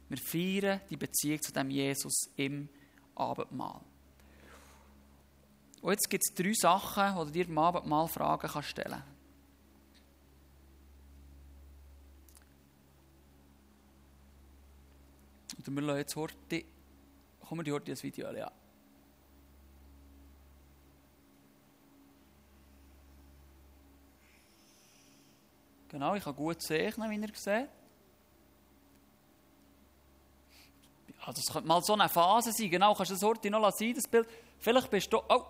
Wir 0.09 0.17
feiern 0.17 0.81
die 0.89 0.97
Beziehung 0.97 1.41
zu 1.41 1.51
dem 1.51 1.69
Jesus 1.69 2.29
im 2.35 2.69
Abendmahl. 3.15 3.81
Und 5.81 5.91
jetzt 5.91 6.09
gibt 6.09 6.23
es 6.27 6.33
drei 6.33 6.53
Sachen, 6.53 7.17
die 7.17 7.25
du 7.25 7.31
dir 7.31 7.47
im 7.47 7.57
Abendmahl 7.57 8.07
Fragen 8.07 8.47
kannst 8.47 8.69
stellen 8.69 9.03
Und 15.65 15.75
wir 15.75 15.81
lassen 15.81 15.97
jetzt 15.97 16.15
heute, 16.15 16.63
kommen 17.41 17.65
die 17.65 17.73
heute 17.73 17.91
das 17.91 18.01
Video, 18.01 18.31
ja. 18.31 18.49
Genau, 25.97 26.13
ich 26.13 26.23
kann 26.23 26.35
gut 26.35 26.61
zeichnen, 26.61 27.09
wie 27.09 27.15
ihr 27.15 27.31
seht. 27.33 27.67
Ja, 31.19 31.33
das 31.33 31.43
könnte 31.51 31.67
mal 31.67 31.81
so 31.81 31.93
eine 31.93 32.07
Phase 32.07 32.51
sein. 32.51 32.69
Genau, 32.69 32.93
kannst 32.93 33.09
du 33.09 33.15
das 33.15 33.23
heute 33.23 33.49
noch 33.49 33.71
sein, 33.71 33.95
das 33.95 34.07
Bild. 34.07 34.29
Vielleicht 34.59 34.91
bist 34.91 35.11
du... 35.11 35.17
Oh, 35.17 35.43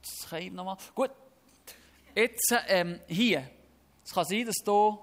das 0.00 0.30
kann 0.30 0.40
ich 0.40 0.50
nochmal... 0.50 0.78
Gut. 0.94 1.10
Jetzt 2.14 2.54
ähm, 2.68 3.00
hier. 3.06 3.50
Es 4.02 4.14
kann 4.14 4.24
sein, 4.24 4.46
dass 4.46 4.56
du 4.64 4.98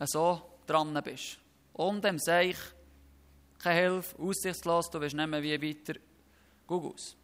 so 0.00 0.42
dran 0.66 1.00
bist. 1.04 1.38
Und 1.74 2.02
dem 2.02 2.18
Seich, 2.18 2.56
keine 3.60 3.80
Hilfe, 3.80 4.20
aussichtslos, 4.20 4.90
du 4.90 5.00
weißt 5.00 5.14
nicht 5.14 5.28
mehr 5.28 5.42
wie 5.44 5.62
weiter. 5.62 6.00
Guck 6.66 6.92
aus. 6.92 7.16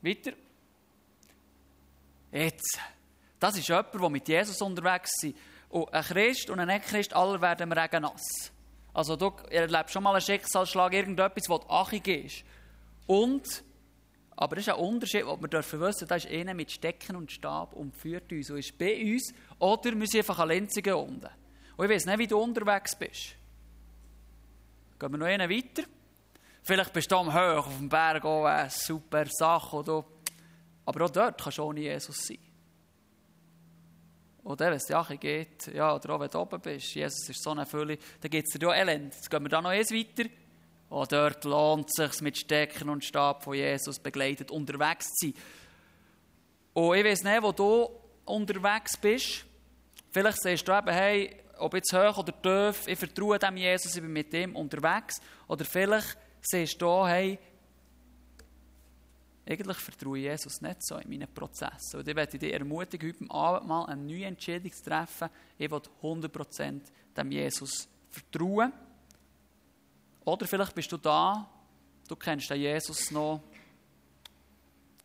Weiter. 0.00 0.32
Jetzt. 2.32 2.80
Das 3.38 3.56
ist 3.56 3.68
jemand, 3.68 3.94
der 3.94 4.10
mit 4.10 4.28
Jesus 4.28 4.60
unterwegs 4.62 5.10
ist. 5.22 5.36
Und 5.68 5.92
ein 5.92 6.02
Christ 6.02 6.48
und 6.50 6.60
ein 6.60 6.68
Nicht-Christ, 6.68 7.12
alle 7.12 7.40
werden 7.40 7.70
im 7.70 7.72
Regen 7.72 8.02
nass. 8.02 8.52
Also 8.94 9.16
du 9.16 9.30
erlebst 9.50 9.92
schon 9.92 10.02
mal 10.02 10.12
einen 10.12 10.22
Schicksalsschlag, 10.22 10.94
irgendetwas, 10.94 11.48
was 11.48 11.68
achig 11.68 12.06
ist. 12.08 12.44
Und, 13.06 13.62
aber 14.36 14.56
das 14.56 14.66
ist 14.66 14.72
ein 14.72 14.80
Unterschied, 14.80 15.26
den 15.26 15.40
wir 15.40 15.48
dürfen 15.48 15.80
wissen, 15.80 16.08
da 16.08 16.14
ist 16.14 16.28
einer 16.28 16.54
mit 16.54 16.70
Stecken 16.70 17.16
und 17.16 17.30
Stab 17.30 17.74
und 17.74 17.94
führt 17.94 18.32
uns 18.32 18.50
und 18.50 18.58
ist 18.58 18.78
bei 18.78 19.12
uns. 19.12 19.34
Oder 19.58 19.92
wir 19.98 20.06
sind 20.06 20.20
einfach 20.20 20.38
an 20.38 20.48
Lenzigen 20.48 20.94
unten. 20.94 21.28
Und 21.76 21.84
ich 21.84 21.90
weiß 21.90 22.06
nicht, 22.06 22.18
wie 22.18 22.26
du 22.26 22.38
unterwegs 22.38 22.96
bist. 22.96 23.36
Gehen 24.98 25.12
wir 25.12 25.18
noch 25.18 25.26
einen 25.26 25.50
weiter. 25.50 25.82
Vielleicht 26.62 26.92
bist 26.92 27.12
du 27.12 27.16
am 27.16 27.32
Hoch 27.32 27.66
auf 27.66 27.76
dem 27.76 27.88
Berg, 27.88 28.24
oh, 28.24 28.44
eine 28.44 28.70
super 28.70 29.26
Sache. 29.26 29.76
Oder? 29.76 30.04
Aber 30.86 31.04
auch 31.04 31.10
dort 31.10 31.40
kannst 31.40 31.58
du 31.58 31.64
ohne 31.64 31.80
Jesus 31.80 32.16
sein. 32.26 32.38
Oder 34.46 34.66
wenn 34.66 34.74
es 34.74 34.84
dir 34.84 35.04
geht, 35.18 35.74
ja, 35.74 35.92
oder 35.92 36.10
auch 36.14 36.20
wenn 36.20 36.30
du 36.30 36.38
oben 36.38 36.60
bist, 36.60 36.94
Jesus 36.94 37.28
ist 37.28 37.42
so 37.42 37.50
eine 37.50 37.66
Fülle, 37.66 37.98
dann 38.20 38.30
gibt 38.30 38.46
es 38.46 38.56
dir 38.56 38.68
ja 38.68 38.74
Elend. 38.74 39.12
Jetzt 39.12 39.28
gehen 39.28 39.42
wir 39.42 39.48
da 39.48 39.60
noch 39.60 39.70
eins 39.70 39.90
weiter. 39.90 40.30
Auch 40.88 41.08
dort 41.08 41.44
lohnt 41.44 41.88
es 41.88 42.12
sich 42.12 42.22
mit 42.22 42.38
Stecken 42.38 42.88
und 42.88 43.04
Stab 43.04 43.42
von 43.42 43.54
Jesus 43.54 43.98
begleitet 43.98 44.52
unterwegs 44.52 45.12
zu 45.14 45.26
sein. 45.26 45.34
Und 46.74 46.96
ich 46.96 47.04
weiß 47.04 47.24
nicht, 47.24 47.42
wo 47.42 47.50
du 47.50 47.90
unterwegs 48.24 48.96
bist. 48.96 49.44
Vielleicht 50.12 50.40
siehst 50.40 50.68
du 50.68 50.78
eben, 50.78 50.92
hey, 50.92 51.36
ob 51.58 51.74
jetzt 51.74 51.92
hoch 51.92 52.18
oder 52.18 52.40
tief, 52.40 52.86
ich 52.86 52.98
vertraue 53.00 53.40
dem 53.40 53.56
Jesus, 53.56 53.96
ich 53.96 54.00
bin 54.00 54.12
mit 54.12 54.32
dem 54.32 54.54
unterwegs. 54.54 55.20
Oder 55.48 55.64
vielleicht 55.64 56.16
siehst 56.40 56.80
du, 56.80 57.04
hey, 57.04 57.36
eigentlich 59.48 59.76
vertraue 59.76 60.18
ich 60.18 60.24
Jesus 60.24 60.60
nicht 60.60 60.84
so 60.84 60.96
in 60.96 61.08
meinen 61.08 61.32
Prozessen. 61.32 62.00
Und 62.00 62.08
ich 62.08 62.16
werde 62.16 62.38
dich 62.38 62.52
ermutigen, 62.52 63.08
heute 63.08 63.30
Abend 63.30 63.68
mal 63.68 63.84
eine 63.84 64.02
neue 64.02 64.24
Entscheidung 64.24 64.72
zu 64.72 64.82
treffen. 64.82 65.28
Ich 65.56 65.70
will 65.70 65.80
100% 66.02 66.80
dem 67.16 67.30
Jesus 67.30 67.88
vertrauen. 68.10 68.72
Oder 70.24 70.46
vielleicht 70.46 70.74
bist 70.74 70.90
du 70.90 70.96
da, 70.96 71.48
du 72.08 72.16
kennst 72.16 72.50
den 72.50 72.60
Jesus 72.60 73.12
noch 73.12 73.40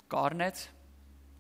gar 0.10 0.34
nicht. 0.34 0.72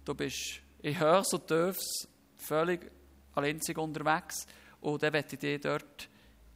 Du 0.06 0.14
bist 0.14 0.62
in 0.84 1.00
Höchst 1.00 1.34
und 1.34 1.48
Tiefs 1.48 2.08
völlig 2.38 2.92
alleinzig 3.34 3.78
unterwegs. 3.80 4.46
Und 4.80 5.02
dann 5.02 5.14
werde 5.14 5.28
ich 5.32 5.40
dich 5.40 5.60
dort 5.60 6.08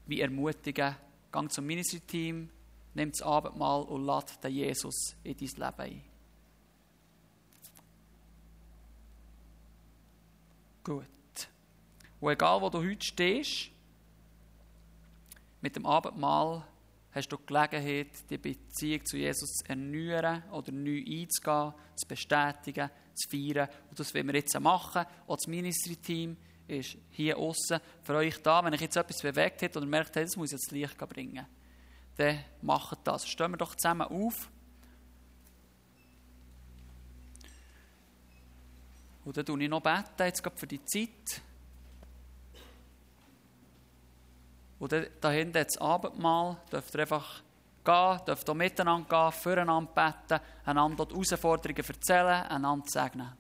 wie 0.05 0.21
ermutigen, 0.21 0.95
gang 1.31 1.51
zum 1.51 1.65
Ministry-Team, 1.65 2.49
nimm 2.93 3.11
das 3.11 3.21
Abendmahl 3.23 3.81
und 3.83 4.05
lad 4.05 4.43
den 4.43 4.51
Jesus 4.51 5.15
in 5.23 5.35
dein 5.35 5.47
Leben 5.47 5.79
ein. 5.79 6.14
Gut. 10.85 11.07
Und 12.19 12.31
egal, 12.31 12.61
wo 12.61 12.69
du 12.69 12.77
heute 12.77 13.03
stehst, 13.03 13.71
mit 15.59 15.75
dem 15.75 15.83
Abendmahl 15.83 16.63
hast 17.11 17.29
du 17.29 17.37
die 17.37 17.45
Gelegenheit, 17.47 18.29
die 18.29 18.37
Beziehung 18.37 19.03
zu 19.03 19.17
Jesus 19.17 19.49
zu 19.49 19.65
erneuern 19.67 20.43
oder 20.51 20.71
neu 20.71 21.03
einzugehen, 21.03 21.73
zu 21.95 22.07
bestätigen, 22.07 22.91
zu 23.15 23.29
feiern. 23.29 23.67
Und 23.89 23.99
das 23.99 24.13
wollen 24.13 24.27
wir 24.27 24.35
jetzt 24.35 24.59
machen. 24.59 25.07
Auch 25.25 25.37
das 25.37 25.47
Ministry-Team 25.47 26.37
ist 26.67 26.97
hier 27.09 27.35
außen 27.39 27.79
für 28.03 28.13
euch 28.13 28.39
da. 28.43 28.63
Wenn 28.63 28.73
ich 28.73 28.81
jetzt 28.81 28.95
etwas 28.95 29.23
bewegt 29.23 29.63
hätte 29.63 29.79
oder 29.79 29.87
merkt, 29.87 30.15
das 30.15 30.35
muss 30.35 30.51
ich 30.51 30.59
jetzt 30.59 30.71
Licht 30.71 30.99
bringen, 30.99 31.47
dann 32.17 32.43
macht 32.61 32.99
das. 33.05 33.27
Stehen 33.27 33.51
wir 33.51 33.57
doch 33.57 33.73
zusammen 33.73 34.07
auf. 34.07 34.51
Und 39.25 39.35
dann 39.35 39.45
tue 39.45 39.63
ich 39.63 39.69
noch 39.69 39.81
beten, 39.81 40.05
jetzt 40.19 40.43
gerade 40.43 40.55
für 40.55 40.67
die 40.67 40.83
Zeit. 40.85 41.41
Und 44.79 44.91
dann 44.91 45.07
da 45.19 45.31
hinten 45.31 45.53
das 45.53 45.77
Abendmahl, 45.79 46.57
dürft 46.71 46.93
ihr 46.93 47.01
einfach 47.01 47.41
gehen, 47.83 48.19
dürft 48.27 48.49
auch 48.49 48.53
miteinander 48.53 49.09
gehen, 49.09 49.41
füreinander 49.41 49.91
beten, 49.91 50.43
einander 50.63 51.05
die 51.05 51.13
Herausforderungen 51.15 51.83
erzählen, 51.83 52.43
einander 52.43 52.85
segnen. 52.87 53.31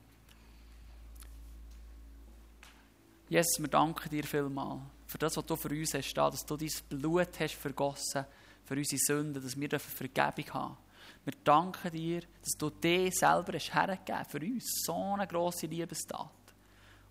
Jesus, 3.29 3.59
wir 3.59 3.67
danken 3.67 4.09
dir 4.09 4.23
vielmal 4.23 4.81
für 5.07 5.17
das, 5.19 5.37
was 5.37 5.45
du 5.45 5.55
für 5.55 5.69
uns 5.69 5.93
hast, 5.93 6.13
dass 6.13 6.45
du 6.45 6.57
dein 6.57 6.69
Blut 6.89 7.39
hast 7.39 7.55
vergossen 7.55 8.25
für 8.63 8.75
unsere 8.75 8.99
Sünden, 8.99 9.41
dass 9.41 9.59
wir 9.59 9.79
Vergebung 9.79 10.53
haben 10.53 10.77
Wir 11.23 11.33
danken 11.43 11.91
dir, 11.91 12.21
dass 12.41 12.53
du 12.57 12.69
dich 12.69 13.15
selber 13.15 13.53
hast 13.53 13.73
hergegeben 13.73 14.25
für 14.25 14.39
uns. 14.39 14.83
So 14.85 14.93
eine 14.93 15.27
grosse 15.27 15.67
Liebestat. 15.67 16.31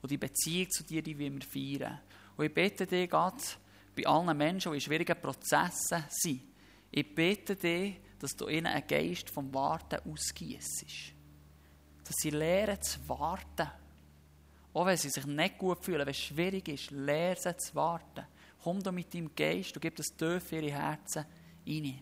Und 0.03 0.11
die 0.11 0.19
Beziehung 0.19 0.71
zu 0.71 0.85
dir, 0.85 1.03
die 1.03 1.19
wir 1.19 1.33
feiern. 1.43 2.01
Und 2.37 2.45
ich 2.45 2.55
bete 2.55 2.87
dir, 2.87 3.09
Gott, 3.09 3.59
bei 3.97 4.07
allen 4.07 4.37
Menschen, 4.37 4.73
die 4.73 4.79
in 4.79 4.81
schwierigen 4.81 5.21
Prozessen 5.21 6.05
sind, 6.09 6.43
ich 6.91 7.15
bete 7.15 7.57
dir, 7.57 7.95
dass 8.19 8.37
du 8.37 8.49
ihnen 8.49 8.67
einen 8.67 8.87
Geist 8.87 9.31
vom 9.31 9.53
Warten 9.53 9.99
ausgießt. 10.11 10.85
Dass 12.05 12.15
sie 12.17 12.31
lernen 12.31 12.81
zu 12.81 13.09
warten 13.09 13.69
auch 14.75 14.87
wenn 14.87 14.97
sie 14.97 15.09
sich 15.09 15.25
nicht 15.25 15.57
gut 15.57 15.85
fühlen, 15.85 16.01
wenn 16.01 16.09
es 16.09 16.19
schwierig 16.19 16.69
ist, 16.69 16.89
sie 16.89 17.57
zu 17.57 17.75
warten. 17.75 18.27
Komm 18.63 18.83
da 18.83 18.91
mit 18.91 19.15
deinem 19.15 19.35
Geist 19.35 19.77
und 19.77 19.81
gib 19.81 19.95
das 19.95 20.09
tief 20.17 20.53
in 20.53 20.65
ihre 20.65 20.73
Herzen 20.73 21.25
rein. 21.67 22.01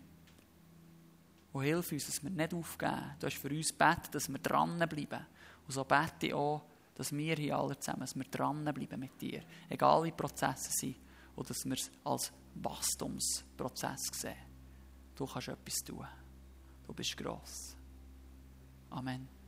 Und 1.53 1.63
hilf 1.63 1.91
uns, 1.91 2.07
dass 2.07 2.23
wir 2.23 2.31
nicht 2.31 2.53
aufgeben. 2.53 3.15
Du 3.19 3.27
hast 3.27 3.37
für 3.37 3.49
uns 3.49 3.69
gebeten, 3.69 4.11
dass 4.11 4.27
wir 4.27 4.39
dranbleiben. 4.39 5.25
Und 5.67 5.73
so 5.73 5.83
bete 5.83 6.27
ich 6.27 6.33
auch, 6.33 6.63
dass 6.95 7.11
wir 7.11 7.35
hier 7.35 7.57
alle 7.57 7.77
zusammen, 7.79 8.01
dass 8.01 8.15
wir 8.15 8.25
dranbleiben 8.25 8.99
mit 8.99 9.21
dir. 9.21 9.43
Egal 9.69 10.03
wie 10.03 10.11
Prozesse 10.11 10.71
sind. 10.71 10.97
Und 11.35 11.49
dass 11.49 11.63
wir 11.65 11.73
es 11.73 11.91
als 12.03 12.31
Wachstumsprozess 12.55 14.01
sehen. 14.13 14.35
Du 15.15 15.25
kannst 15.25 15.47
etwas 15.47 15.75
tun. 15.85 16.07
Du 16.85 16.93
bist 16.93 17.15
gross. 17.17 17.75
Amen. 18.89 19.42